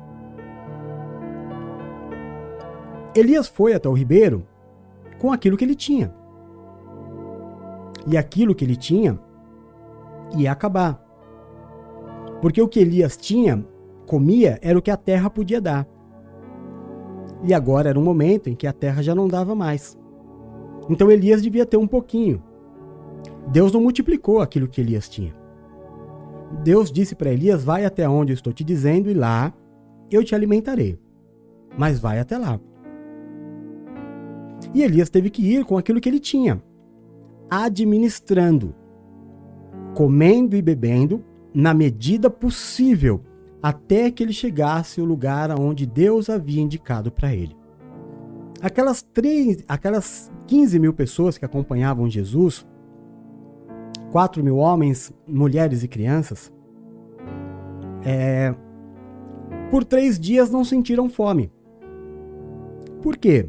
Elias 3.15 3.49
foi 3.49 3.75
até 3.75 3.89
o 3.89 3.93
ribeiro 3.93 4.47
com 5.19 5.33
aquilo 5.33 5.57
que 5.57 5.65
ele 5.65 5.75
tinha. 5.75 6.13
E 8.07 8.17
aquilo 8.17 8.55
que 8.55 8.65
ele 8.65 8.77
tinha 8.77 9.19
ia 10.37 10.51
acabar. 10.51 11.01
Porque 12.41 12.61
o 12.61 12.69
que 12.69 12.81
Elias 12.81 13.17
tinha, 13.17 13.65
comia, 14.07 14.59
era 14.63 14.79
o 14.79 14.83
que 14.83 14.91
a 14.91 14.97
terra 14.97 15.31
podia 15.31 15.61
dar. 15.61 15.87
E 17.45 17.53
agora 17.53 17.91
era 17.91 17.99
um 17.99 18.03
momento 18.03 18.49
em 18.49 18.55
que 18.55 18.67
a 18.67 18.73
terra 18.73 19.03
já 19.03 19.15
não 19.15 19.29
dava 19.29 19.55
mais. 19.55 19.97
Então 20.89 21.11
Elias 21.11 21.43
devia 21.43 21.67
ter 21.67 21.77
um 21.77 21.87
pouquinho. 21.87 22.43
Deus 23.49 23.73
não 23.73 23.81
multiplicou 23.81 24.41
aquilo 24.41 24.69
que 24.69 24.81
Elias 24.81 25.09
tinha. 25.09 25.35
Deus 26.65 26.91
disse 26.91 27.15
para 27.15 27.33
Elias: 27.33 27.65
Vai 27.65 27.85
até 27.85 28.09
onde 28.09 28.33
eu 28.33 28.35
estou 28.35 28.53
te 28.53 28.65
dizendo, 28.65 29.11
e 29.11 29.15
lá 29.15 29.53
eu 30.11 30.25
te 30.25 30.35
alimentarei. 30.35 30.99
Mas 31.77 31.99
vai 31.99 32.19
até 32.19 32.39
lá. 32.39 32.61
E 34.75 34.83
Elias 34.83 35.11
teve 35.11 35.31
que 35.31 35.43
ir 35.43 35.65
com 35.65 35.77
aquilo 35.77 36.01
que 36.01 36.09
ele 36.09 36.21
tinha, 36.21 36.63
administrando, 37.51 38.75
comendo 39.95 40.57
e 40.57 40.63
bebendo 40.63 41.25
na 41.55 41.75
medida 41.75 42.31
possível, 42.31 43.21
até 43.63 44.11
que 44.11 44.23
ele 44.23 44.33
chegasse 44.33 45.01
ao 45.01 45.07
lugar 45.07 45.51
aonde 45.51 45.87
Deus 45.87 46.31
havia 46.31 46.63
indicado 46.63 47.13
para 47.13 47.35
ele. 47.35 47.57
Aquelas, 48.61 49.03
três, 49.03 49.63
aquelas 49.69 50.31
15 50.47 50.79
mil 50.79 50.95
pessoas 50.95 51.37
que 51.37 51.45
acompanhavam 51.45 52.09
Jesus, 52.09 52.67
4 54.11 54.43
mil 54.43 54.57
homens, 54.57 55.13
mulheres 55.27 55.83
e 55.83 55.89
crianças, 55.89 56.53
é, 58.05 58.55
por 59.71 59.85
três 59.85 60.19
dias 60.19 60.51
não 60.51 60.65
sentiram 60.65 61.09
fome. 61.09 61.51
Por 63.03 63.17
quê? 63.17 63.49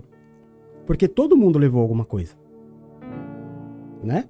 Porque 0.85 1.07
todo 1.07 1.37
mundo 1.37 1.57
levou 1.59 1.81
alguma 1.81 2.05
coisa. 2.05 2.33
Né? 4.03 4.25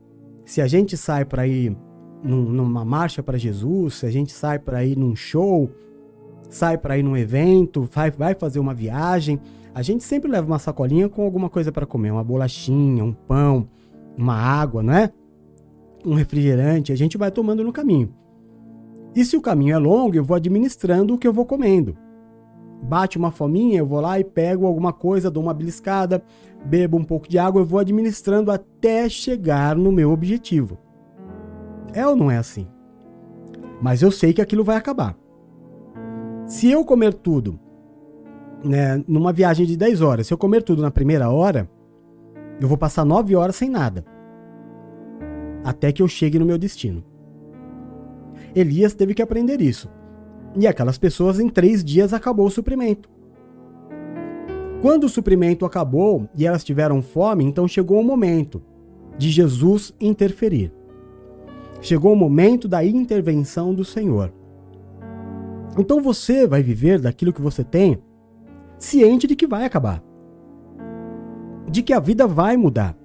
Se 0.45 0.61
a 0.61 0.67
gente 0.67 0.95
sai 0.95 1.25
para 1.25 1.47
ir 1.47 1.75
num, 2.23 2.43
numa 2.43 2.85
marcha 2.85 3.23
para 3.23 3.37
Jesus, 3.37 3.95
se 3.95 4.05
a 4.05 4.11
gente 4.11 4.31
sai 4.31 4.59
para 4.59 4.85
ir 4.85 4.97
num 4.97 5.15
show, 5.15 5.69
sai 6.49 6.77
para 6.77 6.97
ir 6.97 7.03
num 7.03 7.17
evento, 7.17 7.87
vai, 7.91 8.11
vai 8.11 8.35
fazer 8.35 8.59
uma 8.59 8.73
viagem, 8.73 9.39
a 9.73 9.81
gente 9.81 10.03
sempre 10.03 10.29
leva 10.29 10.45
uma 10.45 10.59
sacolinha 10.59 11.09
com 11.09 11.23
alguma 11.23 11.49
coisa 11.49 11.71
para 11.71 11.85
comer, 11.85 12.11
uma 12.11 12.23
bolachinha, 12.23 13.03
um 13.03 13.13
pão, 13.13 13.67
uma 14.15 14.35
água, 14.35 14.83
não 14.83 14.93
é? 14.93 15.11
Um 16.05 16.13
refrigerante, 16.13 16.91
a 16.91 16.95
gente 16.95 17.17
vai 17.17 17.31
tomando 17.31 17.63
no 17.63 17.73
caminho. 17.73 18.13
E 19.15 19.25
se 19.25 19.35
o 19.35 19.41
caminho 19.41 19.75
é 19.75 19.77
longo, 19.77 20.15
eu 20.15 20.23
vou 20.23 20.35
administrando 20.35 21.13
o 21.13 21.17
que 21.17 21.27
eu 21.27 21.33
vou 21.33 21.45
comendo. 21.45 21.97
Bate 22.83 23.17
uma 23.17 23.31
fominha, 23.31 23.79
eu 23.79 23.85
vou 23.85 24.01
lá 24.01 24.19
e 24.19 24.23
pego 24.23 24.65
alguma 24.65 24.91
coisa, 24.91 25.31
dou 25.31 25.41
uma 25.41 25.53
beliscada, 25.53 26.21
bebo 26.65 26.97
um 26.97 27.03
pouco 27.03 27.29
de 27.29 27.39
água, 27.39 27.61
eu 27.61 27.65
vou 27.65 27.79
administrando 27.79 28.51
até 28.51 29.07
chegar 29.07 29.75
no 29.75 29.91
meu 29.91 30.11
objetivo. 30.11 30.77
É 31.93 32.05
ou 32.05 32.15
não 32.15 32.29
é 32.29 32.37
assim? 32.37 32.67
Mas 33.81 34.01
eu 34.01 34.11
sei 34.11 34.33
que 34.33 34.41
aquilo 34.41 34.63
vai 34.63 34.75
acabar. 34.75 35.15
Se 36.45 36.69
eu 36.69 36.83
comer 36.83 37.13
tudo, 37.13 37.59
né, 38.63 39.01
numa 39.07 39.31
viagem 39.31 39.65
de 39.65 39.77
10 39.77 40.01
horas, 40.01 40.27
se 40.27 40.33
eu 40.33 40.37
comer 40.37 40.61
tudo 40.61 40.81
na 40.81 40.91
primeira 40.91 41.29
hora, 41.29 41.69
eu 42.59 42.67
vou 42.67 42.77
passar 42.77 43.05
9 43.05 43.35
horas 43.35 43.55
sem 43.55 43.69
nada. 43.69 44.05
Até 45.63 45.91
que 45.91 46.01
eu 46.01 46.07
chegue 46.07 46.37
no 46.37 46.45
meu 46.45 46.57
destino. 46.57 47.03
Elias 48.53 48.93
teve 48.93 49.13
que 49.13 49.21
aprender 49.21 49.61
isso. 49.61 49.89
E 50.55 50.67
aquelas 50.67 50.97
pessoas, 50.97 51.39
em 51.39 51.49
três 51.49 51.83
dias, 51.83 52.13
acabou 52.13 52.45
o 52.45 52.51
suprimento. 52.51 53.09
Quando 54.81 55.05
o 55.05 55.09
suprimento 55.09 55.65
acabou 55.65 56.27
e 56.35 56.45
elas 56.45 56.63
tiveram 56.63 57.01
fome, 57.01 57.45
então 57.45 57.67
chegou 57.67 57.99
o 57.99 58.03
momento 58.03 58.61
de 59.17 59.29
Jesus 59.29 59.93
interferir. 59.99 60.71
Chegou 61.81 62.13
o 62.13 62.17
momento 62.17 62.67
da 62.67 62.83
intervenção 62.83 63.73
do 63.73 63.85
Senhor. 63.85 64.31
Então 65.77 66.01
você 66.01 66.45
vai 66.45 66.61
viver 66.61 66.99
daquilo 66.99 67.33
que 67.33 67.41
você 67.41 67.63
tem, 67.63 67.97
ciente 68.77 69.25
de 69.25 69.35
que 69.35 69.47
vai 69.47 69.65
acabar, 69.65 70.03
de 71.69 71.81
que 71.81 71.93
a 71.93 71.99
vida 71.99 72.27
vai 72.27 72.57
mudar. 72.57 72.95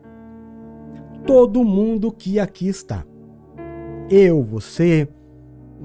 Todo 1.26 1.64
mundo 1.64 2.12
que 2.12 2.38
aqui 2.38 2.68
está, 2.68 3.04
eu, 4.10 4.42
você, 4.42 5.08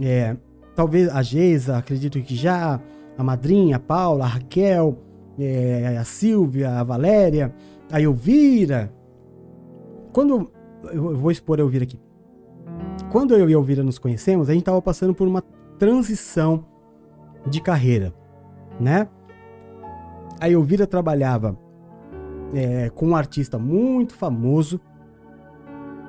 é, 0.01 0.35
talvez 0.75 1.09
a 1.09 1.21
Geisa, 1.21 1.77
acredito 1.77 2.21
que 2.21 2.35
já, 2.35 2.79
a 3.17 3.23
madrinha, 3.23 3.77
a 3.77 3.79
Paula, 3.79 4.25
a 4.25 4.27
Raquel, 4.27 4.97
é, 5.39 5.97
a 5.97 6.03
Silvia, 6.03 6.79
a 6.79 6.83
Valéria, 6.83 7.53
a 7.91 8.01
Elvira. 8.01 8.93
Quando 10.11 10.51
eu 10.91 11.15
vou 11.15 11.31
expor 11.31 11.59
a 11.59 11.61
Elvira 11.61 11.83
aqui. 11.83 11.99
Quando 13.11 13.35
eu 13.35 13.49
e 13.49 13.53
a 13.53 13.55
Elvira 13.55 13.83
nos 13.83 13.97
conhecemos, 13.97 14.49
a 14.49 14.53
gente 14.53 14.61
estava 14.61 14.81
passando 14.81 15.13
por 15.13 15.27
uma 15.27 15.41
transição 15.77 16.65
de 17.47 17.61
carreira, 17.61 18.13
né? 18.79 19.07
A 20.39 20.49
Elvira 20.49 20.87
trabalhava 20.87 21.57
é, 22.53 22.89
com 22.89 23.09
um 23.09 23.15
artista 23.15 23.57
muito 23.57 24.13
famoso 24.13 24.79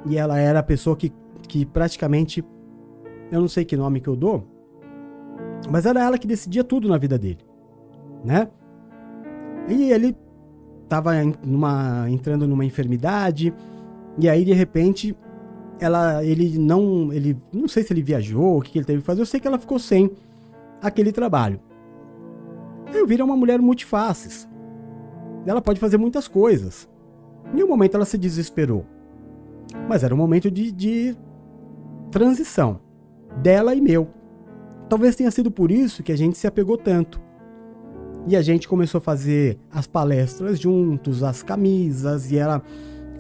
e 0.07 0.17
ela 0.17 0.39
era 0.39 0.59
a 0.59 0.63
pessoa 0.63 0.97
que, 0.97 1.13
que 1.49 1.65
praticamente 1.65 2.45
eu 3.31 3.41
não 3.41 3.49
sei 3.49 3.65
que 3.65 3.77
nome 3.77 4.01
que 4.01 4.09
eu 4.09 4.17
dou, 4.17 4.54
mas 5.71 5.87
era 5.87 6.03
ela 6.03 6.19
que 6.19 6.27
decidia 6.27 6.65
tudo 6.65 6.89
na 6.89 6.99
vida 6.99 7.19
dele, 7.19 7.45
né? 8.25 8.49
E 9.69 9.91
ele 9.91 10.17
estava 10.83 11.13
entrando 12.09 12.47
numa 12.47 12.65
enfermidade 12.65 13.53
e 14.19 14.29
aí 14.29 14.45
de 14.45 14.53
repente 14.53 15.17
ela, 15.81 16.25
ele 16.25 16.59
não, 16.59 17.13
ele 17.13 17.37
não 17.53 17.67
sei 17.67 17.83
se 17.83 17.93
ele 17.93 18.03
viajou, 18.03 18.59
o 18.59 18.63
que 18.63 18.79
ele 18.79 18.85
teve 18.85 19.01
que 19.01 19.07
fazer. 19.07 19.21
Eu 19.21 19.27
sei 19.27 19.41
que 19.41 19.47
ela 19.47 19.59
ficou 19.59 19.79
sem 19.79 20.11
aquele 20.81 21.13
trabalho. 21.13 21.61
Eu 22.93 23.07
vira 23.07 23.25
uma 23.25 23.37
mulher 23.37 23.61
multifaces. 23.61 24.49
Ela 25.47 25.61
pode 25.61 25.81
fazer 25.81 25.99
muitas 25.99 26.29
coisas. 26.29 26.89
Em 27.55 27.63
um 27.63 27.69
momento 27.69 27.97
ela 27.97 28.05
se 28.05 28.17
desesperou, 28.17 28.85
mas 29.89 30.03
era 30.03 30.15
um 30.15 30.19
momento 30.19 30.51
de, 30.51 30.73
de 30.73 31.17
transição 32.11 32.81
dela 33.43 33.75
e 33.75 33.81
meu. 33.81 34.09
Talvez 34.89 35.17
tenha 35.17 35.31
sido 35.31 35.51
por 35.51 35.71
isso 35.71 36.03
que 36.03 36.13
a 36.13 36.17
gente 36.17 36.37
se 36.37 36.47
apegou 36.47 36.77
tanto. 36.77 37.21
E 38.27 38.37
a 38.37 38.43
gente 38.43 38.67
começou 38.67 38.99
a 38.99 39.03
fazer 39.03 39.59
as 39.71 39.87
palestras 39.87 40.59
juntos, 40.59 41.23
as 41.23 41.43
camisas, 41.43 42.31
e 42.31 42.39
ela 42.39 42.63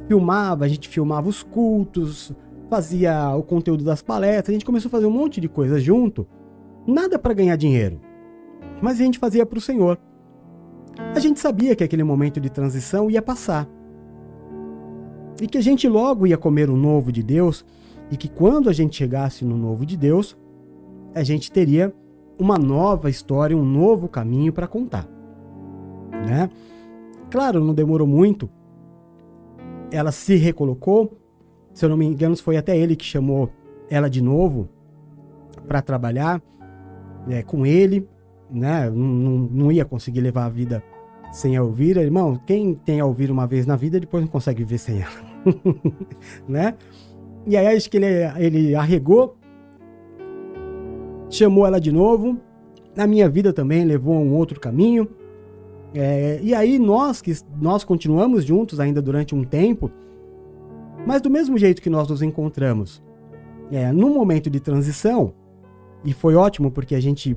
filmava, 0.08 0.64
a 0.64 0.68
gente 0.68 0.88
filmava 0.88 1.28
os 1.28 1.42
cultos, 1.42 2.32
fazia 2.70 3.34
o 3.36 3.42
conteúdo 3.42 3.84
das 3.84 4.02
palestras, 4.02 4.50
a 4.50 4.52
gente 4.52 4.64
começou 4.64 4.88
a 4.88 4.90
fazer 4.90 5.06
um 5.06 5.10
monte 5.10 5.40
de 5.40 5.48
coisa 5.48 5.78
junto. 5.78 6.26
Nada 6.86 7.18
para 7.18 7.34
ganhar 7.34 7.56
dinheiro, 7.56 8.00
mas 8.80 9.00
a 9.00 9.04
gente 9.04 9.18
fazia 9.18 9.44
para 9.44 9.58
o 9.58 9.62
Senhor. 9.62 9.98
A 11.14 11.18
gente 11.18 11.40
sabia 11.40 11.74
que 11.74 11.84
aquele 11.84 12.04
momento 12.04 12.40
de 12.40 12.48
transição 12.48 13.10
ia 13.10 13.22
passar. 13.22 13.68
E 15.40 15.46
que 15.46 15.58
a 15.58 15.62
gente 15.62 15.88
logo 15.88 16.26
ia 16.26 16.38
comer 16.38 16.70
o 16.70 16.76
novo 16.76 17.10
de 17.10 17.22
Deus 17.22 17.64
e 18.10 18.16
que 18.16 18.28
quando 18.28 18.68
a 18.68 18.72
gente 18.72 18.96
chegasse 18.96 19.44
no 19.44 19.56
novo 19.56 19.84
de 19.84 19.96
Deus, 19.96 20.36
a 21.14 21.22
gente 21.22 21.50
teria 21.50 21.92
uma 22.38 22.58
nova 22.58 23.08
história, 23.08 23.56
um 23.56 23.64
novo 23.64 24.08
caminho 24.08 24.52
para 24.52 24.66
contar, 24.66 25.08
né? 26.26 26.50
Claro, 27.30 27.62
não 27.62 27.74
demorou 27.74 28.06
muito. 28.06 28.50
Ela 29.90 30.12
se 30.12 30.36
recolocou. 30.36 31.16
Se 31.72 31.84
eu 31.84 31.88
não 31.88 31.96
me 31.96 32.06
engano, 32.06 32.36
foi 32.36 32.56
até 32.56 32.76
ele 32.76 32.96
que 32.96 33.04
chamou 33.04 33.50
ela 33.88 34.08
de 34.08 34.22
novo 34.22 34.68
para 35.66 35.82
trabalhar 35.82 36.42
é, 37.28 37.42
com 37.42 37.64
ele, 37.64 38.08
né? 38.50 38.90
Não, 38.90 38.96
não, 38.96 39.38
não, 39.50 39.72
ia 39.72 39.84
conseguir 39.84 40.20
levar 40.20 40.46
a 40.46 40.48
vida 40.48 40.82
sem 41.32 41.56
a 41.56 41.60
Elvira. 41.60 42.02
Irmão, 42.02 42.40
quem 42.46 42.74
tem 42.74 43.00
a 43.00 43.04
Elvira 43.04 43.32
uma 43.32 43.46
vez 43.46 43.66
na 43.66 43.76
vida, 43.76 43.98
depois 43.98 44.22
não 44.22 44.30
consegue 44.30 44.64
viver 44.64 44.78
sem 44.78 45.00
ela, 45.00 45.44
né? 46.48 46.74
E 47.46 47.56
aí 47.56 47.76
acho 47.76 47.90
que 47.90 47.96
ele, 47.96 48.06
ele 48.38 48.74
arregou, 48.74 49.36
chamou 51.34 51.66
ela 51.66 51.80
de 51.80 51.90
novo. 51.90 52.38
Na 52.94 53.06
minha 53.06 53.28
vida 53.28 53.52
também 53.52 53.84
levou 53.84 54.14
a 54.16 54.20
um 54.20 54.32
outro 54.34 54.60
caminho. 54.60 55.08
É, 55.92 56.40
e 56.42 56.54
aí 56.54 56.78
nós 56.78 57.20
que 57.20 57.32
nós 57.60 57.84
continuamos 57.84 58.44
juntos 58.44 58.80
ainda 58.80 59.00
durante 59.00 59.34
um 59.34 59.44
tempo, 59.44 59.90
mas 61.06 61.20
do 61.20 61.30
mesmo 61.30 61.56
jeito 61.56 61.82
que 61.82 61.90
nós 61.90 62.08
nos 62.08 62.22
encontramos, 62.22 63.02
é, 63.70 63.92
num 63.92 64.12
momento 64.12 64.50
de 64.50 64.58
transição, 64.58 65.32
e 66.04 66.12
foi 66.12 66.34
ótimo 66.34 66.70
porque 66.70 66.94
a 66.94 67.00
gente 67.00 67.36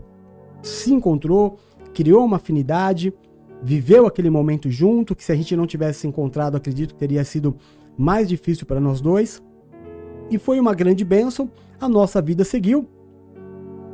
se 0.62 0.92
encontrou, 0.92 1.58
criou 1.94 2.26
uma 2.26 2.38
afinidade, 2.38 3.14
viveu 3.62 4.06
aquele 4.08 4.30
momento 4.30 4.70
junto, 4.70 5.16
que 5.16 5.24
se 5.24 5.32
a 5.32 5.36
gente 5.36 5.56
não 5.56 5.68
tivesse 5.68 6.02
se 6.02 6.08
encontrado, 6.08 6.58
acredito 6.58 6.94
que 6.94 7.00
teria 7.00 7.24
sido 7.24 7.56
mais 7.98 8.28
difícil 8.28 8.66
para 8.66 8.80
nós 8.80 9.02
dois 9.02 9.42
e 10.30 10.38
foi 10.38 10.60
uma 10.60 10.74
grande 10.74 11.04
bênção. 11.06 11.50
A 11.80 11.88
nossa 11.88 12.22
vida 12.22 12.44
seguiu. 12.44 12.88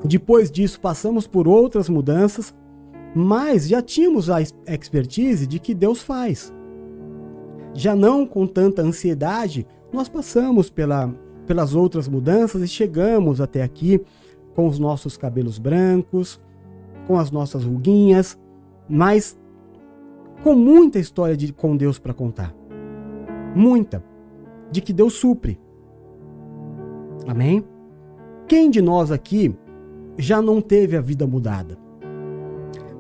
Depois 0.04 0.52
disso, 0.52 0.80
passamos 0.80 1.26
por 1.26 1.48
outras 1.48 1.88
mudanças, 1.88 2.54
mas 3.16 3.68
já 3.68 3.82
tínhamos 3.82 4.30
a 4.30 4.42
expertise 4.42 5.48
de 5.48 5.60
que 5.60 5.74
Deus 5.74 6.02
faz. 6.02 6.54
Já 7.74 7.96
não 7.96 8.26
com 8.26 8.46
tanta 8.46 8.82
ansiedade, 8.82 9.66
nós 9.92 10.10
passamos 10.10 10.70
pela, 10.70 11.14
pelas 11.46 11.74
outras 11.74 12.08
mudanças 12.08 12.62
e 12.62 12.68
chegamos 12.68 13.40
até 13.40 13.64
aqui 13.64 14.02
com 14.56 14.68
os 14.68 14.78
nossos 14.78 15.16
cabelos 15.16 15.58
brancos, 15.58 16.40
com 17.08 17.18
as 17.18 17.32
nossas 17.32 17.64
ruguinhas, 17.64 18.38
mas 18.90 19.38
com 20.44 20.56
muita 20.56 21.00
história 21.00 21.38
de, 21.38 21.54
com 21.54 21.76
Deus 21.78 21.98
para 21.98 22.14
contar. 22.14 22.54
Muita. 23.56 24.04
De 24.72 24.82
que 24.82 24.92
Deus 24.92 25.14
supre. 25.14 25.60
Amém? 27.28 27.64
Quem 28.48 28.70
de 28.70 28.82
nós 28.82 29.12
aqui 29.12 29.56
já 30.18 30.42
não 30.42 30.62
teve 30.62 30.96
a 30.96 31.02
vida 31.02 31.26
mudada? 31.26 31.78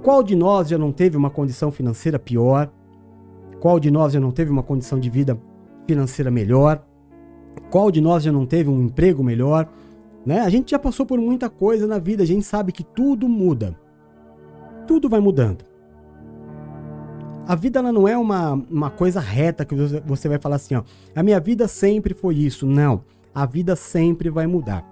Qual 0.01 0.21
de 0.21 0.35
nós 0.35 0.67
já 0.67 0.77
não 0.77 0.91
teve 0.91 1.15
uma 1.15 1.29
condição 1.29 1.71
financeira 1.71 2.19
pior? 2.19 2.69
Qual 3.59 3.79
de 3.79 3.89
nós 3.89 4.13
já 4.13 4.19
não 4.19 4.31
teve 4.31 4.51
uma 4.51 4.63
condição 4.63 4.99
de 4.99 5.09
vida 5.09 5.39
financeira 5.87 6.29
melhor? 6.29 6.83
Qual 7.69 7.89
de 7.89 8.01
nós 8.01 8.23
já 8.23 8.31
não 8.31 8.45
teve 8.45 8.69
um 8.69 8.83
emprego 8.83 9.23
melhor? 9.23 9.69
Né? 10.25 10.39
A 10.41 10.49
gente 10.49 10.71
já 10.71 10.79
passou 10.79 11.05
por 11.05 11.19
muita 11.19 11.49
coisa 11.49 11.87
na 11.87 11.99
vida, 11.99 12.23
a 12.23 12.25
gente 12.25 12.43
sabe 12.43 12.71
que 12.71 12.83
tudo 12.83 13.29
muda. 13.29 13.77
Tudo 14.87 15.07
vai 15.07 15.19
mudando. 15.19 15.63
A 17.47 17.55
vida 17.55 17.79
ela 17.79 17.91
não 17.91 18.07
é 18.07 18.17
uma, 18.17 18.53
uma 18.53 18.89
coisa 18.89 19.19
reta 19.19 19.65
que 19.65 19.75
você 20.05 20.27
vai 20.27 20.39
falar 20.39 20.57
assim, 20.57 20.75
ó. 20.75 20.83
A 21.15 21.23
minha 21.23 21.39
vida 21.39 21.67
sempre 21.67 22.13
foi 22.13 22.35
isso. 22.35 22.65
Não 22.65 23.03
a 23.33 23.45
vida 23.45 23.75
sempre 23.75 24.29
vai 24.29 24.45
mudar. 24.45 24.85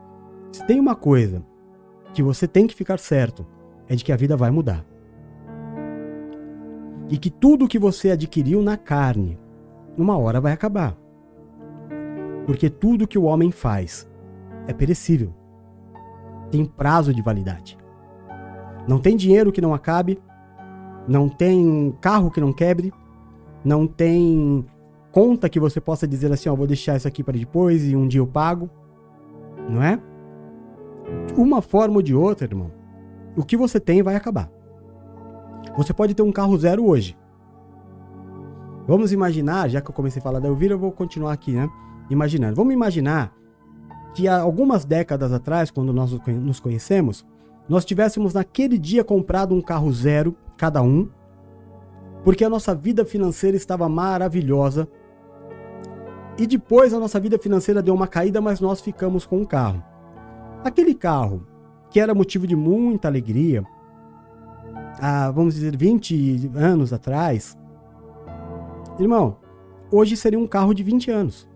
Se 0.52 0.66
tem 0.66 0.80
uma 0.80 0.96
coisa 0.96 1.44
que 2.14 2.24
você 2.24 2.48
tem 2.48 2.68
que 2.68 2.76
ficar 2.76 3.00
certo, 3.00 3.46
é 3.88 3.96
de 3.96 4.04
que 4.04 4.12
a 4.12 4.18
vida 4.18 4.36
vai 4.38 4.52
mudar. 4.52 4.86
E 7.10 7.18
que 7.18 7.30
tudo 7.30 7.68
que 7.68 7.80
você 7.80 8.12
adquiriu 8.12 8.62
na 8.62 8.78
carne, 8.78 9.38
uma 9.98 10.18
hora 10.18 10.40
vai 10.40 10.54
acabar. 10.54 10.96
Porque 12.46 12.70
tudo 12.70 13.08
que 13.08 13.18
o 13.18 13.24
homem 13.24 13.52
faz 13.52 14.10
é 14.68 14.74
perecível. 14.74 15.34
Tem 16.50 16.66
prazo 16.66 17.14
de 17.14 17.22
validade. 17.22 17.78
Não 18.88 19.00
tem 19.00 19.16
dinheiro 19.16 19.52
que 19.52 19.62
não 19.62 19.74
acabe, 19.74 20.20
não 21.08 21.30
tem 21.30 21.96
carro 22.02 22.32
que 22.32 22.42
não 22.42 22.52
quebre, 22.52 22.94
não 23.64 23.86
tem 23.86 24.66
conta 25.12 25.50
que 25.50 25.60
você 25.60 25.80
possa 25.80 26.08
dizer 26.08 26.32
assim, 26.32 26.50
ó, 26.50 26.56
vou 26.56 26.68
deixar 26.68 26.96
isso 26.96 27.08
aqui 27.08 27.24
para 27.24 27.38
depois 27.38 27.88
e 27.88 27.96
um 27.96 28.08
dia 28.08 28.20
eu 28.20 28.28
pago. 28.28 28.70
Não 29.70 29.84
é? 29.84 30.00
Uma 31.38 31.62
forma 31.62 31.96
ou 31.96 32.02
de 32.02 32.14
outra, 32.14 32.46
irmão, 32.46 32.72
o 33.36 33.44
que 33.44 33.56
você 33.56 33.80
tem 33.80 34.04
vai 34.04 34.16
acabar. 34.16 34.50
Você 35.78 35.94
pode 35.94 36.14
ter 36.14 36.22
um 36.22 36.32
carro 36.32 36.58
zero 36.58 36.86
hoje. 36.86 37.18
Vamos 38.88 39.14
imaginar, 39.14 39.70
já 39.70 39.80
que 39.80 39.90
eu 39.90 39.94
comecei 39.94 40.20
a 40.20 40.24
falar 40.24 40.40
da 40.40 40.48
Elvira, 40.48 40.74
eu 40.74 40.80
vou 40.80 40.92
continuar 40.92 41.32
aqui, 41.32 41.54
né? 41.54 41.70
Imaginando. 42.10 42.56
Vamos 42.56 42.74
imaginar 42.74 43.34
que 44.14 44.28
há 44.28 44.42
algumas 44.42 44.84
décadas 44.84 45.32
atrás, 45.32 45.72
quando 45.72 45.94
nós 45.94 46.12
nos 46.28 46.60
conhecemos, 46.60 47.26
nós 47.70 47.86
tivéssemos 47.86 48.34
naquele 48.34 48.78
dia 48.78 49.04
comprado 49.04 49.56
um 49.56 49.62
carro 49.62 49.92
zero, 49.94 50.36
cada 50.58 50.82
um, 50.82 51.08
porque 52.24 52.44
a 52.44 52.50
nossa 52.50 52.76
vida 52.76 53.06
financeira 53.06 53.56
estava 53.56 53.88
maravilhosa. 53.88 54.88
E 56.38 56.46
depois 56.46 56.94
a 56.94 57.00
nossa 57.00 57.20
vida 57.20 57.38
financeira 57.38 57.82
deu 57.82 57.94
uma 57.94 58.08
caída, 58.08 58.42
mas 58.42 58.60
nós 58.60 58.82
ficamos 58.82 59.26
com 59.26 59.38
um 59.38 59.46
carro. 59.46 59.82
Aquele 60.64 60.94
carro, 60.94 61.46
que 61.90 62.00
era 62.00 62.14
motivo 62.14 62.46
de 62.46 62.56
muita 62.56 63.08
alegria, 63.08 63.64
há, 65.00 65.32
vamos 65.32 65.56
dizer, 65.56 65.76
20 65.76 66.52
anos 66.56 66.94
atrás, 66.94 67.58
irmão, 69.00 69.38
hoje 69.92 70.16
seria 70.16 70.38
um 70.38 70.46
carro 70.46 70.74
de 70.74 70.84
20 70.84 71.10
anos. 71.10 71.50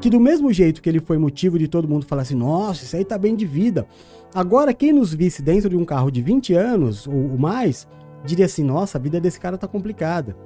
Que 0.00 0.08
do 0.08 0.20
mesmo 0.20 0.52
jeito 0.52 0.80
que 0.80 0.88
ele 0.88 1.00
foi 1.00 1.18
motivo 1.18 1.58
de 1.58 1.66
todo 1.66 1.88
mundo 1.88 2.06
falar 2.06 2.22
assim, 2.22 2.36
nossa, 2.36 2.84
isso 2.84 2.96
aí 2.96 3.04
tá 3.04 3.18
bem 3.18 3.34
de 3.34 3.44
vida. 3.44 3.86
Agora, 4.32 4.72
quem 4.72 4.92
nos 4.92 5.12
visse 5.12 5.42
dentro 5.42 5.68
de 5.68 5.76
um 5.76 5.84
carro 5.84 6.10
de 6.10 6.22
20 6.22 6.54
anos 6.54 7.08
ou 7.08 7.36
mais, 7.36 7.88
diria 8.24 8.46
assim, 8.46 8.62
nossa, 8.62 8.96
a 8.96 9.00
vida 9.00 9.20
desse 9.20 9.40
cara 9.40 9.58
tá 9.58 9.66
complicada. 9.66 10.36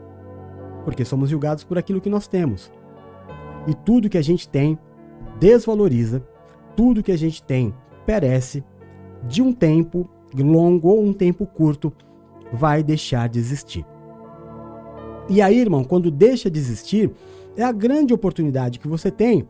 Porque 0.83 1.05
somos 1.05 1.29
julgados 1.29 1.63
por 1.63 1.77
aquilo 1.77 2.01
que 2.01 2.11
nós 2.11 2.27
temos. 2.27 2.73
E 3.67 3.75
tudo 3.75 4.09
que 4.09 4.19
a 4.19 4.23
gente 4.23 4.49
tem 4.49 4.79
desvaloriza, 5.39 6.23
tudo 6.77 7.03
que 7.03 7.13
a 7.13 7.19
gente 7.19 7.43
tem 7.43 7.75
perece, 8.07 8.65
de 9.27 9.43
um 9.43 9.53
tempo 9.53 10.09
longo 10.37 10.89
ou 10.89 11.03
um 11.03 11.13
tempo 11.13 11.47
curto, 11.47 11.93
vai 12.53 12.83
deixar 12.83 13.29
de 13.29 13.39
existir. 13.39 13.87
E 15.29 15.41
aí, 15.41 15.59
irmão, 15.59 15.85
quando 15.85 16.11
deixa 16.11 16.51
de 16.51 16.59
existir, 16.59 17.11
é 17.57 17.63
a 17.63 17.73
grande 17.73 18.13
oportunidade 18.13 18.79
que 18.79 18.89
você 18.89 19.11
tem 19.11 19.49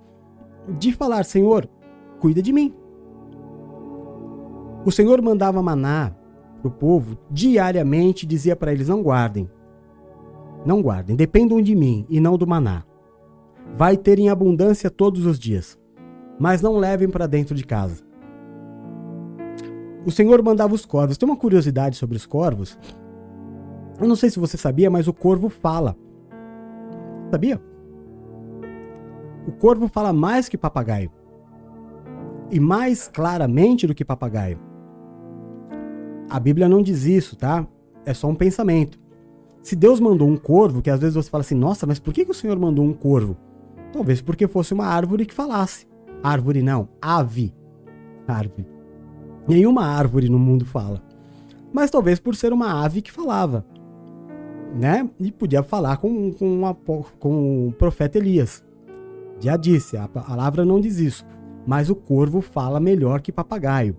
de 0.79 0.93
falar: 0.93 1.25
Senhor, 1.25 1.69
cuida 2.21 2.41
de 2.41 2.53
mim. 2.53 2.73
O 4.85 4.93
Senhor 4.93 5.21
mandava 5.23 5.63
maná 5.63 6.15
para 6.61 6.69
o 6.69 6.71
povo 6.71 7.19
diariamente, 7.31 8.27
dizia 8.27 8.55
para 8.55 8.73
eles: 8.73 8.89
não 8.89 9.03
guardem. 9.03 9.51
Não 10.65 10.81
guardem, 10.81 11.17
dependam 11.17 11.61
de 11.61 11.75
mim 11.75 12.07
e 12.09 12.21
não 12.21 12.39
do 12.39 12.47
maná. 12.47 12.85
Vai 13.73 13.97
ter 13.97 14.19
em 14.19 14.29
abundância 14.29 14.91
todos 14.91 15.25
os 15.27 15.39
dias, 15.39 15.79
mas 16.39 16.61
não 16.61 16.77
levem 16.77 17.09
para 17.09 17.27
dentro 17.27 17.55
de 17.55 17.65
casa. 17.65 18.05
O 20.07 20.11
Senhor 20.11 20.43
mandava 20.43 20.75
os 20.75 20.85
corvos. 20.85 21.17
Tem 21.17 21.29
uma 21.29 21.37
curiosidade 21.37 21.97
sobre 21.97 22.17
os 22.17 22.27
corvos. 22.27 22.79
Eu 23.99 24.07
não 24.07 24.17
sei 24.17 24.29
se 24.29 24.39
você 24.39 24.57
sabia, 24.57 24.91
mas 24.91 25.09
o 25.09 25.13
corvo 25.13 25.49
fala. 25.49 25.97
Sabia? 27.31 27.61
O 29.47 29.53
corvo 29.53 29.89
fala 29.89 30.13
mais 30.13 30.49
que 30.49 30.59
papagaio. 30.59 31.11
E 32.51 32.61
mais 32.61 33.09
claramente 33.09 33.87
do 33.87 33.95
que 33.95 34.05
papagaio. 34.05 34.59
A 36.29 36.39
Bíblia 36.39 36.69
não 36.69 36.83
diz 36.83 37.05
isso, 37.05 37.37
tá? 37.37 37.67
É 38.05 38.13
só 38.13 38.29
um 38.29 38.35
pensamento. 38.35 38.99
Se 39.63 39.75
Deus 39.75 39.99
mandou 39.99 40.29
um 40.29 40.37
corvo, 40.37 40.83
que 40.83 40.91
às 40.91 41.01
vezes 41.01 41.15
você 41.15 41.31
fala 41.31 41.41
assim, 41.41 41.55
nossa, 41.55 41.87
mas 41.87 41.99
por 41.99 42.13
que, 42.13 42.25
que 42.25 42.31
o 42.31 42.35
Senhor 42.35 42.59
mandou 42.59 42.85
um 42.85 42.93
corvo? 42.93 43.37
Talvez 43.95 44.21
porque 44.21 44.49
fosse 44.49 44.75
uma 44.75 44.87
árvore 44.87 45.25
que 45.25 45.33
falasse. 45.33 45.87
Árvore 46.21 46.63
não, 46.63 46.89
ave. 47.01 47.55
Árvore. 48.27 48.67
Nenhuma 49.47 49.87
árvore 49.87 50.29
no 50.29 50.37
mundo 50.37 50.67
fala. 50.67 51.01
Mas 51.73 51.93
talvez 51.93 52.19
por 52.19 52.35
ser 52.35 52.53
uma 52.53 52.83
ave 52.85 53.01
que 53.01 53.13
falava. 53.13 53.65
Né? 54.75 55.09
E 55.21 55.31
podia 55.31 55.63
falar 55.63 55.99
com, 55.99 56.33
com, 56.33 56.53
uma, 56.53 56.75
com 57.21 57.69
o 57.69 57.73
profeta 57.73 58.19
Elias. 58.19 58.65
Já 59.39 59.57
disse, 59.57 59.97
a 59.97 60.09
palavra 60.09 60.65
não 60.65 60.81
diz 60.81 60.99
isso. 60.99 61.25
Mas 61.65 61.89
o 61.89 61.95
corvo 61.95 62.41
fala 62.41 62.81
melhor 62.81 63.21
que 63.21 63.31
papagaio. 63.31 63.97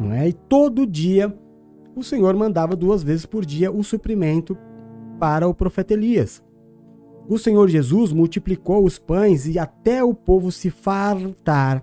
Não 0.00 0.10
é? 0.10 0.30
E 0.30 0.32
todo 0.32 0.86
dia 0.86 1.38
o 1.94 2.02
Senhor 2.02 2.34
mandava 2.34 2.74
duas 2.74 3.02
vezes 3.02 3.26
por 3.26 3.44
dia 3.44 3.70
o 3.70 3.84
suprimento 3.84 4.56
para 5.18 5.46
o 5.46 5.52
profeta 5.52 5.92
Elias. 5.92 6.42
O 7.32 7.38
Senhor 7.38 7.66
Jesus 7.66 8.12
multiplicou 8.12 8.84
os 8.84 8.98
pães 8.98 9.46
e 9.46 9.58
até 9.58 10.04
o 10.04 10.12
povo 10.12 10.52
se 10.52 10.68
fartar. 10.68 11.82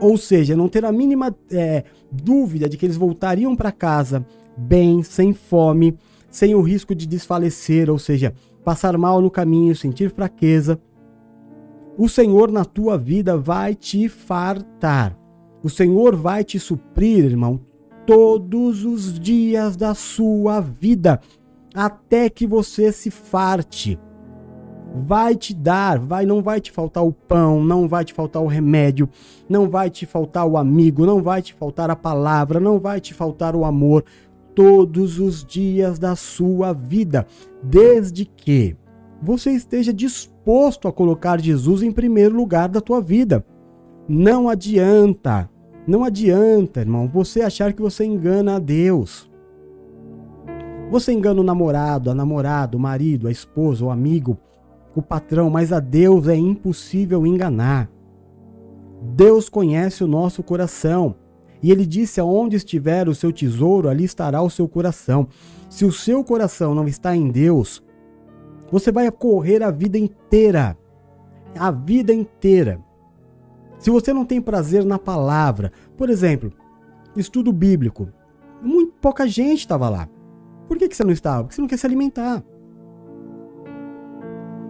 Ou 0.00 0.16
seja, 0.16 0.56
não 0.56 0.68
ter 0.68 0.84
a 0.84 0.90
mínima 0.90 1.32
é, 1.48 1.84
dúvida 2.10 2.68
de 2.68 2.76
que 2.76 2.84
eles 2.84 2.96
voltariam 2.96 3.54
para 3.54 3.70
casa 3.70 4.26
bem, 4.56 5.04
sem 5.04 5.32
fome, 5.32 5.96
sem 6.28 6.56
o 6.56 6.60
risco 6.60 6.92
de 6.92 7.06
desfalecer, 7.06 7.88
ou 7.88 7.96
seja, 7.96 8.34
passar 8.64 8.98
mal 8.98 9.22
no 9.22 9.30
caminho, 9.30 9.76
sentir 9.76 10.10
fraqueza. 10.10 10.76
O 11.96 12.08
Senhor 12.08 12.50
na 12.50 12.64
tua 12.64 12.98
vida 12.98 13.36
vai 13.36 13.76
te 13.76 14.08
fartar. 14.08 15.16
O 15.62 15.70
Senhor 15.70 16.16
vai 16.16 16.42
te 16.42 16.58
suprir, 16.58 17.26
irmão, 17.26 17.60
todos 18.04 18.84
os 18.84 19.20
dias 19.20 19.76
da 19.76 19.94
sua 19.94 20.58
vida, 20.58 21.20
até 21.74 22.30
que 22.30 22.46
você 22.46 22.92
se 22.92 23.10
farte. 23.10 23.98
Vai 24.94 25.34
te 25.34 25.52
dar, 25.52 25.98
vai, 25.98 26.24
não 26.24 26.40
vai 26.40 26.60
te 26.60 26.70
faltar 26.70 27.04
o 27.04 27.12
pão, 27.12 27.64
não 27.64 27.88
vai 27.88 28.04
te 28.04 28.14
faltar 28.14 28.40
o 28.40 28.46
remédio, 28.46 29.08
não 29.48 29.68
vai 29.68 29.90
te 29.90 30.06
faltar 30.06 30.46
o 30.46 30.56
amigo, 30.56 31.04
não 31.04 31.20
vai 31.20 31.42
te 31.42 31.52
faltar 31.52 31.90
a 31.90 31.96
palavra, 31.96 32.60
não 32.60 32.78
vai 32.78 33.00
te 33.00 33.12
faltar 33.12 33.56
o 33.56 33.64
amor 33.64 34.04
todos 34.54 35.18
os 35.18 35.44
dias 35.44 35.98
da 35.98 36.14
sua 36.14 36.72
vida, 36.72 37.26
desde 37.60 38.24
que 38.24 38.76
você 39.20 39.50
esteja 39.50 39.92
disposto 39.92 40.86
a 40.86 40.92
colocar 40.92 41.40
Jesus 41.40 41.82
em 41.82 41.90
primeiro 41.90 42.36
lugar 42.36 42.68
da 42.68 42.80
tua 42.80 43.00
vida. 43.00 43.44
Não 44.08 44.48
adianta, 44.48 45.50
não 45.88 46.04
adianta, 46.04 46.80
irmão, 46.80 47.08
você 47.08 47.40
achar 47.40 47.72
que 47.72 47.82
você 47.82 48.04
engana 48.04 48.56
a 48.56 48.58
Deus. 48.60 49.28
Você 50.90 51.12
engana 51.12 51.40
o 51.40 51.44
namorado, 51.44 52.10
a 52.10 52.14
namorada, 52.14 52.76
o 52.76 52.80
marido, 52.80 53.26
a 53.26 53.30
esposa, 53.30 53.84
o 53.84 53.90
amigo, 53.90 54.38
o 54.94 55.02
patrão, 55.02 55.50
mas 55.50 55.72
a 55.72 55.80
Deus 55.80 56.28
é 56.28 56.36
impossível 56.36 57.26
enganar. 57.26 57.90
Deus 59.02 59.48
conhece 59.48 60.04
o 60.04 60.06
nosso 60.06 60.42
coração. 60.42 61.16
E 61.62 61.70
ele 61.70 61.84
disse: 61.84 62.20
Aonde 62.20 62.56
estiver 62.56 63.08
o 63.08 63.14
seu 63.14 63.32
tesouro, 63.32 63.88
ali 63.88 64.04
estará 64.04 64.42
o 64.42 64.50
seu 64.50 64.68
coração. 64.68 65.26
Se 65.68 65.84
o 65.84 65.92
seu 65.92 66.22
coração 66.22 66.74
não 66.74 66.86
está 66.86 67.16
em 67.16 67.30
Deus, 67.30 67.82
você 68.70 68.92
vai 68.92 69.10
correr 69.10 69.62
a 69.62 69.70
vida 69.70 69.98
inteira. 69.98 70.76
A 71.58 71.70
vida 71.70 72.12
inteira. 72.12 72.80
Se 73.78 73.90
você 73.90 74.12
não 74.12 74.24
tem 74.24 74.40
prazer 74.40 74.84
na 74.84 74.98
palavra, 74.98 75.72
por 75.96 76.08
exemplo, 76.08 76.52
estudo 77.16 77.52
bíblico, 77.52 78.08
muito 78.62 78.92
pouca 79.00 79.26
gente 79.26 79.60
estava 79.60 79.88
lá. 79.88 80.08
Por 80.66 80.78
que, 80.78 80.88
que 80.88 80.96
você 80.96 81.04
não 81.04 81.12
estava? 81.12 81.44
Porque 81.44 81.54
você 81.54 81.60
não 81.60 81.68
quer 81.68 81.78
se 81.78 81.86
alimentar. 81.86 82.42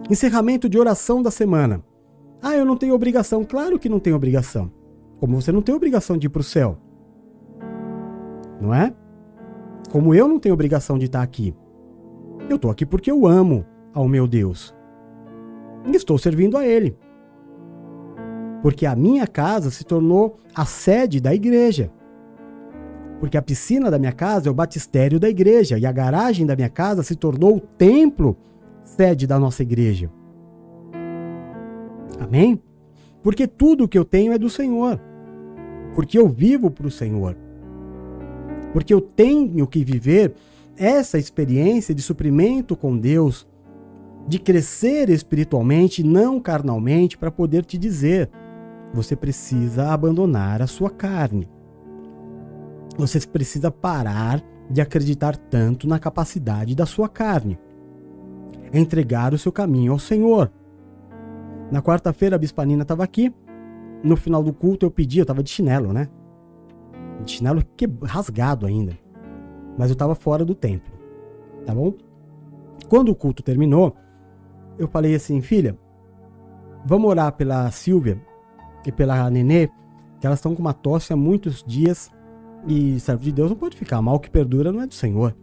Encerramento 0.09 0.69
de 0.69 0.77
oração 0.77 1.21
da 1.21 1.31
semana. 1.31 1.83
Ah, 2.41 2.55
eu 2.55 2.65
não 2.65 2.77
tenho 2.77 2.93
obrigação. 2.93 3.43
Claro 3.43 3.79
que 3.79 3.89
não 3.89 3.99
tem 3.99 4.13
obrigação. 4.13 4.71
Como 5.19 5.41
você 5.41 5.51
não 5.51 5.61
tem 5.61 5.73
obrigação 5.73 6.17
de 6.17 6.27
ir 6.27 6.29
para 6.29 6.41
o 6.41 6.43
céu. 6.43 6.77
Não 8.61 8.73
é? 8.73 8.93
Como 9.91 10.13
eu 10.13 10.27
não 10.27 10.39
tenho 10.39 10.53
obrigação 10.53 10.97
de 10.97 11.05
estar 11.05 11.21
aqui. 11.21 11.55
Eu 12.49 12.57
estou 12.57 12.69
aqui 12.69 12.85
porque 12.85 13.09
eu 13.09 13.25
amo 13.25 13.65
ao 13.93 14.07
meu 14.07 14.27
Deus. 14.27 14.75
E 15.85 15.95
estou 15.95 16.17
servindo 16.17 16.57
a 16.57 16.65
Ele. 16.65 16.97
Porque 18.61 18.85
a 18.85 18.95
minha 18.95 19.25
casa 19.25 19.71
se 19.71 19.83
tornou 19.83 20.37
a 20.53 20.65
sede 20.65 21.19
da 21.19 21.33
igreja. 21.33 21.91
Porque 23.19 23.37
a 23.37 23.41
piscina 23.41 23.89
da 23.89 23.97
minha 23.97 24.11
casa 24.11 24.49
é 24.49 24.51
o 24.51 24.55
batistério 24.55 25.19
da 25.19 25.29
igreja. 25.29 25.77
E 25.77 25.85
a 25.85 25.91
garagem 25.91 26.45
da 26.45 26.55
minha 26.55 26.69
casa 26.69 27.03
se 27.03 27.15
tornou 27.15 27.57
o 27.57 27.59
templo, 27.59 28.37
sede 28.83 29.25
da 29.25 29.39
nossa 29.39 29.63
igreja. 29.63 30.11
Amém? 32.19 32.61
Porque 33.23 33.47
tudo 33.47 33.87
que 33.87 33.97
eu 33.97 34.05
tenho 34.05 34.33
é 34.33 34.37
do 34.37 34.49
Senhor. 34.49 34.99
Porque 35.93 36.17
eu 36.17 36.27
vivo 36.27 36.69
para 36.69 36.87
o 36.87 36.91
Senhor. 36.91 37.37
Porque 38.73 38.93
eu 38.93 39.01
tenho 39.01 39.65
que 39.65 39.83
viver 39.83 40.33
essa 40.77 41.17
experiência 41.17 41.95
de 41.95 42.01
suprimento 42.01 42.75
com 42.75 42.97
Deus 42.97 43.47
de 44.27 44.39
crescer 44.39 45.09
espiritualmente, 45.09 46.03
não 46.03 46.39
carnalmente, 46.39 47.17
para 47.17 47.31
poder 47.31 47.63
te 47.63 47.77
dizer: 47.77 48.29
você 48.93 49.15
precisa 49.15 49.91
abandonar 49.91 50.61
a 50.61 50.67
sua 50.67 50.89
carne. 50.89 51.47
Você 52.97 53.19
precisa 53.27 53.69
parar 53.69 54.41
de 54.69 54.81
acreditar 54.81 55.35
tanto 55.35 55.87
na 55.87 55.99
capacidade 55.99 56.75
da 56.75 56.85
sua 56.85 57.09
carne. 57.09 57.59
Entregar 58.73 59.33
o 59.33 59.37
seu 59.37 59.51
caminho 59.51 59.91
ao 59.91 59.99
Senhor. 59.99 60.51
Na 61.71 61.81
quarta-feira 61.81 62.35
a 62.35 62.39
Bispanina 62.39 62.83
estava 62.83 63.03
aqui. 63.03 63.33
No 64.03 64.15
final 64.15 64.43
do 64.43 64.53
culto 64.53 64.85
eu 64.85 64.91
pedi, 64.91 65.19
eu 65.19 65.23
estava 65.23 65.43
de 65.43 65.49
chinelo, 65.49 65.91
né? 65.91 66.07
De 67.23 67.31
chinelo 67.31 67.63
que 67.75 67.89
rasgado 68.03 68.65
ainda. 68.65 68.97
Mas 69.77 69.89
eu 69.89 69.93
estava 69.93 70.15
fora 70.15 70.45
do 70.45 70.55
templo. 70.55 70.93
Tá 71.65 71.73
bom? 71.73 71.93
Quando 72.87 73.09
o 73.09 73.15
culto 73.15 73.43
terminou, 73.43 73.95
eu 74.77 74.87
falei 74.87 75.15
assim, 75.15 75.41
filha, 75.41 75.77
vamos 76.85 77.09
orar 77.09 77.31
pela 77.33 77.69
Silvia 77.71 78.21
e 78.85 78.91
pela 78.91 79.29
Nenê, 79.29 79.67
que 80.19 80.27
elas 80.27 80.39
estão 80.39 80.53
com 80.53 80.61
uma 80.61 80.73
tosse 80.73 81.11
há 81.11 81.15
muitos 81.15 81.63
dias 81.63 82.11
e 82.67 82.99
servo 82.99 83.23
de 83.23 83.31
Deus 83.31 83.49
não 83.49 83.57
pode 83.57 83.77
ficar. 83.77 84.01
Mal 84.01 84.19
que 84.19 84.29
perdura 84.29 84.71
não 84.71 84.81
é 84.81 84.87
do 84.87 84.93
Senhor. 84.93 85.35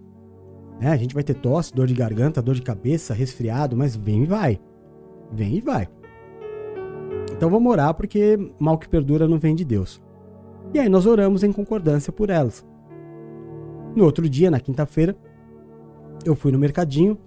Né? 0.81 0.91
A 0.91 0.97
gente 0.97 1.14
vai 1.14 1.23
ter 1.23 1.35
tosse, 1.35 1.75
dor 1.75 1.87
de 1.87 1.95
garganta, 1.95 2.43
dor 2.43 2.55
de 2.55 2.62
cabeça, 2.62 3.14
resfriado, 3.14 3.77
mas 3.77 3.95
vem 3.95 4.25
e 4.25 4.27
vai. 4.27 4.61
Vem 5.31 5.57
e 5.57 5.61
vai. 5.61 5.89
Então 7.31 7.49
vamos 7.49 7.70
orar 7.70 7.95
porque 7.95 8.39
mal 8.59 8.79
que 8.79 8.89
perdura 8.89 9.29
não 9.29 9.39
vem 9.39 9.55
de 9.55 9.64
Deus. 9.64 10.03
E 10.75 10.79
aí 10.79 10.89
nós 10.89 11.07
oramos 11.07 11.43
em 11.43 11.53
concordância 11.53 12.12
por 12.12 12.31
elas. 12.31 12.64
No 13.95 14.05
outro 14.05 14.29
dia, 14.29 14.51
na 14.51 14.59
quinta-feira, 14.59 15.16
eu 16.25 16.35
fui 16.35 16.51
no 16.51 16.59
mercadinho 16.59 17.18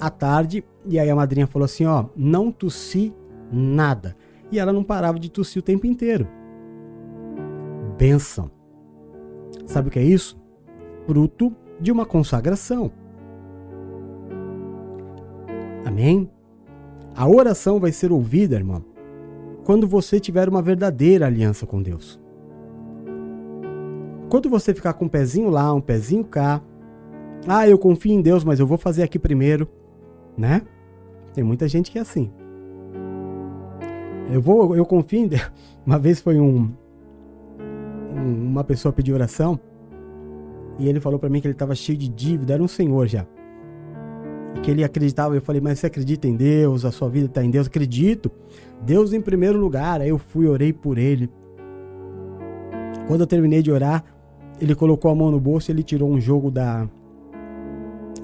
à 0.00 0.08
tarde 0.08 0.64
e 0.86 0.98
aí 0.98 1.10
a 1.10 1.16
madrinha 1.16 1.46
falou 1.46 1.64
assim: 1.64 1.84
ó, 1.84 2.06
não 2.16 2.52
tossi 2.52 3.14
nada. 3.52 4.16
E 4.50 4.58
ela 4.58 4.72
não 4.72 4.84
parava 4.84 5.18
de 5.18 5.30
tossir 5.30 5.60
o 5.60 5.64
tempo 5.64 5.86
inteiro. 5.86 6.26
Benção. 7.98 8.57
Sabe 9.68 9.88
o 9.88 9.90
que 9.90 9.98
é 9.98 10.02
isso? 10.02 10.40
Fruto 11.06 11.54
de 11.78 11.92
uma 11.92 12.06
consagração. 12.06 12.90
Amém? 15.84 16.30
A 17.14 17.28
oração 17.28 17.78
vai 17.78 17.92
ser 17.92 18.10
ouvida, 18.10 18.56
irmão, 18.56 18.82
quando 19.64 19.86
você 19.86 20.18
tiver 20.18 20.48
uma 20.48 20.62
verdadeira 20.62 21.26
aliança 21.26 21.66
com 21.66 21.82
Deus. 21.82 22.18
Quando 24.30 24.48
você 24.48 24.72
ficar 24.72 24.94
com 24.94 25.04
um 25.04 25.08
pezinho 25.08 25.50
lá, 25.50 25.72
um 25.74 25.82
pezinho 25.82 26.24
cá, 26.24 26.62
ah, 27.46 27.68
eu 27.68 27.78
confio 27.78 28.12
em 28.12 28.22
Deus, 28.22 28.44
mas 28.44 28.58
eu 28.58 28.66
vou 28.66 28.78
fazer 28.78 29.02
aqui 29.02 29.18
primeiro, 29.18 29.68
né? 30.36 30.62
Tem 31.34 31.44
muita 31.44 31.68
gente 31.68 31.90
que 31.90 31.98
é 31.98 32.00
assim. 32.00 32.30
Eu 34.32 34.40
vou, 34.40 34.74
eu 34.74 34.86
confio 34.86 35.20
em 35.20 35.28
Deus. 35.28 35.52
Uma 35.84 35.98
vez 35.98 36.20
foi 36.20 36.40
um, 36.40 36.72
uma 38.18 38.64
pessoa 38.64 38.92
pediu 38.92 39.14
oração 39.14 39.58
e 40.78 40.88
ele 40.88 41.00
falou 41.00 41.18
para 41.18 41.28
mim 41.28 41.40
que 41.40 41.46
ele 41.46 41.54
estava 41.54 41.74
cheio 41.74 41.98
de 41.98 42.08
dívida, 42.08 42.54
era 42.54 42.62
um 42.62 42.68
senhor 42.68 43.06
já. 43.08 43.26
E 44.54 44.60
que 44.60 44.70
ele 44.70 44.84
acreditava, 44.84 45.34
eu 45.34 45.42
falei, 45.42 45.60
mas 45.60 45.80
você 45.80 45.86
acredita 45.86 46.28
em 46.28 46.36
Deus? 46.36 46.84
A 46.84 46.92
sua 46.92 47.08
vida 47.08 47.26
está 47.26 47.44
em 47.44 47.50
Deus? 47.50 47.66
Acredito. 47.66 48.30
Deus 48.82 49.12
em 49.12 49.20
primeiro 49.20 49.58
lugar. 49.58 50.00
Aí 50.00 50.08
eu 50.08 50.18
fui, 50.18 50.46
orei 50.46 50.72
por 50.72 50.96
ele. 50.96 51.28
Quando 53.06 53.22
eu 53.22 53.26
terminei 53.26 53.62
de 53.62 53.72
orar, 53.72 54.04
ele 54.60 54.74
colocou 54.74 55.10
a 55.10 55.14
mão 55.14 55.30
no 55.30 55.40
bolso 55.40 55.70
e 55.70 55.72
ele 55.72 55.82
tirou 55.82 56.10
um 56.10 56.20
jogo 56.20 56.50
da 56.50 56.88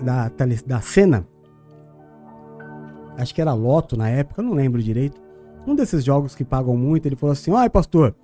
da, 0.03 0.31
da 0.67 0.81
cena. 0.81 1.27
Acho 3.17 3.35
que 3.35 3.41
era 3.41 3.55
Loto 3.55 3.97
na 3.97 4.09
época, 4.09 4.43
não 4.43 4.53
lembro 4.53 4.83
direito. 4.83 5.21
Um 5.67 5.75
desses 5.75 6.05
jogos 6.05 6.35
que 6.35 6.45
pagam 6.45 6.77
muito, 6.77 7.07
ele 7.07 7.17
falou 7.17 7.33
assim: 7.33 7.55
"Ai, 7.55 7.71
pastor, 7.71 8.15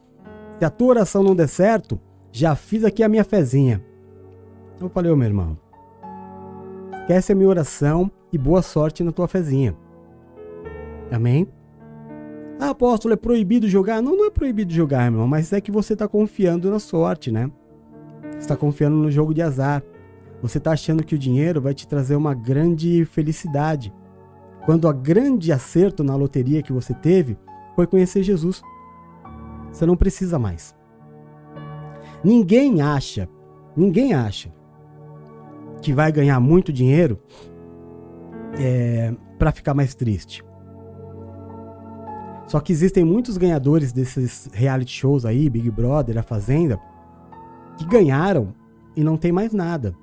se 0.60 0.64
a 0.66 0.68
tua 0.68 0.88
oração 0.88 1.22
não 1.22 1.34
der 1.34 1.48
certo, 1.48 1.98
já 2.30 2.54
fiz 2.54 2.84
aqui 2.84 3.02
a 3.02 3.08
minha 3.08 3.24
fezinha. 3.24 3.82
Eu 4.78 4.90
falei, 4.90 5.10
ô 5.10 5.16
meu 5.16 5.26
irmão, 5.26 5.58
esquece 7.00 7.32
a 7.32 7.34
minha 7.34 7.48
oração 7.48 8.10
e 8.30 8.36
boa 8.36 8.60
sorte 8.60 9.02
na 9.02 9.10
tua 9.10 9.26
fezinha. 9.26 9.74
Amém? 11.10 11.48
Ah, 12.60 12.68
apóstolo, 12.68 13.14
é 13.14 13.16
proibido 13.16 13.66
jogar? 13.66 14.02
Não, 14.02 14.14
não 14.14 14.26
é 14.26 14.30
proibido 14.30 14.70
jogar, 14.70 15.06
irmão, 15.06 15.26
mas 15.26 15.50
é 15.50 15.62
que 15.62 15.70
você 15.72 15.94
está 15.94 16.06
confiando 16.06 16.70
na 16.70 16.78
sorte, 16.78 17.32
né? 17.32 17.50
Você 18.32 18.40
está 18.40 18.54
confiando 18.54 18.96
no 18.96 19.10
jogo 19.10 19.32
de 19.32 19.40
azar. 19.40 19.82
Você 20.42 20.58
está 20.58 20.72
achando 20.72 21.02
que 21.02 21.14
o 21.14 21.18
dinheiro 21.18 21.62
vai 21.62 21.72
te 21.72 21.88
trazer 21.88 22.16
uma 22.16 22.34
grande 22.34 23.06
felicidade. 23.06 23.94
Quando 24.66 24.86
a 24.86 24.92
grande 24.92 25.52
acerto 25.52 26.04
na 26.04 26.14
loteria 26.14 26.62
que 26.62 26.70
você 26.70 26.92
teve 26.92 27.38
foi 27.74 27.86
conhecer 27.86 28.22
Jesus. 28.22 28.62
Você 29.72 29.86
não 29.86 29.96
precisa 29.96 30.38
mais. 30.38 30.74
Ninguém 32.22 32.82
acha, 32.82 33.28
ninguém 33.76 34.12
acha 34.12 34.52
que 35.80 35.92
vai 35.92 36.12
ganhar 36.12 36.38
muito 36.40 36.72
dinheiro 36.72 37.18
é, 38.58 39.14
para 39.38 39.52
ficar 39.52 39.74
mais 39.74 39.94
triste. 39.94 40.44
Só 42.46 42.58
que 42.58 42.72
existem 42.72 43.04
muitos 43.04 43.36
ganhadores 43.36 43.92
desses 43.92 44.48
reality 44.52 44.92
shows 44.92 45.24
aí, 45.24 45.48
Big 45.48 45.70
Brother, 45.70 46.18
A 46.18 46.22
Fazenda, 46.22 46.78
que 47.78 47.86
ganharam 47.86 48.52
e 48.96 49.04
não 49.04 49.16
tem 49.16 49.30
mais 49.30 49.52
nada. 49.52 49.94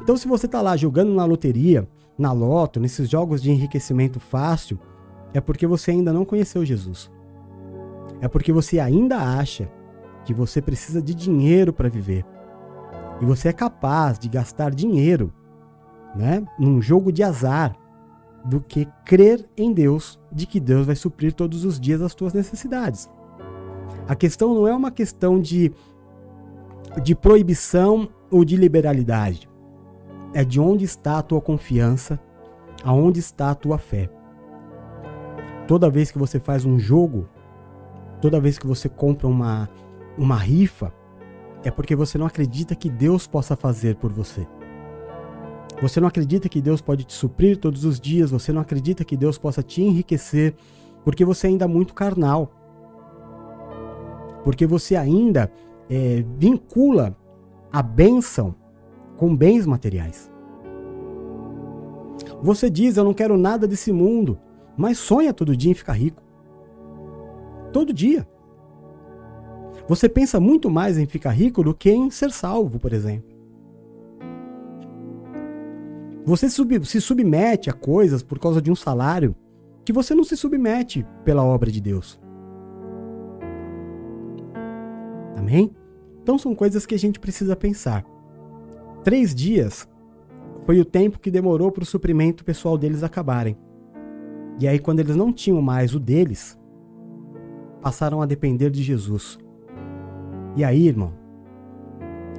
Então, 0.00 0.16
se 0.16 0.28
você 0.28 0.46
está 0.46 0.62
lá 0.62 0.76
jogando 0.76 1.12
na 1.12 1.24
loteria, 1.24 1.88
na 2.16 2.30
loto, 2.30 2.78
nesses 2.78 3.08
jogos 3.08 3.42
de 3.42 3.50
enriquecimento 3.50 4.20
fácil, 4.20 4.78
é 5.32 5.40
porque 5.40 5.66
você 5.66 5.90
ainda 5.90 6.12
não 6.12 6.24
conheceu 6.24 6.64
Jesus. 6.64 7.10
É 8.24 8.28
porque 8.28 8.50
você 8.50 8.80
ainda 8.80 9.18
acha 9.18 9.70
que 10.24 10.32
você 10.32 10.62
precisa 10.62 11.02
de 11.02 11.14
dinheiro 11.14 11.74
para 11.74 11.90
viver. 11.90 12.24
E 13.20 13.24
você 13.26 13.48
é 13.48 13.52
capaz 13.52 14.18
de 14.18 14.30
gastar 14.30 14.70
dinheiro, 14.70 15.30
né, 16.16 16.42
num 16.58 16.80
jogo 16.80 17.12
de 17.12 17.22
azar, 17.22 17.76
do 18.42 18.62
que 18.62 18.88
crer 19.04 19.46
em 19.58 19.74
Deus, 19.74 20.18
de 20.32 20.46
que 20.46 20.58
Deus 20.58 20.86
vai 20.86 20.96
suprir 20.96 21.34
todos 21.34 21.66
os 21.66 21.78
dias 21.78 22.00
as 22.00 22.14
tuas 22.14 22.32
necessidades. 22.32 23.10
A 24.08 24.14
questão 24.14 24.54
não 24.54 24.66
é 24.66 24.74
uma 24.74 24.90
questão 24.90 25.38
de 25.38 25.70
de 27.02 27.14
proibição 27.14 28.08
ou 28.30 28.42
de 28.42 28.56
liberalidade. 28.56 29.50
É 30.32 30.42
de 30.42 30.58
onde 30.58 30.86
está 30.86 31.18
a 31.18 31.22
tua 31.22 31.42
confiança, 31.42 32.18
aonde 32.82 33.20
está 33.20 33.50
a 33.50 33.54
tua 33.54 33.76
fé. 33.76 34.08
Toda 35.68 35.90
vez 35.90 36.10
que 36.10 36.18
você 36.18 36.40
faz 36.40 36.64
um 36.64 36.78
jogo, 36.78 37.28
toda 38.24 38.40
vez 38.40 38.58
que 38.58 38.66
você 38.66 38.88
compra 38.88 39.28
uma, 39.28 39.68
uma 40.16 40.38
rifa, 40.38 40.90
é 41.62 41.70
porque 41.70 41.94
você 41.94 42.16
não 42.16 42.24
acredita 42.24 42.74
que 42.74 42.88
Deus 42.88 43.26
possa 43.26 43.54
fazer 43.54 43.96
por 43.96 44.10
você. 44.10 44.48
Você 45.82 46.00
não 46.00 46.08
acredita 46.08 46.48
que 46.48 46.62
Deus 46.62 46.80
pode 46.80 47.04
te 47.04 47.12
suprir 47.12 47.58
todos 47.58 47.84
os 47.84 48.00
dias, 48.00 48.30
você 48.30 48.50
não 48.50 48.62
acredita 48.62 49.04
que 49.04 49.14
Deus 49.14 49.36
possa 49.36 49.62
te 49.62 49.82
enriquecer, 49.82 50.54
porque 51.04 51.22
você 51.22 51.48
ainda 51.48 51.66
é 51.66 51.68
muito 51.68 51.92
carnal. 51.92 52.50
Porque 54.42 54.66
você 54.66 54.96
ainda 54.96 55.52
é, 55.90 56.24
vincula 56.38 57.14
a 57.70 57.82
bênção 57.82 58.54
com 59.18 59.36
bens 59.36 59.66
materiais. 59.66 60.32
Você 62.42 62.70
diz: 62.70 62.96
Eu 62.96 63.04
não 63.04 63.12
quero 63.12 63.36
nada 63.36 63.68
desse 63.68 63.92
mundo, 63.92 64.38
mas 64.78 64.96
sonha 64.96 65.34
todo 65.34 65.54
dia 65.54 65.72
em 65.72 65.74
ficar 65.74 65.92
rico. 65.92 66.23
Todo 67.74 67.92
dia. 67.92 68.24
Você 69.88 70.08
pensa 70.08 70.38
muito 70.38 70.70
mais 70.70 70.96
em 70.96 71.06
ficar 71.06 71.32
rico 71.32 71.60
do 71.60 71.74
que 71.74 71.90
em 71.90 72.08
ser 72.08 72.30
salvo, 72.30 72.78
por 72.78 72.92
exemplo. 72.92 73.34
Você 76.24 76.48
se 76.48 77.00
submete 77.00 77.68
a 77.68 77.72
coisas 77.72 78.22
por 78.22 78.38
causa 78.38 78.62
de 78.62 78.70
um 78.70 78.76
salário 78.76 79.34
que 79.84 79.92
você 79.92 80.14
não 80.14 80.22
se 80.22 80.36
submete 80.36 81.04
pela 81.24 81.42
obra 81.42 81.68
de 81.68 81.80
Deus. 81.80 82.20
Amém? 85.36 85.74
Então 86.22 86.38
são 86.38 86.54
coisas 86.54 86.86
que 86.86 86.94
a 86.94 86.98
gente 86.98 87.18
precisa 87.18 87.56
pensar. 87.56 88.04
Três 89.02 89.34
dias 89.34 89.88
foi 90.64 90.78
o 90.78 90.84
tempo 90.84 91.18
que 91.18 91.28
demorou 91.28 91.72
para 91.72 91.82
o 91.82 91.86
suprimento 91.86 92.44
pessoal 92.44 92.78
deles 92.78 93.02
acabarem. 93.02 93.58
E 94.60 94.68
aí, 94.68 94.78
quando 94.78 95.00
eles 95.00 95.16
não 95.16 95.32
tinham 95.32 95.60
mais 95.60 95.92
o 95.92 95.98
deles, 95.98 96.56
passaram 97.84 98.22
a 98.22 98.26
depender 98.26 98.70
de 98.70 98.82
Jesus. 98.82 99.38
E 100.56 100.64
aí, 100.64 100.88
irmão, 100.88 101.12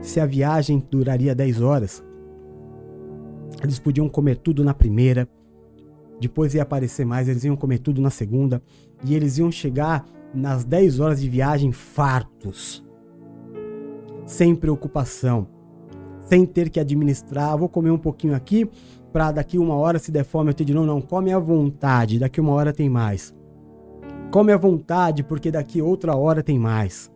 se 0.02 0.20
a 0.20 0.26
viagem 0.26 0.84
duraria 0.90 1.36
10 1.36 1.62
horas, 1.62 2.04
eles 3.62 3.78
podiam 3.78 4.10
comer 4.10 4.38
tudo 4.38 4.64
na 4.64 4.74
primeira, 4.74 5.30
depois 6.20 6.56
ia 6.56 6.64
aparecer 6.64 7.06
mais, 7.06 7.30
eles 7.30 7.44
iam 7.44 7.56
comer 7.56 7.78
tudo 7.78 8.02
na 8.02 8.10
segunda, 8.10 8.60
e 9.06 9.14
eles 9.14 9.38
iam 9.38 9.52
chegar 9.52 10.04
nas 10.34 10.66
10 10.66 11.00
horas 11.00 11.22
de 11.22 11.30
viagem 11.30 11.72
fartos, 11.72 12.84
sem 14.26 14.56
preocupação, 14.56 15.48
sem 16.22 16.44
ter 16.44 16.72
que 16.72 16.80
administrar, 16.80 17.56
vou 17.56 17.70
comer 17.70 17.92
um 17.92 18.00
pouquinho 18.00 18.34
aqui 18.34 18.68
para 19.14 19.32
daqui 19.32 19.60
uma 19.60 19.76
hora 19.76 20.00
se 20.00 20.12
der 20.12 20.26
fome 20.26 20.50
eu 20.50 20.56
ter 20.56 20.66
de 20.66 20.74
novo, 20.74 20.88
não, 20.88 21.02
come 21.02 21.32
à 21.32 21.38
vontade, 21.38 22.18
daqui 22.18 22.42
uma 22.42 22.54
hora 22.54 22.74
tem 22.74 22.90
mais. 22.90 23.35
Come 24.32 24.52
à 24.52 24.58
vontade 24.58 25.24
porque 25.24 25.52
daqui 25.52 25.82
outra 25.82 26.16
hora 26.16 26.44
tem 26.44 26.60
mais. 26.60 27.12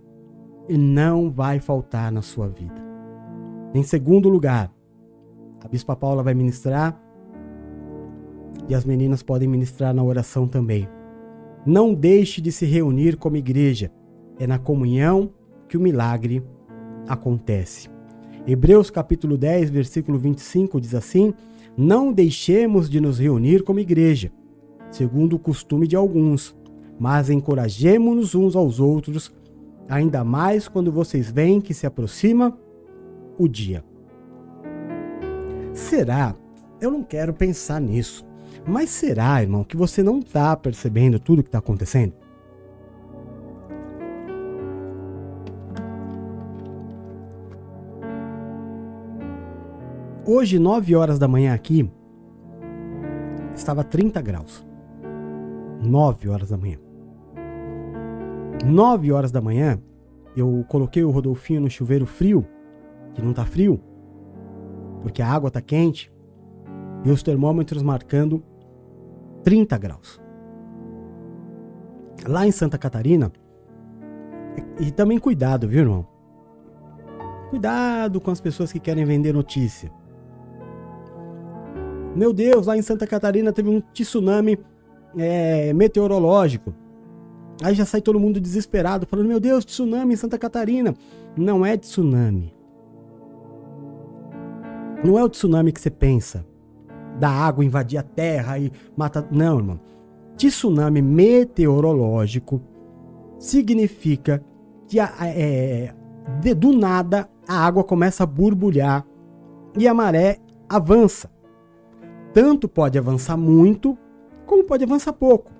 E 0.68 0.78
não 0.78 1.30
vai 1.30 1.60
faltar 1.60 2.12
na 2.12 2.22
sua 2.22 2.48
vida. 2.48 2.82
Em 3.74 3.84
segundo 3.84 4.30
lugar, 4.30 4.72
a 5.64 5.68
Bispa 5.68 5.96
Paula 5.96 6.24
vai 6.24 6.34
ministrar 6.34 7.00
e 8.68 8.76
as 8.76 8.86
meninas 8.86 9.22
podem 9.22 9.48
ministrar 9.48 9.94
na 9.94 10.04
oração 10.04 10.48
também. 10.48 10.88
Não 11.66 11.94
deixe 11.94 12.40
de 12.40 12.52
se 12.52 12.66
reunir 12.66 13.18
como 13.18 13.36
igreja. 13.36 13.92
É 14.40 14.48
na 14.48 14.58
comunhão 14.58 15.32
que 15.68 15.78
o 15.78 15.82
milagre 15.82 16.44
acontece. 17.08 17.90
Hebreus 18.48 18.90
capítulo 18.90 19.38
10, 19.38 19.70
versículo 19.70 20.18
25 20.18 20.80
diz 20.80 20.96
assim: 20.96 21.34
Não 21.78 22.14
deixemos 22.14 22.90
de 22.90 23.02
nos 23.02 23.20
reunir 23.20 23.64
como 23.64 23.80
igreja, 23.80 24.32
segundo 24.90 25.36
o 25.36 25.40
costume 25.40 25.88
de 25.88 25.96
alguns, 25.96 26.56
mas 27.00 27.30
encorajemo-nos 27.30 28.36
uns 28.36 28.56
aos 28.56 28.80
outros, 28.80 29.32
ainda 29.88 30.24
mais 30.24 30.68
quando 30.68 30.92
vocês 30.92 31.32
veem 31.32 31.62
que 31.62 31.74
se 31.74 31.88
aproxima 31.88 32.56
o 33.38 33.48
dia. 33.48 33.84
Será? 35.74 36.36
Eu 36.82 36.92
não 36.92 37.04
quero 37.04 37.34
pensar 37.34 37.80
nisso. 37.80 38.26
Mas 38.68 38.90
será, 38.90 39.42
irmão, 39.42 39.64
que 39.64 39.78
você 39.78 40.04
não 40.04 40.20
está 40.20 40.56
percebendo 40.58 41.20
tudo 41.20 41.42
que 41.42 41.48
está 41.48 41.60
acontecendo? 41.60 42.14
Hoje, 50.26 50.60
9 50.60 50.96
horas 50.96 51.18
da 51.18 51.28
manhã 51.28 51.54
aqui, 51.54 51.90
estava 53.56 53.84
30 53.84 54.22
graus. 54.22 54.66
9 55.82 56.30
horas 56.30 56.50
da 56.50 56.58
manhã. 56.58 56.78
9 58.66 59.12
horas 59.12 59.32
da 59.32 59.42
manhã, 59.42 59.80
eu 60.36 60.66
coloquei 60.68 61.04
o 61.04 61.12
Rodolfinho 61.12 61.62
no 61.62 61.70
chuveiro 61.70 62.06
frio, 62.06 62.46
que 63.14 63.22
não 63.22 63.34
tá 63.34 63.46
frio, 63.46 63.80
porque 65.02 65.22
a 65.22 65.28
água 65.28 65.50
tá 65.50 65.62
quente, 65.62 66.12
e 67.04 67.10
os 67.10 67.24
termômetros 67.24 67.82
marcando 67.82 68.44
30 69.44 69.78
graus. 69.78 70.22
Lá 72.28 72.46
em 72.46 72.52
Santa 72.52 72.78
Catarina, 72.78 73.32
e 74.80 74.92
também 74.92 75.18
cuidado, 75.18 75.68
viu, 75.68 75.82
irmão? 75.82 76.08
Cuidado 77.50 78.22
com 78.22 78.30
as 78.30 78.40
pessoas 78.40 78.72
que 78.72 78.80
querem 78.80 79.06
vender 79.06 79.34
notícia. 79.34 79.92
Meu 82.16 82.34
Deus, 82.34 82.68
lá 82.68 82.78
em 82.78 82.82
Santa 82.82 83.08
Catarina 83.08 83.54
teve 83.54 83.70
um 83.70 83.80
tsunami 83.80 84.60
é, 85.18 85.74
meteorológico. 85.74 86.74
Aí 87.62 87.76
já 87.76 87.86
sai 87.86 88.02
todo 88.02 88.20
mundo 88.20 88.40
desesperado, 88.40 89.06
falando: 89.06 89.28
Meu 89.28 89.40
Deus, 89.40 89.66
tsunami 89.66 90.14
em 90.14 90.18
Santa 90.18 90.38
Catarina. 90.38 90.96
Não 91.36 91.66
é 91.66 91.76
tsunami. 91.78 92.54
Não 95.04 95.18
é 95.18 95.24
o 95.24 95.30
tsunami 95.30 95.72
que 95.72 95.80
você 95.80 95.90
pensa 95.90 96.46
da 97.20 97.30
água 97.30 97.64
invadir 97.64 97.98
a 97.98 98.04
terra 98.04 98.58
e 98.58 98.72
matar. 98.96 99.28
Não, 99.30 99.58
irmão. 99.58 99.80
Tsunami 100.38 101.02
meteorológico 101.02 102.62
significa 103.38 104.44
que 104.88 105.00
é, 105.00 105.94
de, 106.42 106.54
do 106.54 106.72
nada 106.72 107.30
a 107.48 107.66
água 107.66 107.84
começa 107.84 108.24
a 108.24 108.28
borbulhar 108.28 109.06
e 109.78 109.88
a 109.88 109.94
maré 109.94 110.40
avança. 110.68 111.30
Tanto 112.34 112.70
pode 112.70 112.98
avançar 112.98 113.36
muito, 113.36 113.98
como 114.46 114.64
pode 114.64 114.84
avançar 114.84 115.12
pouco. 115.14 115.59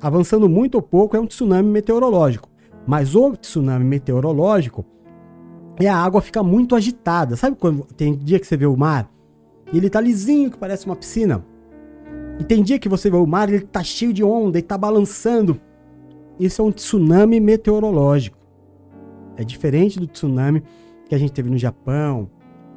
Avançando 0.00 0.48
muito 0.48 0.76
ou 0.76 0.82
pouco 0.82 1.16
é 1.16 1.20
um 1.20 1.26
tsunami 1.26 1.68
meteorológico. 1.68 2.48
Mas 2.86 3.14
o 3.14 3.36
tsunami 3.36 3.84
meteorológico 3.84 4.84
é 5.78 5.88
a 5.88 5.96
água 5.96 6.20
fica 6.20 6.42
muito 6.42 6.74
agitada. 6.74 7.36
Sabe 7.36 7.56
quando 7.56 7.84
tem 7.96 8.16
dia 8.16 8.38
que 8.38 8.46
você 8.46 8.56
vê 8.56 8.66
o 8.66 8.76
mar 8.76 9.10
e 9.72 9.76
ele 9.76 9.90
tá 9.90 10.00
lisinho, 10.00 10.50
que 10.50 10.58
parece 10.58 10.86
uma 10.86 10.96
piscina. 10.96 11.44
E 12.38 12.44
tem 12.44 12.62
dia 12.62 12.78
que 12.78 12.88
você 12.88 13.10
vê 13.10 13.16
o 13.16 13.26
mar 13.26 13.50
e 13.50 13.54
ele 13.54 13.66
tá 13.66 13.82
cheio 13.82 14.12
de 14.12 14.22
onda 14.24 14.58
e 14.58 14.62
tá 14.62 14.78
balançando. 14.78 15.60
Isso 16.38 16.62
é 16.62 16.64
um 16.64 16.72
tsunami 16.72 17.40
meteorológico. 17.40 18.38
É 19.36 19.44
diferente 19.44 19.98
do 19.98 20.06
tsunami 20.06 20.62
que 21.08 21.14
a 21.14 21.18
gente 21.18 21.32
teve 21.32 21.50
no 21.50 21.58
Japão, 21.58 22.30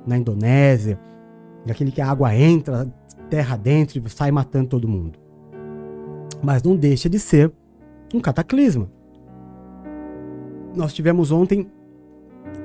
na 0.06 0.18
Indonésia, 0.18 1.00
aquele 1.70 1.92
que 1.92 2.02
a 2.02 2.10
água 2.10 2.36
entra 2.36 2.92
terra 3.30 3.56
dentro 3.56 3.98
e 3.98 4.10
sai 4.10 4.32
matando 4.32 4.68
todo 4.68 4.88
mundo. 4.88 5.21
Mas 6.42 6.64
não 6.64 6.76
deixa 6.76 7.10
de 7.10 7.20
ser 7.20 7.52
um 8.14 8.20
cataclisma. 8.20 8.90
Nós 10.76 10.94
tivemos 10.94 11.32
ontem 11.32 11.70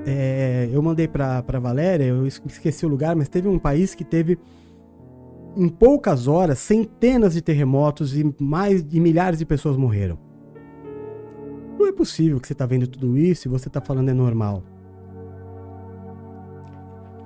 é, 0.06 0.68
eu 0.72 0.80
mandei 0.80 1.08
para 1.08 1.60
Valéria, 1.60 2.04
eu 2.04 2.26
esqueci 2.26 2.86
o 2.86 2.88
lugar, 2.88 3.16
mas 3.16 3.28
teve 3.28 3.48
um 3.48 3.58
país 3.58 3.94
que 3.94 4.04
teve 4.04 4.38
em 5.56 5.68
poucas 5.68 6.28
horas 6.28 6.58
centenas 6.58 7.34
de 7.34 7.40
terremotos 7.40 8.16
e 8.16 8.34
mais 8.38 8.86
de 8.86 9.00
milhares 9.00 9.38
de 9.38 9.44
pessoas 9.44 9.76
morreram. 9.76 10.18
Não 11.78 11.86
é 11.86 11.92
possível 11.92 12.38
que 12.38 12.46
você 12.46 12.52
está 12.52 12.66
vendo 12.66 12.86
tudo 12.86 13.16
isso 13.16 13.48
e 13.48 13.50
você 13.50 13.68
está 13.68 13.80
falando 13.80 14.08
é 14.08 14.14
normal. 14.14 14.62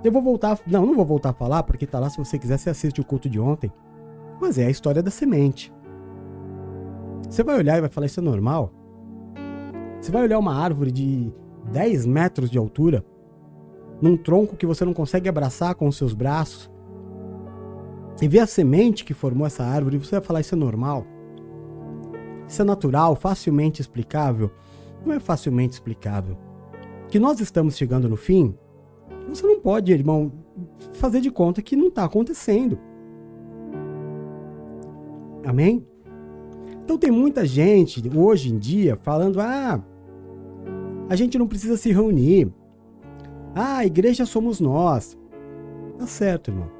Eu 0.02 0.10
vou 0.10 0.22
voltar, 0.22 0.58
não, 0.66 0.86
não 0.86 0.94
vou 0.94 1.04
voltar 1.04 1.30
a 1.30 1.34
falar 1.34 1.62
porque 1.62 1.86
tá 1.86 1.98
lá 1.98 2.08
se 2.08 2.16
você 2.16 2.38
quiser 2.38 2.58
você 2.58 2.70
assiste 2.70 3.00
o 3.00 3.04
culto 3.04 3.28
de 3.28 3.38
ontem. 3.38 3.70
Mas 4.40 4.56
é 4.58 4.64
a 4.64 4.70
história 4.70 5.02
da 5.02 5.10
semente. 5.10 5.72
Você 7.30 7.44
vai 7.44 7.56
olhar 7.56 7.78
e 7.78 7.80
vai 7.80 7.88
falar 7.88 8.06
isso 8.06 8.18
é 8.18 8.22
normal? 8.22 8.72
Você 10.00 10.10
vai 10.10 10.24
olhar 10.24 10.36
uma 10.36 10.52
árvore 10.52 10.90
de 10.90 11.32
10 11.70 12.04
metros 12.04 12.50
de 12.50 12.58
altura, 12.58 13.04
num 14.02 14.16
tronco 14.16 14.56
que 14.56 14.66
você 14.66 14.84
não 14.84 14.92
consegue 14.92 15.28
abraçar 15.28 15.76
com 15.76 15.86
os 15.86 15.96
seus 15.96 16.12
braços, 16.12 16.68
e 18.20 18.26
ver 18.26 18.40
a 18.40 18.46
semente 18.46 19.04
que 19.04 19.14
formou 19.14 19.46
essa 19.46 19.62
árvore, 19.62 19.96
você 19.98 20.16
vai 20.16 20.20
falar 20.20 20.40
isso 20.40 20.56
é 20.56 20.58
normal? 20.58 21.06
Isso 22.48 22.60
é 22.60 22.64
natural, 22.64 23.14
facilmente 23.14 23.80
explicável? 23.80 24.50
Não 25.06 25.14
é 25.14 25.20
facilmente 25.20 25.74
explicável. 25.74 26.36
Que 27.08 27.20
nós 27.20 27.40
estamos 27.40 27.76
chegando 27.76 28.08
no 28.08 28.16
fim, 28.16 28.58
você 29.28 29.46
não 29.46 29.60
pode, 29.60 29.92
irmão, 29.92 30.32
fazer 30.94 31.20
de 31.20 31.30
conta 31.30 31.62
que 31.62 31.76
não 31.76 31.86
está 31.86 32.04
acontecendo. 32.04 32.76
Amém? 35.46 35.86
Então 36.84 36.98
tem 36.98 37.10
muita 37.10 37.46
gente 37.46 38.02
hoje 38.16 38.52
em 38.52 38.58
dia 38.58 38.96
falando: 38.96 39.40
ah, 39.40 39.82
a 41.08 41.16
gente 41.16 41.38
não 41.38 41.46
precisa 41.46 41.76
se 41.76 41.92
reunir. 41.92 42.52
Ah, 43.54 43.78
a 43.78 43.86
igreja 43.86 44.24
somos 44.24 44.60
nós. 44.60 45.18
Tá 45.98 46.06
certo, 46.06 46.50
irmão. 46.50 46.70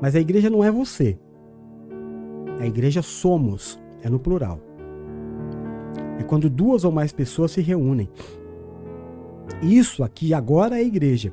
Mas 0.00 0.14
a 0.14 0.20
igreja 0.20 0.48
não 0.48 0.62
é 0.62 0.70
você. 0.70 1.18
A 2.60 2.66
igreja 2.66 3.02
somos, 3.02 3.80
é 4.02 4.08
no 4.08 4.18
plural. 4.18 4.60
É 6.18 6.22
quando 6.22 6.50
duas 6.50 6.84
ou 6.84 6.90
mais 6.90 7.12
pessoas 7.12 7.52
se 7.52 7.60
reúnem. 7.60 8.08
Isso 9.62 10.02
aqui 10.02 10.34
agora 10.34 10.78
é 10.78 10.84
igreja. 10.84 11.32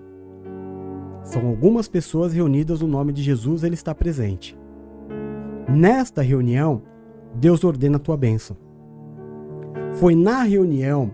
São 1.23 1.47
algumas 1.47 1.87
pessoas 1.87 2.33
reunidas 2.33 2.81
no 2.81 2.87
nome 2.87 3.11
de 3.11 3.23
Jesus, 3.23 3.63
ele 3.63 3.73
está 3.73 3.93
presente. 3.93 4.57
Nesta 5.67 6.21
reunião, 6.21 6.83
Deus 7.35 7.63
ordena 7.63 7.97
a 7.97 7.99
tua 7.99 8.17
bênção. 8.17 8.57
Foi 9.93 10.15
na 10.15 10.43
reunião 10.43 11.13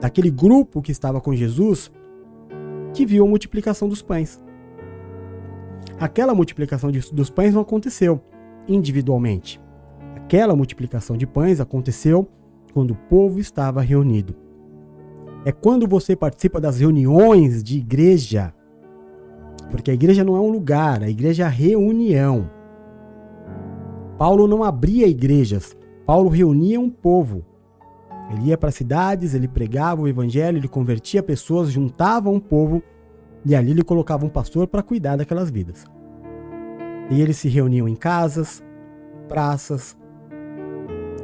daquele 0.00 0.30
grupo 0.30 0.82
que 0.82 0.92
estava 0.92 1.20
com 1.20 1.34
Jesus 1.34 1.90
que 2.92 3.04
viu 3.04 3.24
a 3.24 3.28
multiplicação 3.28 3.88
dos 3.88 4.02
pães. 4.02 4.42
Aquela 5.98 6.34
multiplicação 6.34 6.90
dos 6.90 7.30
pães 7.30 7.54
não 7.54 7.62
aconteceu 7.62 8.20
individualmente. 8.68 9.60
Aquela 10.16 10.56
multiplicação 10.56 11.16
de 11.16 11.26
pães 11.26 11.60
aconteceu 11.60 12.28
quando 12.72 12.92
o 12.92 12.96
povo 13.08 13.38
estava 13.38 13.80
reunido. 13.80 14.34
É 15.44 15.52
quando 15.52 15.86
você 15.86 16.16
participa 16.16 16.60
das 16.60 16.80
reuniões 16.80 17.62
de 17.62 17.78
igreja, 17.78 18.52
porque 19.70 19.90
a 19.90 19.94
igreja 19.94 20.24
não 20.24 20.36
é 20.36 20.40
um 20.40 20.50
lugar, 20.50 21.02
a 21.02 21.08
igreja 21.08 21.42
é 21.42 21.46
a 21.46 21.50
reunião. 21.50 22.50
Paulo 24.18 24.46
não 24.46 24.62
abria 24.62 25.06
igrejas, 25.06 25.76
Paulo 26.06 26.28
reunia 26.28 26.80
um 26.80 26.90
povo. 26.90 27.44
Ele 28.30 28.48
ia 28.48 28.58
para 28.58 28.70
cidades, 28.70 29.34
ele 29.34 29.48
pregava 29.48 30.02
o 30.02 30.08
evangelho, 30.08 30.58
ele 30.58 30.68
convertia 30.68 31.22
pessoas, 31.22 31.70
juntava 31.70 32.30
um 32.30 32.40
povo 32.40 32.82
e 33.44 33.54
ali 33.54 33.72
ele 33.72 33.84
colocava 33.84 34.24
um 34.24 34.30
pastor 34.30 34.66
para 34.66 34.82
cuidar 34.82 35.16
daquelas 35.16 35.50
vidas. 35.50 35.84
E 37.10 37.20
eles 37.20 37.36
se 37.36 37.48
reuniam 37.48 37.86
em 37.86 37.94
casas, 37.94 38.62
praças, 39.28 39.96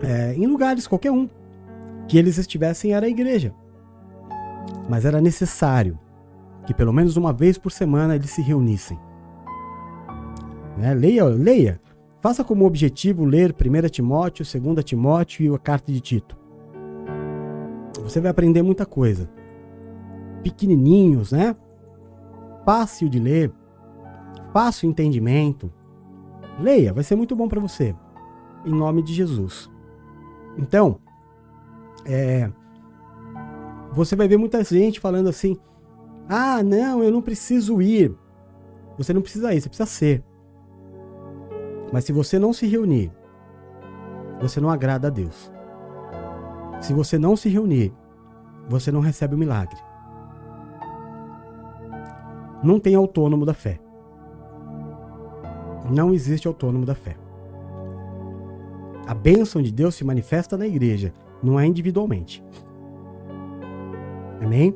é, 0.03 0.35
em 0.35 0.47
lugares, 0.47 0.87
qualquer 0.87 1.11
um, 1.11 1.29
que 2.07 2.19
eles 2.19 2.39
estivessem 2.39 2.93
era 2.93 3.07
a 3.07 3.09
igreja. 3.09 3.55
Mas 4.89 5.05
era 5.05 5.21
necessário 5.21 5.99
que 6.67 6.75
pelo 6.75 6.93
menos 6.93 7.17
uma 7.17 7.33
vez 7.33 7.57
por 7.57 7.73
semana 7.73 8.15
eles 8.15 8.31
se 8.31 8.43
reunissem. 8.43 8.99
Né? 10.77 10.95
Leia, 10.95 11.25
leia. 11.25 11.81
Faça 12.21 12.45
como 12.45 12.67
objetivo 12.67 13.25
ler 13.25 13.55
1 13.55 13.89
Timóteo, 13.89 14.45
2 14.45 14.85
Timóteo 14.85 15.45
e 15.45 15.55
a 15.55 15.59
carta 15.59 15.91
de 15.91 16.01
Tito. 16.01 16.37
Você 18.03 18.21
vai 18.21 18.31
aprender 18.31 18.63
muita 18.63 18.85
coisa. 18.85 19.31
Pequenininhos, 20.43 21.33
né? 21.33 21.57
Fácil 22.65 23.09
de 23.09 23.19
ler, 23.19 23.51
fácil 24.53 24.89
entendimento. 24.89 25.73
Leia, 26.61 26.93
vai 26.93 27.03
ser 27.03 27.17
muito 27.17 27.35
bom 27.35 27.49
para 27.49 27.61
você. 27.61 27.97
Em 28.67 28.71
nome 28.71 29.03
de 29.03 29.15
Jesus. 29.15 29.71
Então, 30.59 30.99
é, 32.05 32.51
você 33.93 34.15
vai 34.15 34.29
ver 34.29 34.37
muita 34.37 34.63
gente 34.63 35.01
falando 35.01 35.29
assim: 35.29 35.59
ah, 36.29 36.63
não, 36.63 37.03
eu 37.03 37.11
não 37.11 37.23
preciso 37.23 37.81
ir. 37.81 38.15
Você 38.99 39.15
não 39.15 39.23
precisa 39.23 39.55
ir, 39.55 39.61
você 39.63 39.69
precisa 39.69 39.89
ser. 39.89 40.30
Mas 41.93 42.05
se 42.05 42.13
você 42.13 42.39
não 42.39 42.53
se 42.53 42.67
reunir, 42.67 43.13
você 44.41 44.61
não 44.61 44.71
agrada 44.71 45.09
a 45.09 45.11
Deus. 45.11 45.51
Se 46.81 46.93
você 46.93 47.19
não 47.19 47.37
se 47.37 47.49
reunir, 47.49 47.93
você 48.69 48.91
não 48.91 49.01
recebe 49.01 49.35
o 49.35 49.39
milagre. 49.39 49.77
Não 52.63 52.79
tem 52.79 52.95
autônomo 52.95 53.45
da 53.45 53.55
fé. 53.55 53.81
Não 55.91 56.13
existe 56.13 56.47
autônomo 56.47 56.87
da 56.87 56.95
fé. 56.95 57.17
A 59.07 59.15
bênção 59.15 59.61
de 59.61 59.73
Deus 59.73 59.97
se 59.97 60.05
manifesta 60.05 60.57
na 60.57 60.67
igreja, 60.67 61.13
não 61.43 61.59
é 61.59 61.67
individualmente. 61.67 62.45
Amém? 64.41 64.75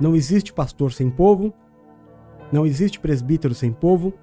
Não 0.00 0.14
existe 0.14 0.52
pastor 0.52 0.92
sem 0.92 1.10
povo, 1.10 1.52
não 2.52 2.64
existe 2.64 3.00
presbítero 3.00 3.54
sem 3.54 3.72
povo, 3.72 4.14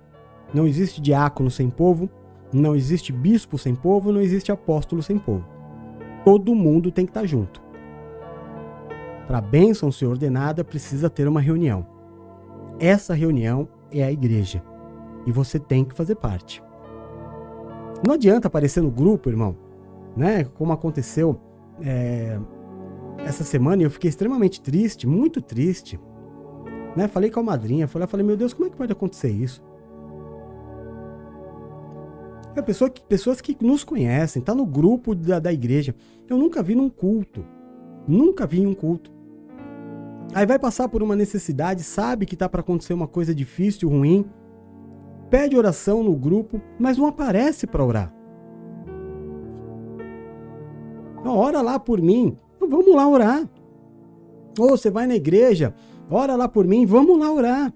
não 0.54 0.68
existe 0.68 1.01
diácono 1.01 1.49
sem 1.49 1.70
povo, 1.70 2.10
não 2.54 2.76
existe 2.76 3.12
bispo 3.12 3.58
sem 3.58 3.74
povo, 3.74 4.12
não 4.12 4.22
existe 4.22 4.51
apóstolo 4.51 5.01
sem 5.01 5.18
povo. 5.18 5.45
Todo 6.24 6.54
mundo 6.54 6.91
tem 6.91 7.06
que 7.06 7.10
estar 7.10 7.26
junto. 7.26 7.62
Para 9.28 9.39
a 9.39 9.41
bênção 9.41 9.91
ser 9.91 10.06
ordenada, 10.06 10.64
precisa 10.64 11.10
ter 11.10 11.28
uma 11.28 11.41
reunião. 11.41 11.86
Essa 12.80 13.14
reunião 13.14 13.68
é 13.91 14.04
a 14.04 14.12
igreja. 14.12 14.64
E 15.26 15.32
você 15.32 15.58
tem 15.58 15.84
que 15.84 15.95
fazer 15.95 16.16
parte. 16.16 16.62
Não 18.06 18.16
adianta 18.16 18.47
aparecer 18.47 18.84
no 18.84 18.91
grupo, 18.91 19.30
irmão, 19.30 19.56
né? 20.16 20.43
Como 20.43 20.74
aconteceu 20.74 21.39
é, 21.82 22.38
essa 23.20 23.43
semana, 23.43 23.82
eu 23.82 23.89
fiquei 23.89 24.10
extremamente 24.10 24.62
triste, 24.62 25.08
muito 25.08 25.41
triste. 25.41 25.99
Né? 26.95 27.08
Falei 27.08 27.32
com 27.32 27.39
a 27.39 27.43
madrinha, 27.43 27.88
falei, 27.88 28.08
falei, 28.08 28.26
meu 28.26 28.38
Deus, 28.38 28.54
como 28.54 28.68
é 28.68 28.70
que 28.70 28.76
pode 28.76 28.91
acontecer 28.91 29.30
isso? 29.30 29.64
É 32.56 32.62
pessoa 32.62 32.89
que, 32.89 33.01
pessoas 33.01 33.41
que 33.41 33.58
nos 33.62 33.84
conhecem, 33.84 34.41
tá 34.41 34.54
no 34.54 34.66
grupo 34.66 35.16
da, 35.16 35.39
da 35.39 35.51
igreja. 35.51 35.95
Eu 36.30 36.38
nunca 36.38 36.62
vi 36.62 36.76
num 36.76 36.89
culto. 36.89 37.43
Nunca 38.08 38.45
vi 38.45 38.62
em 38.62 38.68
um 38.68 38.76
culto. 38.76 39.12
Aí 40.34 40.45
vai 40.45 40.60
passar 40.60 40.88
por 40.89 41.01
uma 41.01 41.16
necessidade, 41.16 41.84
sabe 41.84 42.26
que 42.26 42.36
tá 42.36 42.49
para 42.49 42.62
acontecer 42.62 42.93
uma 42.93 43.08
coisa 43.08 43.34
difícil, 43.34 43.89
ruim. 43.89 44.26
Pede 45.30 45.58
oração 45.58 46.04
no 46.04 46.16
grupo, 46.16 46.62
mas 46.80 46.97
não 46.97 47.08
aparece 47.08 47.66
para 47.66 47.84
orar. 47.84 48.14
ora 51.26 51.62
lá 51.62 51.80
por 51.80 52.01
mim. 52.01 52.38
Então, 52.56 52.70
vamos 52.70 52.95
lá 52.95 53.08
orar. 53.08 53.49
Ou 54.60 54.70
você 54.70 54.91
vai 54.91 55.08
na 55.08 55.16
igreja, 55.16 55.74
ora 56.10 56.36
lá 56.36 56.47
por 56.47 56.68
mim, 56.68 56.86
vamos 56.86 57.20
lá 57.20 57.32
orar. 57.32 57.74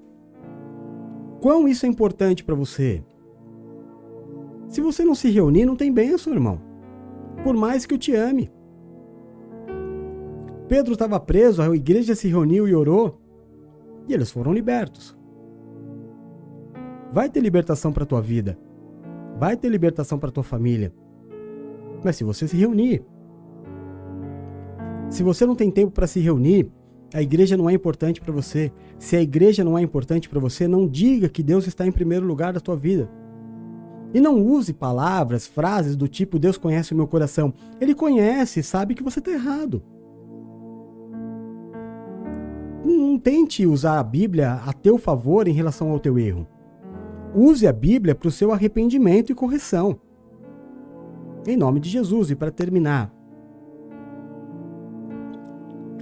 Quão 1.41 1.67
isso 1.67 1.85
é 1.85 1.89
importante 1.89 2.43
para 2.43 2.55
você? 2.55 3.03
Se 4.67 4.81
você 4.81 5.03
não 5.03 5.15
se 5.15 5.29
reunir, 5.29 5.65
não 5.65 5.75
tem 5.75 5.91
bênção, 5.91 6.33
irmão. 6.33 6.61
Por 7.43 7.55
mais 7.55 7.85
que 7.85 7.93
eu 7.93 7.97
te 7.97 8.13
ame. 8.13 8.51
Pedro 10.67 10.93
estava 10.93 11.19
preso, 11.19 11.61
a 11.61 11.75
igreja 11.75 12.13
se 12.13 12.27
reuniu 12.27 12.67
e 12.67 12.75
orou, 12.75 13.21
e 14.07 14.13
eles 14.13 14.29
foram 14.29 14.53
libertos. 14.53 15.17
Vai 17.11 17.29
ter 17.29 17.39
libertação 17.39 17.93
para 17.93 18.05
tua 18.05 18.21
vida. 18.21 18.57
Vai 19.37 19.55
ter 19.55 19.69
libertação 19.69 20.19
para 20.19 20.31
tua 20.31 20.43
família. 20.43 20.91
Mas 22.03 22.17
se 22.17 22.23
você 22.23 22.47
se 22.47 22.57
reunir. 22.57 23.03
Se 25.09 25.23
você 25.23 25.45
não 25.45 25.55
tem 25.55 25.71
tempo 25.71 25.91
para 25.91 26.05
se 26.05 26.19
reunir, 26.19 26.69
a 27.13 27.21
igreja 27.21 27.55
não 27.55 27.69
é 27.69 27.73
importante 27.73 28.19
para 28.19 28.33
você. 28.33 28.71
Se 28.99 29.15
a 29.15 29.21
igreja 29.21 29.63
não 29.63 29.77
é 29.77 29.81
importante 29.81 30.27
para 30.27 30.39
você, 30.39 30.67
não 30.67 30.85
diga 30.85 31.29
que 31.29 31.41
Deus 31.41 31.65
está 31.65 31.87
em 31.87 31.91
primeiro 31.91 32.25
lugar 32.25 32.51
da 32.51 32.59
tua 32.59 32.75
vida. 32.75 33.09
E 34.13 34.21
não 34.21 34.41
use 34.41 34.73
palavras, 34.73 35.45
frases 35.45 35.95
do 35.95 36.07
tipo 36.07 36.39
Deus 36.39 36.57
conhece 36.57 36.93
o 36.93 36.97
meu 36.97 37.07
coração. 37.07 37.53
Ele 37.79 37.93
conhece, 37.93 38.63
sabe 38.63 38.95
que 38.95 39.03
você 39.03 39.19
está 39.19 39.31
errado. 39.31 39.83
Não 42.85 43.19
tente 43.19 43.65
usar 43.65 43.99
a 43.99 44.03
Bíblia 44.03 44.61
a 44.65 44.71
teu 44.71 44.97
favor 44.97 45.47
em 45.47 45.51
relação 45.51 45.91
ao 45.91 45.99
teu 45.99 46.17
erro. 46.17 46.47
Use 47.35 47.67
a 47.67 47.73
Bíblia 47.73 48.15
para 48.15 48.29
o 48.29 48.31
seu 48.31 48.51
arrependimento 48.51 49.31
e 49.31 49.35
correção. 49.35 49.99
Em 51.45 51.57
nome 51.57 51.79
de 51.79 51.89
Jesus. 51.89 52.31
E 52.31 52.35
para 52.35 52.49
terminar, 52.49 53.13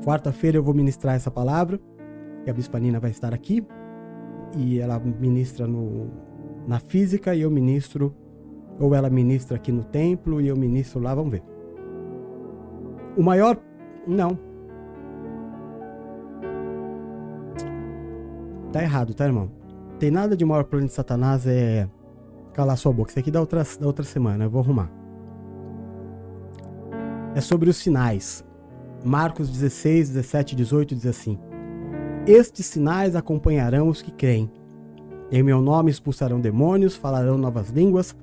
quarta-feira 0.03 0.57
eu 0.57 0.63
vou 0.63 0.73
ministrar 0.73 1.15
essa 1.15 1.31
palavra. 1.31 1.79
E 2.45 2.49
a 2.49 2.53
Bispa 2.53 2.79
Nina 2.79 2.99
vai 2.99 3.09
estar 3.09 3.33
aqui. 3.33 3.65
E 4.55 4.79
ela 4.79 4.99
ministra 4.99 5.65
no, 5.65 6.11
na 6.67 6.79
física 6.79 7.35
e 7.35 7.41
eu 7.41 7.51
ministro, 7.51 8.13
ou 8.79 8.93
ela 8.93 9.09
ministra 9.09 9.57
aqui 9.57 9.71
no 9.71 9.83
templo 9.83 10.41
e 10.41 10.47
eu 10.47 10.55
ministro 10.55 10.99
lá, 10.99 11.13
vamos 11.13 11.31
ver. 11.31 11.43
O 13.15 13.23
maior. 13.23 13.57
Não. 14.07 14.37
Tá 18.71 18.83
errado, 18.83 19.13
tá, 19.13 19.25
irmão? 19.25 19.49
Tem 19.99 20.11
nada 20.11 20.35
de 20.35 20.43
maior 20.43 20.65
plano 20.65 20.87
de 20.87 20.91
Satanás 20.91 21.47
é 21.47 21.87
calar 22.53 22.77
sua 22.77 22.91
boca. 22.91 23.11
Isso 23.11 23.19
aqui 23.19 23.31
da 23.31 23.39
outra, 23.39 23.63
da 23.79 23.87
outra 23.87 24.03
semana, 24.03 24.45
eu 24.45 24.49
vou 24.49 24.61
arrumar. 24.61 24.91
É 27.33 27.41
sobre 27.41 27.69
os 27.69 27.77
sinais. 27.77 28.43
Marcos 29.03 29.49
16, 29.49 30.09
17 30.09 30.55
18 30.55 30.95
diz 30.95 31.05
assim: 31.05 31.37
Estes 32.25 32.65
sinais 32.65 33.15
acompanharão 33.15 33.87
os 33.87 34.01
que 34.01 34.11
creem. 34.11 34.51
Em 35.31 35.41
meu 35.41 35.61
nome 35.61 35.89
expulsarão 35.89 36.39
demônios, 36.39 36.95
falarão 36.95 37.37
novas 37.37 37.69
línguas, 37.69 38.15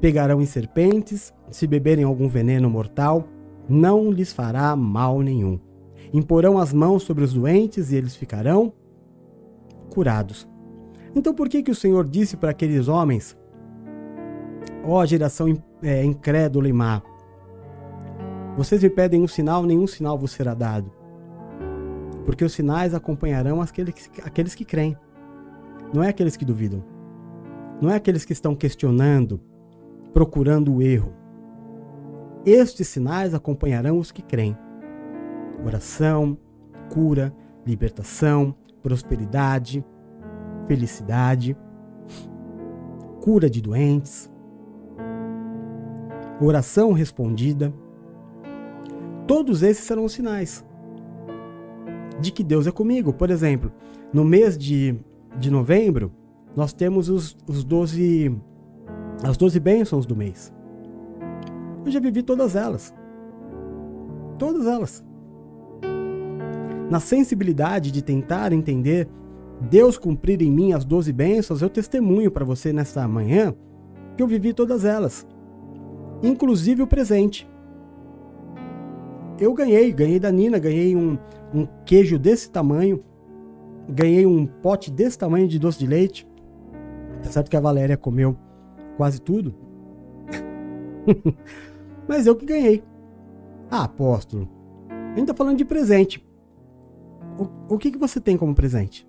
pegarão 0.00 0.40
em 0.40 0.46
serpentes, 0.46 1.32
se 1.50 1.66
beberem 1.66 2.04
algum 2.04 2.28
veneno 2.28 2.68
mortal, 2.68 3.24
não 3.68 4.10
lhes 4.10 4.32
fará 4.32 4.74
mal 4.76 5.20
nenhum. 5.20 5.58
Imporão 6.12 6.58
as 6.58 6.72
mãos 6.72 7.04
sobre 7.04 7.24
os 7.24 7.32
doentes 7.32 7.92
e 7.92 7.96
eles 7.96 8.16
ficarão 8.16 8.72
curados. 9.90 10.48
Então 11.14 11.34
por 11.34 11.48
que 11.48 11.62
que 11.62 11.70
o 11.70 11.74
Senhor 11.74 12.06
disse 12.06 12.36
para 12.36 12.50
aqueles 12.50 12.88
homens, 12.88 13.36
ó 14.84 15.00
oh, 15.00 15.06
geração 15.06 15.46
é, 15.82 16.04
incrédula 16.04 16.68
e 16.68 16.72
má, 16.72 17.02
vocês 18.56 18.82
me 18.82 18.90
pedem 18.90 19.22
um 19.22 19.28
sinal, 19.28 19.62
nenhum 19.62 19.86
sinal 19.86 20.18
vos 20.18 20.32
será 20.32 20.54
dado. 20.54 20.92
Porque 22.24 22.44
os 22.44 22.52
sinais 22.52 22.94
acompanharão 22.94 23.62
aqueles, 23.62 24.10
aqueles 24.22 24.54
que 24.54 24.64
creem. 24.64 24.96
Não 25.92 26.02
é 26.02 26.08
aqueles 26.08 26.36
que 26.36 26.44
duvidam. 26.44 26.84
Não 27.80 27.90
é 27.90 27.96
aqueles 27.96 28.24
que 28.24 28.32
estão 28.32 28.54
questionando, 28.54 29.40
procurando 30.12 30.74
o 30.74 30.82
erro. 30.82 31.12
Estes 32.44 32.88
sinais 32.88 33.34
acompanharão 33.34 33.98
os 33.98 34.12
que 34.12 34.22
creem. 34.22 34.56
Oração, 35.64 36.38
cura, 36.92 37.34
libertação, 37.66 38.54
prosperidade, 38.82 39.84
felicidade, 40.66 41.56
cura 43.20 43.50
de 43.50 43.60
doentes, 43.60 44.30
oração 46.40 46.92
respondida. 46.92 47.72
Todos 49.26 49.62
esses 49.62 49.84
serão 49.84 50.04
os 50.04 50.12
sinais 50.12 50.64
de 52.20 52.30
que 52.30 52.42
Deus 52.42 52.66
é 52.66 52.72
comigo. 52.72 53.12
Por 53.12 53.30
exemplo, 53.30 53.72
no 54.12 54.24
mês 54.24 54.56
de 54.56 54.98
de 55.38 55.50
novembro, 55.50 56.12
nós 56.54 56.72
temos 56.72 57.08
os, 57.08 57.36
os 57.46 57.64
12, 57.64 58.36
as 59.22 59.36
12 59.36 59.60
bênçãos 59.60 60.06
do 60.06 60.16
mês. 60.16 60.52
Eu 61.84 61.90
já 61.90 62.00
vivi 62.00 62.22
todas 62.22 62.56
elas. 62.56 62.94
Todas 64.38 64.66
elas. 64.66 65.04
Na 66.90 67.00
sensibilidade 67.00 67.90
de 67.90 68.02
tentar 68.02 68.52
entender 68.52 69.08
Deus 69.60 69.98
cumprir 69.98 70.40
em 70.40 70.50
mim 70.50 70.72
as 70.72 70.84
12 70.84 71.12
bênçãos, 71.12 71.60
eu 71.60 71.68
testemunho 71.68 72.30
para 72.30 72.44
você 72.44 72.72
nesta 72.72 73.06
manhã 73.06 73.54
que 74.16 74.22
eu 74.22 74.26
vivi 74.26 74.54
todas 74.54 74.84
elas, 74.84 75.26
inclusive 76.22 76.82
o 76.82 76.86
presente. 76.86 77.48
Eu 79.38 79.52
ganhei, 79.54 79.92
ganhei 79.92 80.18
da 80.18 80.30
Nina, 80.30 80.58
ganhei 80.58 80.96
um, 80.96 81.18
um 81.54 81.66
queijo 81.84 82.18
desse 82.18 82.50
tamanho 82.50 83.02
ganhei 83.90 84.26
um 84.26 84.46
pote 84.46 84.90
desse 84.90 85.18
tamanho 85.18 85.48
de 85.48 85.58
doce 85.58 85.78
de 85.78 85.86
leite. 85.86 86.28
Tá 87.22 87.30
certo 87.30 87.50
que 87.50 87.56
a 87.56 87.60
Valéria 87.60 87.96
comeu 87.96 88.36
quase 88.96 89.20
tudo. 89.20 89.54
Mas 92.08 92.26
eu 92.26 92.36
que 92.36 92.46
ganhei. 92.46 92.82
Ah, 93.70 93.84
apóstolo, 93.84 94.48
a 94.88 95.18
gente 95.18 95.28
tá 95.28 95.34
falando 95.34 95.58
de 95.58 95.64
presente. 95.64 96.26
O, 97.38 97.74
o 97.74 97.78
que, 97.78 97.90
que 97.90 97.98
você 97.98 98.20
tem 98.20 98.36
como 98.36 98.54
presente? 98.54 99.08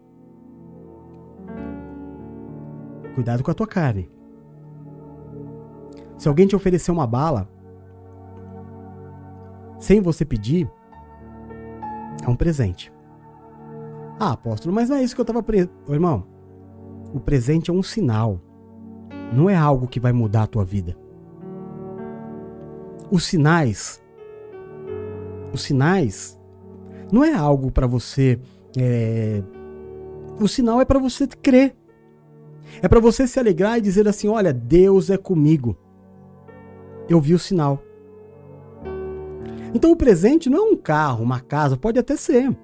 Cuidado 3.16 3.44
com 3.44 3.52
a 3.52 3.53
tua 3.53 3.68
carne. 3.68 4.10
Se 6.18 6.28
alguém 6.28 6.48
te 6.48 6.56
oferecer 6.56 6.91
uma 6.91 7.08
bala, 7.08 7.49
sem 9.80 9.99
você 9.99 10.24
pedir, 10.24 10.70
é 12.24 12.30
um 12.30 12.36
presente. 12.36 12.94
Ah, 14.23 14.34
apóstolo, 14.34 14.72
mas 14.72 14.88
não 14.88 14.98
é 14.98 15.03
isso 15.03 15.15
que 15.15 15.22
eu 15.22 15.23
estava 15.23 15.41
preso. 15.41 15.72
Irmão, 15.89 16.27
o 17.11 17.19
presente 17.19 17.72
é 17.72 17.73
um 17.73 17.81
sinal. 17.81 18.39
Não 19.34 19.49
é 19.49 19.56
algo 19.56 19.88
que 19.88 19.99
vai 19.99 20.14
mudar 20.14 20.43
a 20.43 20.48
tua 20.48 20.64
vida. 20.64 20.95
Os 23.10 23.23
sinais. 23.23 23.99
Os 25.52 25.64
sinais 25.64 26.39
não 27.11 27.23
é 27.23 27.34
algo 27.34 27.72
para 27.72 27.88
você. 27.88 28.39
É... 28.77 29.41
O 30.39 30.48
sinal 30.48 30.80
é 30.80 30.85
para 30.85 30.99
você 30.99 31.26
crer. 31.26 31.76
É 32.80 32.88
para 32.88 32.99
você 32.99 33.26
se 33.26 33.39
alegrar 33.39 33.80
e 33.80 33.81
dizer 33.81 34.07
assim: 34.07 34.27
olha, 34.27 34.53
Deus 34.53 35.10
é 35.10 35.18
comigo. 35.18 35.76
Eu 37.10 37.19
vi 37.19 37.34
o 37.34 37.39
sinal. 37.39 37.81
Então 39.73 39.91
o 39.91 39.98
presente 39.98 40.48
não 40.48 40.60
é 40.60 40.72
um 40.73 40.77
carro, 40.77 41.23
uma 41.23 41.39
casa, 41.39 41.76
pode 41.76 41.98
até 41.98 42.15
ser. 42.15 42.56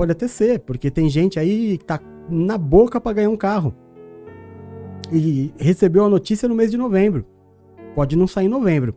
Pode 0.00 0.12
até 0.12 0.26
ser, 0.26 0.60
porque 0.60 0.90
tem 0.90 1.10
gente 1.10 1.38
aí 1.38 1.76
que 1.76 1.84
tá 1.84 2.00
na 2.26 2.56
boca 2.56 2.98
para 2.98 3.12
ganhar 3.12 3.28
um 3.28 3.36
carro. 3.36 3.74
E 5.12 5.52
recebeu 5.58 6.06
a 6.06 6.08
notícia 6.08 6.48
no 6.48 6.54
mês 6.54 6.70
de 6.70 6.78
novembro. 6.78 7.26
Pode 7.94 8.16
não 8.16 8.26
sair 8.26 8.46
em 8.46 8.48
novembro, 8.48 8.94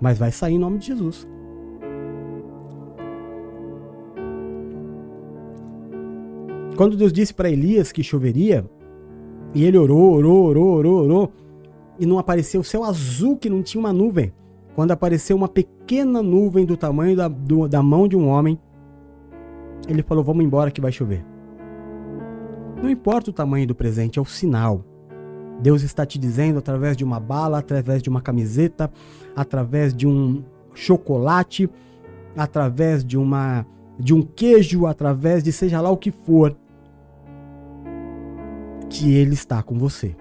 mas 0.00 0.16
vai 0.16 0.32
sair 0.32 0.54
em 0.54 0.58
nome 0.58 0.78
de 0.78 0.86
Jesus. 0.86 1.28
Quando 6.74 6.96
Deus 6.96 7.12
disse 7.12 7.34
para 7.34 7.50
Elias 7.50 7.92
que 7.92 8.02
choveria, 8.02 8.64
e 9.54 9.62
ele 9.62 9.76
orou, 9.76 10.14
orou, 10.14 10.42
orou, 10.46 10.68
orou, 10.68 11.04
orou, 11.04 11.32
e 11.98 12.06
não 12.06 12.18
apareceu 12.18 12.62
o 12.62 12.64
céu 12.64 12.82
azul 12.82 13.36
que 13.36 13.50
não 13.50 13.62
tinha 13.62 13.78
uma 13.78 13.92
nuvem. 13.92 14.32
Quando 14.74 14.92
apareceu 14.92 15.36
uma 15.36 15.48
pequena 15.48 16.22
nuvem 16.22 16.64
do 16.64 16.78
tamanho 16.78 17.14
da, 17.14 17.28
do, 17.28 17.68
da 17.68 17.82
mão 17.82 18.08
de 18.08 18.16
um 18.16 18.26
homem, 18.26 18.58
ele 19.88 20.02
falou: 20.02 20.24
Vamos 20.24 20.44
embora 20.44 20.70
que 20.70 20.80
vai 20.80 20.92
chover. 20.92 21.24
Não 22.82 22.90
importa 22.90 23.30
o 23.30 23.32
tamanho 23.32 23.66
do 23.66 23.74
presente, 23.74 24.18
é 24.18 24.22
o 24.22 24.24
sinal. 24.24 24.84
Deus 25.60 25.82
está 25.82 26.04
te 26.04 26.18
dizendo 26.18 26.58
através 26.58 26.96
de 26.96 27.04
uma 27.04 27.18
bala, 27.18 27.58
através 27.58 28.02
de 28.02 28.10
uma 28.10 28.20
camiseta, 28.20 28.90
através 29.34 29.94
de 29.94 30.06
um 30.06 30.44
chocolate, 30.74 31.70
através 32.36 33.04
de 33.04 33.16
uma 33.16 33.66
de 33.98 34.12
um 34.12 34.20
queijo, 34.20 34.84
através 34.84 35.42
de 35.42 35.50
seja 35.50 35.80
lá 35.80 35.90
o 35.90 35.96
que 35.96 36.10
for, 36.10 36.54
que 38.90 39.14
ele 39.14 39.32
está 39.32 39.62
com 39.62 39.78
você. 39.78 40.14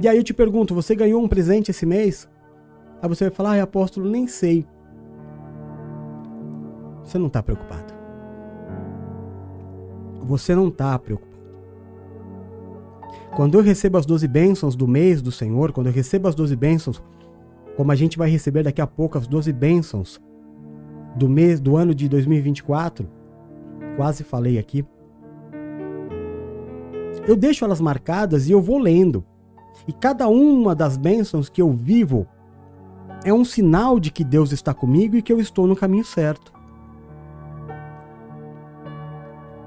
E 0.00 0.08
aí 0.08 0.16
eu 0.16 0.24
te 0.24 0.32
pergunto, 0.32 0.74
você 0.74 0.94
ganhou 0.94 1.22
um 1.22 1.28
presente 1.28 1.70
esse 1.70 1.84
mês? 1.84 2.26
Aí 3.02 3.08
você 3.08 3.24
vai 3.24 3.34
falar, 3.34 3.50
ai 3.50 3.60
apóstolo, 3.60 4.08
nem 4.08 4.26
sei. 4.26 4.66
Você 7.04 7.18
não 7.18 7.26
está 7.26 7.42
preocupado. 7.42 7.92
Você 10.24 10.54
não 10.54 10.68
está 10.68 10.98
preocupado. 10.98 11.32
Quando 13.34 13.58
eu 13.58 13.62
recebo 13.62 13.96
as 13.96 14.04
12 14.04 14.28
bênçãos 14.28 14.76
do 14.76 14.86
mês 14.86 15.22
do 15.22 15.32
Senhor, 15.32 15.72
quando 15.72 15.86
eu 15.86 15.92
recebo 15.92 16.28
as 16.28 16.34
12 16.34 16.54
bênçãos, 16.54 17.02
como 17.76 17.90
a 17.90 17.94
gente 17.94 18.18
vai 18.18 18.28
receber 18.28 18.62
daqui 18.62 18.80
a 18.80 18.86
pouco 18.86 19.16
as 19.16 19.26
12 19.26 19.52
bênçãos 19.52 20.20
do 21.16 21.28
mês 21.28 21.58
do 21.58 21.76
ano 21.76 21.94
de 21.94 22.08
2024, 22.08 23.08
quase 23.96 24.22
falei 24.22 24.58
aqui. 24.58 24.84
Eu 27.26 27.36
deixo 27.36 27.64
elas 27.64 27.80
marcadas 27.80 28.48
e 28.48 28.52
eu 28.52 28.60
vou 28.60 28.78
lendo. 28.78 29.24
E 29.86 29.92
cada 29.92 30.28
uma 30.28 30.74
das 30.74 30.96
bênçãos 30.96 31.48
que 31.48 31.62
eu 31.62 31.70
vivo 31.72 32.26
é 33.24 33.32
um 33.32 33.44
sinal 33.44 33.98
de 33.98 34.10
que 34.10 34.24
Deus 34.24 34.52
está 34.52 34.74
comigo 34.74 35.16
e 35.16 35.22
que 35.22 35.32
eu 35.32 35.40
estou 35.40 35.66
no 35.66 35.76
caminho 35.76 36.04
certo. 36.04 36.52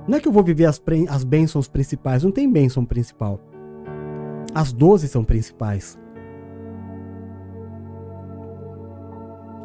Não 0.08 0.18
é 0.18 0.22
que 0.22 0.28
eu 0.28 0.32
vou 0.32 0.44
viver 0.44 0.66
as, 0.66 0.82
as 1.10 1.24
bênçãos 1.24 1.68
principais, 1.68 2.24
não 2.24 2.32
tem 2.32 2.52
bênção 2.52 2.86
principal. 2.86 3.40
As 4.54 4.72
doze 4.72 5.08
são 5.08 5.24
principais. 5.24 6.00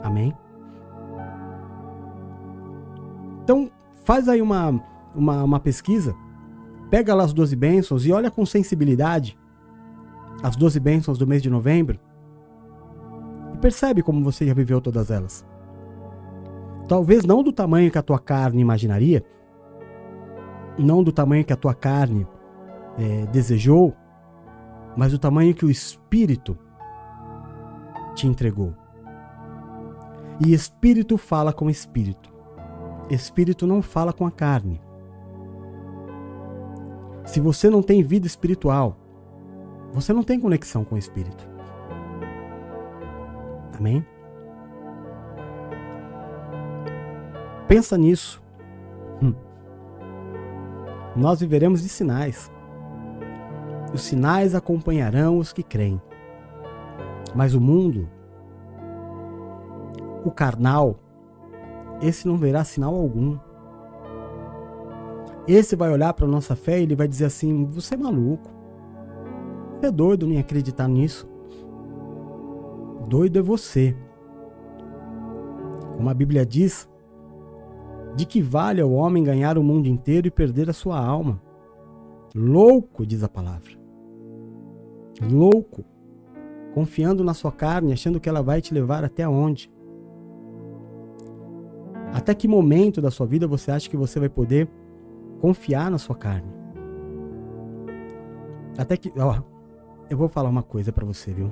Amém? 0.03 0.35
Então, 3.43 3.71
faz 4.05 4.29
aí 4.29 4.41
uma, 4.41 4.83
uma, 5.15 5.45
uma 5.45 5.61
pesquisa, 5.61 6.15
pega 6.91 7.15
lá 7.15 7.25
as 7.25 7.33
doze 7.33 7.55
bênçãos 7.55 8.07
e 8.07 8.13
olha 8.13 8.31
com 8.31 8.47
sensibilidade 8.47 9.39
as 10.43 10.57
doze 10.57 10.81
bênçãos 10.81 11.19
do 11.19 11.27
mês 11.27 11.43
de 11.43 11.51
novembro 11.51 12.01
percebe 13.61 14.03
como 14.03 14.25
você 14.25 14.47
já 14.47 14.55
viveu 14.55 14.81
todas 14.81 15.11
elas. 15.11 15.45
Talvez 16.89 17.25
não 17.25 17.43
do 17.43 17.53
tamanho 17.53 17.91
que 17.91 17.99
a 17.99 18.03
tua 18.03 18.19
carne 18.19 18.63
imaginaria, 18.63 19.23
não 20.79 21.03
do 21.03 21.13
tamanho 21.13 21.45
que 21.45 21.53
a 21.53 21.57
tua 21.57 21.75
carne 21.75 22.27
é, 22.99 23.27
desejou, 23.27 23.95
mas 24.97 25.13
do 25.13 25.19
tamanho 25.19 25.55
que 25.55 25.65
o 25.65 25.71
Espírito 25.71 26.59
te 28.15 28.27
entregou. 28.27 28.75
E 30.45 30.53
Espírito 30.53 31.17
fala 31.17 31.53
com 31.53 31.69
Espírito. 31.69 32.33
Espírito 33.11 33.67
não 33.67 33.83
fala 33.83 34.13
com 34.13 34.27
a 34.27 34.31
carne. 34.31 34.81
Se 37.25 37.41
você 37.41 37.69
não 37.69 37.83
tem 37.83 38.03
vida 38.03 38.27
espiritual, 38.27 38.97
você 39.93 40.13
não 40.13 40.23
tem 40.23 40.41
conexão 40.41 40.85
com 40.85 40.95
o 40.95 40.99
Espírito. 40.99 41.49
Amém? 43.79 44.05
Pensa 47.69 47.97
nisso. 47.97 48.43
Nós 51.17 51.41
viveremos 51.41 51.83
de 51.83 51.89
sinais. 51.89 52.51
Os 53.93 54.03
sinais 54.03 54.55
acompanharão 54.55 55.39
os 55.39 55.53
que 55.53 55.63
creem. 55.63 56.01
Mas 57.35 57.55
o 57.55 57.61
mundo, 57.61 58.09
o 60.25 60.31
carnal, 60.31 60.99
esse 62.01 62.27
não 62.27 62.37
verá 62.37 62.65
sinal 62.65 62.95
algum. 62.95 63.39
Esse 65.47 65.75
vai 65.75 65.91
olhar 65.91 66.13
para 66.15 66.27
a 66.27 66.29
nossa 66.29 66.55
fé 66.55 66.79
e 66.79 66.83
ele 66.83 66.97
vai 66.97 67.09
dizer 67.09 67.25
assim: 67.25 67.65
Você 67.67 67.95
é 67.95 67.99
maluco. 67.99 68.51
Você 69.79 69.87
é 69.87 69.91
doido 69.91 70.27
em 70.31 70.39
acreditar 70.39 70.87
nisso 70.87 71.31
doido 73.11 73.41
é 73.41 73.43
você. 73.43 73.97
Como 75.97 76.09
a 76.09 76.15
Bíblia 76.15 76.47
diz, 76.47 76.89
de 78.21 78.27
que 78.27 78.43
vale 78.43 78.83
ao 78.83 78.93
homem 78.93 79.25
ganhar 79.25 79.57
o 79.57 79.63
mundo 79.63 79.89
inteiro 79.89 80.27
e 80.27 80.31
perder 80.31 80.69
a 80.69 80.75
sua 80.75 81.01
alma? 81.01 81.41
Louco, 82.35 83.07
diz 83.07 83.25
a 83.25 83.29
palavra. 83.31 83.73
Louco. 85.23 85.83
Confiando 86.75 87.25
na 87.25 87.33
sua 87.33 87.51
carne, 87.51 87.95
achando 87.95 88.21
que 88.21 88.29
ela 88.29 88.43
vai 88.43 88.61
te 88.61 88.75
levar 88.75 89.05
até 89.05 89.27
onde? 89.27 89.73
Até 92.13 92.35
que 92.35 92.47
momento 92.47 93.01
da 93.01 93.11
sua 93.11 93.27
vida 93.27 93.47
você 93.47 93.71
acha 93.71 93.89
que 93.89 93.97
você 93.97 94.21
vai 94.21 94.29
poder 94.29 94.69
confiar 95.41 95.91
na 95.91 95.97
sua 95.97 96.15
carne? 96.15 96.53
Até 98.77 98.99
que, 98.99 99.11
ó, 99.19 99.41
eu 100.11 100.19
vou 100.19 100.29
falar 100.29 100.51
uma 100.51 100.63
coisa 100.63 100.93
para 100.93 101.07
você, 101.07 101.33
viu? 101.33 101.51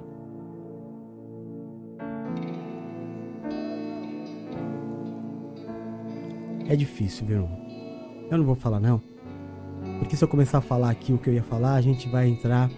É 6.68 6.76
difícil, 6.76 7.26
viu? 7.26 7.48
Eu 8.30 8.36
não 8.36 8.44
vou 8.44 8.54
falar 8.54 8.78
não. 8.78 9.00
Porque 9.98 10.14
se 10.14 10.22
eu 10.22 10.28
começar 10.28 10.58
a 10.58 10.60
falar 10.60 10.90
aqui 10.90 11.14
o 11.14 11.18
que 11.18 11.30
eu 11.30 11.34
ia 11.34 11.42
falar, 11.42 11.74
a 11.74 11.80
gente 11.80 12.06
vai 12.08 12.28
entrar 12.28 12.70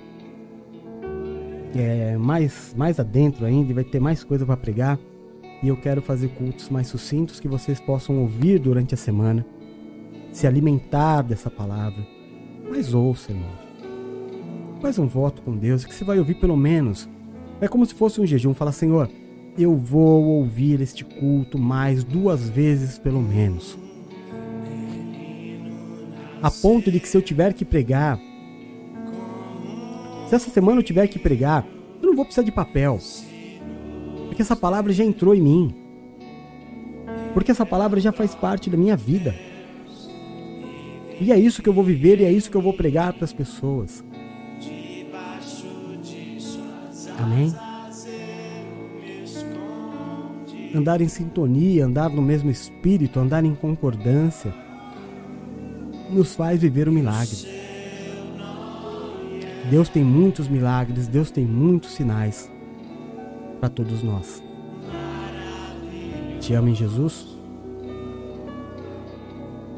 é, 1.74 2.16
mais, 2.16 2.72
mais 2.76 3.00
adentro 3.00 3.44
ainda 3.44 3.72
e 3.72 3.74
vai 3.74 3.82
ter 3.82 3.98
mais 3.98 4.22
coisa 4.22 4.46
para 4.46 4.56
pregar. 4.56 4.96
E 5.60 5.66
eu 5.66 5.76
quero 5.76 6.00
fazer 6.00 6.28
cultos 6.28 6.68
mais 6.70 6.86
sucintos 6.86 7.40
que 7.40 7.48
vocês 7.48 7.80
possam 7.80 8.20
ouvir 8.20 8.60
durante 8.60 8.94
a 8.94 8.96
semana, 8.96 9.44
se 10.30 10.46
alimentar 10.46 11.22
dessa 11.22 11.50
palavra. 11.50 12.06
Mas 12.70 12.94
ouça, 12.94 13.32
irmão. 13.32 13.50
Faz 14.80 14.98
um 14.98 15.06
voto 15.08 15.42
com 15.42 15.56
Deus 15.56 15.84
que 15.84 15.92
você 15.92 16.04
vai 16.04 16.18
ouvir 16.18 16.34
pelo 16.36 16.56
menos. 16.56 17.08
É 17.60 17.66
como 17.66 17.84
se 17.84 17.94
fosse 17.94 18.20
um 18.20 18.26
jejum. 18.26 18.54
Fala, 18.54 18.72
Senhor, 18.72 19.10
eu 19.58 19.76
vou 19.76 20.24
ouvir 20.24 20.80
este 20.80 21.04
culto 21.04 21.58
mais 21.58 22.04
duas 22.04 22.48
vezes 22.48 22.98
pelo 22.98 23.20
menos. 23.20 23.78
A 26.42 26.50
ponto 26.50 26.90
de 26.90 26.98
que 26.98 27.08
se 27.08 27.16
eu 27.16 27.22
tiver 27.22 27.52
que 27.52 27.64
pregar, 27.64 28.18
se 30.28 30.34
essa 30.34 30.50
semana 30.50 30.78
eu 30.78 30.84
tiver 30.84 31.06
que 31.08 31.18
pregar, 31.18 31.66
eu 32.00 32.08
não 32.08 32.16
vou 32.16 32.24
precisar 32.24 32.44
de 32.44 32.52
papel. 32.52 32.98
Porque 34.26 34.40
essa 34.40 34.56
palavra 34.56 34.92
já 34.92 35.04
entrou 35.04 35.34
em 35.34 35.42
mim. 35.42 35.74
Porque 37.34 37.50
essa 37.50 37.66
palavra 37.66 38.00
já 38.00 38.12
faz 38.12 38.34
parte 38.34 38.70
da 38.70 38.76
minha 38.76 38.96
vida. 38.96 39.34
E 41.20 41.30
é 41.30 41.38
isso 41.38 41.62
que 41.62 41.68
eu 41.68 41.74
vou 41.74 41.84
viver 41.84 42.20
e 42.20 42.24
é 42.24 42.32
isso 42.32 42.50
que 42.50 42.56
eu 42.56 42.62
vou 42.62 42.72
pregar 42.72 43.12
para 43.12 43.24
as 43.24 43.32
pessoas. 43.32 44.02
Amém? 47.18 47.69
Andar 50.74 51.00
em 51.00 51.08
sintonia, 51.08 51.84
andar 51.84 52.10
no 52.10 52.22
mesmo 52.22 52.50
espírito, 52.50 53.18
andar 53.18 53.44
em 53.44 53.54
concordância, 53.54 54.54
nos 56.10 56.34
faz 56.34 56.60
viver 56.60 56.88
o 56.88 56.92
milagre. 56.92 57.60
Deus 59.68 59.88
tem 59.88 60.04
muitos 60.04 60.48
milagres, 60.48 61.06
Deus 61.08 61.30
tem 61.30 61.44
muitos 61.44 61.92
sinais 61.92 62.50
para 63.60 63.68
todos 63.68 64.02
nós. 64.02 64.42
Te 66.40 66.54
amo 66.54 66.68
em 66.68 66.74
Jesus. 66.74 67.26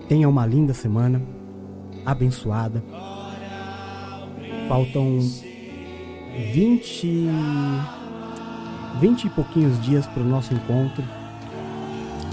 Tenha 0.08 0.28
uma 0.28 0.46
linda 0.46 0.72
semana, 0.72 1.22
abençoada. 2.04 2.82
Faltam 4.68 5.18
20, 6.52 7.26
20 9.00 9.24
e 9.24 9.30
pouquinhos 9.30 9.80
dias 9.80 10.06
para 10.06 10.22
o 10.22 10.26
nosso 10.26 10.52
encontro, 10.52 11.02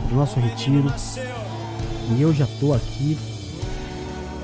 para 0.06 0.14
o 0.14 0.16
nosso 0.16 0.40
retiro. 0.40 0.92
E 2.16 2.22
eu 2.22 2.34
já 2.34 2.46
estou 2.46 2.74
aqui 2.74 3.18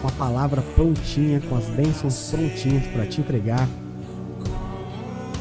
com 0.02 0.08
a 0.08 0.12
palavra 0.12 0.62
prontinha, 0.62 1.42
com 1.42 1.56
as 1.56 1.66
bênçãos 1.66 2.30
prontinhas 2.32 2.86
para 2.88 3.06
te 3.06 3.22
entregar. 3.22 3.68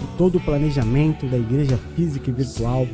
E 0.03 0.17
todo 0.17 0.39
o 0.39 0.41
planejamento 0.41 1.27
da 1.27 1.37
igreja 1.37 1.79
física 1.95 2.31
e 2.31 2.33
virtual 2.33 2.87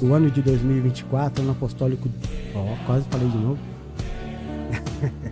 do 0.00 0.14
ano 0.14 0.30
de 0.30 0.40
2024, 0.40 1.42
ano 1.42 1.52
apostólico. 1.52 2.08
Ó, 2.54 2.72
oh, 2.72 2.86
quase 2.86 3.04
falei 3.10 3.28
de 3.28 3.36
novo. 3.36 3.58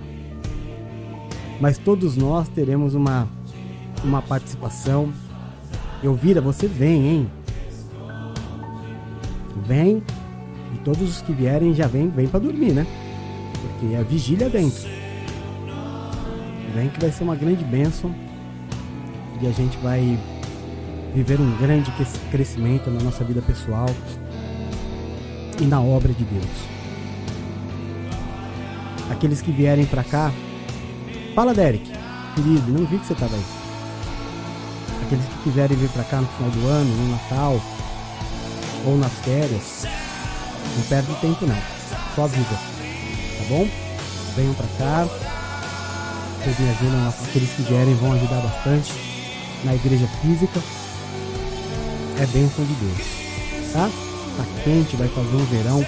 Mas 1.61 1.79
todos 1.79 2.17
nós 2.17 2.49
teremos 2.49 2.95
uma, 2.95 3.27
uma 4.05 4.23
participação. 4.23 5.13
Elvira, 6.03 6.41
você 6.41 6.69
vem, 6.69 7.07
hein? 7.07 7.31
Vem. 9.69 10.03
E 10.75 10.79
todos 10.79 11.03
os 11.03 11.23
que 11.23 11.33
vierem 11.33 11.75
já 11.75 11.87
vêm 11.87 12.09
vem 12.09 12.27
para 12.27 12.41
dormir, 12.41 12.73
né? 12.73 12.87
Porque 13.61 13.95
a 13.95 14.03
vigília 14.03 14.49
dentro. 14.49 14.89
Vem 16.75 16.89
que 16.89 16.99
vai 16.99 17.13
ser 17.13 17.25
uma 17.25 17.37
grande 17.37 17.63
bênção. 17.65 18.15
E 19.41 19.47
a 19.47 19.51
gente 19.51 19.77
vai 19.79 20.19
viver 21.15 21.39
um 21.41 21.57
grande 21.59 21.93
crescimento 22.31 22.91
na 22.91 23.01
nossa 23.01 23.23
vida 23.25 23.43
pessoal 23.43 23.89
e 25.61 25.65
na 25.65 25.81
obra 25.81 26.13
de 26.13 26.25
Deus. 26.25 26.45
Aqueles 29.11 29.41
que 29.41 29.51
vierem 29.51 29.87
para 29.87 30.05
cá, 30.05 30.33
fala 31.35 31.55
Derek, 31.55 31.91
querido, 32.35 32.73
não 32.73 32.85
vi 32.87 32.99
que 32.99 33.07
você 33.07 33.13
estava 33.13 33.35
aí. 33.35 33.45
Aqueles 35.07 35.25
que 35.25 35.43
quiserem 35.45 35.77
vir 35.77 35.89
para 35.91 36.05
cá 36.05 36.21
no 36.21 36.27
final 36.27 36.51
do 36.51 36.67
ano, 36.67 36.95
no 36.95 37.11
Natal 37.13 37.61
ou 38.89 38.97
nas 38.97 39.13
férias, 39.23 39.85
não 40.77 40.83
perde 40.89 41.15
tempo 41.21 41.47
não, 41.47 41.59
só 42.15 42.25
avisa, 42.25 42.55
tá 42.55 43.45
bom? 43.51 43.69
Venham 44.35 44.55
para 44.55 44.67
cá, 44.79 45.07
vocês 46.39 46.59
me 46.59 46.71
ajudam, 46.71 47.09
aqueles 47.09 47.51
que 47.51 47.63
vierem 47.63 47.95
vão 47.97 48.13
ajudar 48.13 48.41
bastante 48.41 48.93
na 49.65 49.75
igreja 49.75 50.09
física. 50.23 50.61
É 52.19 52.27
bênção 52.27 52.65
de 52.65 52.75
Deus, 52.75 53.73
tá? 53.73 53.91
Tá 54.37 54.45
quente, 54.65 54.97
vai 54.97 55.09
fazer 55.09 55.37
um 55.37 55.45
verão 55.45 55.87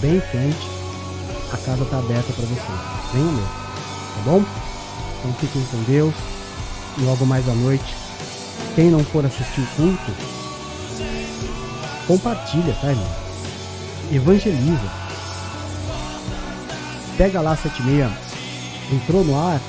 bem 0.00 0.22
quente. 0.30 0.68
A 1.52 1.56
casa 1.56 1.84
tá 1.86 1.98
aberta 1.98 2.32
para 2.32 2.44
vocês. 2.44 3.12
Venham 3.12 3.32
mesmo, 3.32 3.48
tá 3.48 4.20
bom? 4.24 4.44
Então 5.18 5.32
fiquem 5.40 5.62
com 5.70 5.82
Deus. 5.90 6.14
E 6.98 7.00
logo 7.02 7.26
mais 7.26 7.48
à 7.48 7.54
noite, 7.54 7.96
quem 8.74 8.90
não 8.90 9.02
for 9.04 9.24
assistir 9.24 9.60
o 9.60 9.66
culto, 9.76 10.37
compartilha, 12.08 12.74
tá, 12.80 12.88
irmão? 12.88 13.06
Evangeliza. 14.10 14.90
Pega 17.18 17.40
lá 17.40 17.54
76, 17.54 18.10
entrou 18.92 19.24
no 19.24 19.38
ar, 19.38 19.60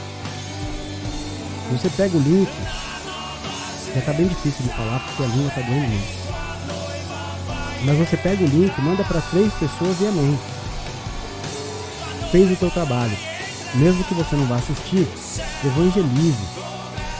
você 1.71 1.89
pega 1.89 2.17
o 2.17 2.21
link, 2.21 2.49
já 3.93 4.01
tá 4.01 4.13
bem 4.13 4.27
difícil 4.27 4.63
de 4.65 4.69
falar 4.69 4.99
porque 4.99 5.23
a 5.23 5.25
língua 5.27 5.51
tá 5.51 5.61
doendo 5.61 5.87
muito. 5.87 6.19
Mas 7.85 7.97
você 7.97 8.17
pega 8.17 8.43
o 8.43 8.47
link, 8.47 8.81
manda 8.81 9.03
para 9.03 9.21
três 9.21 9.53
pessoas 9.53 9.99
e 9.99 10.07
amém. 10.07 10.39
Fez 12.31 12.51
o 12.51 12.55
teu 12.55 12.71
trabalho. 12.71 13.15
Mesmo 13.75 14.03
que 14.03 14.13
você 14.13 14.35
não 14.35 14.45
vá 14.45 14.55
assistir, 14.55 15.07
evangelize. 15.63 16.59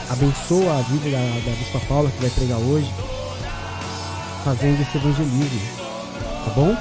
Abençoa 0.08 0.78
a 0.78 0.82
vida 0.82 1.10
da, 1.10 1.50
da 1.50 1.56
Bispa 1.56 1.80
Paula 1.88 2.10
que 2.10 2.20
vai 2.20 2.30
pregar 2.30 2.58
hoje, 2.58 2.90
fazendo 4.44 4.80
esse 4.80 4.96
evangelismo. 4.96 5.60
Tá 6.44 6.50
bom? 6.54 6.76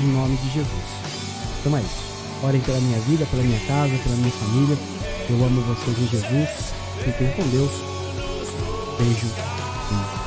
Em 0.00 0.06
nome 0.06 0.36
de 0.36 0.50
Jesus. 0.50 0.84
Tamo 1.62 1.76
aí. 1.76 1.86
Orem 2.42 2.60
pela 2.60 2.80
minha 2.80 3.00
vida, 3.00 3.26
pela 3.26 3.42
minha 3.42 3.60
casa, 3.60 3.96
pela 4.02 4.16
minha 4.16 4.30
família. 4.32 4.76
Eu 5.30 5.44
amo 5.44 5.62
vocês 5.62 5.98
em 5.98 6.08
Jesus. 6.08 6.74
Fiquem 7.04 7.30
com 7.32 7.42
Deus. 7.48 7.72
Beijo. 8.98 10.23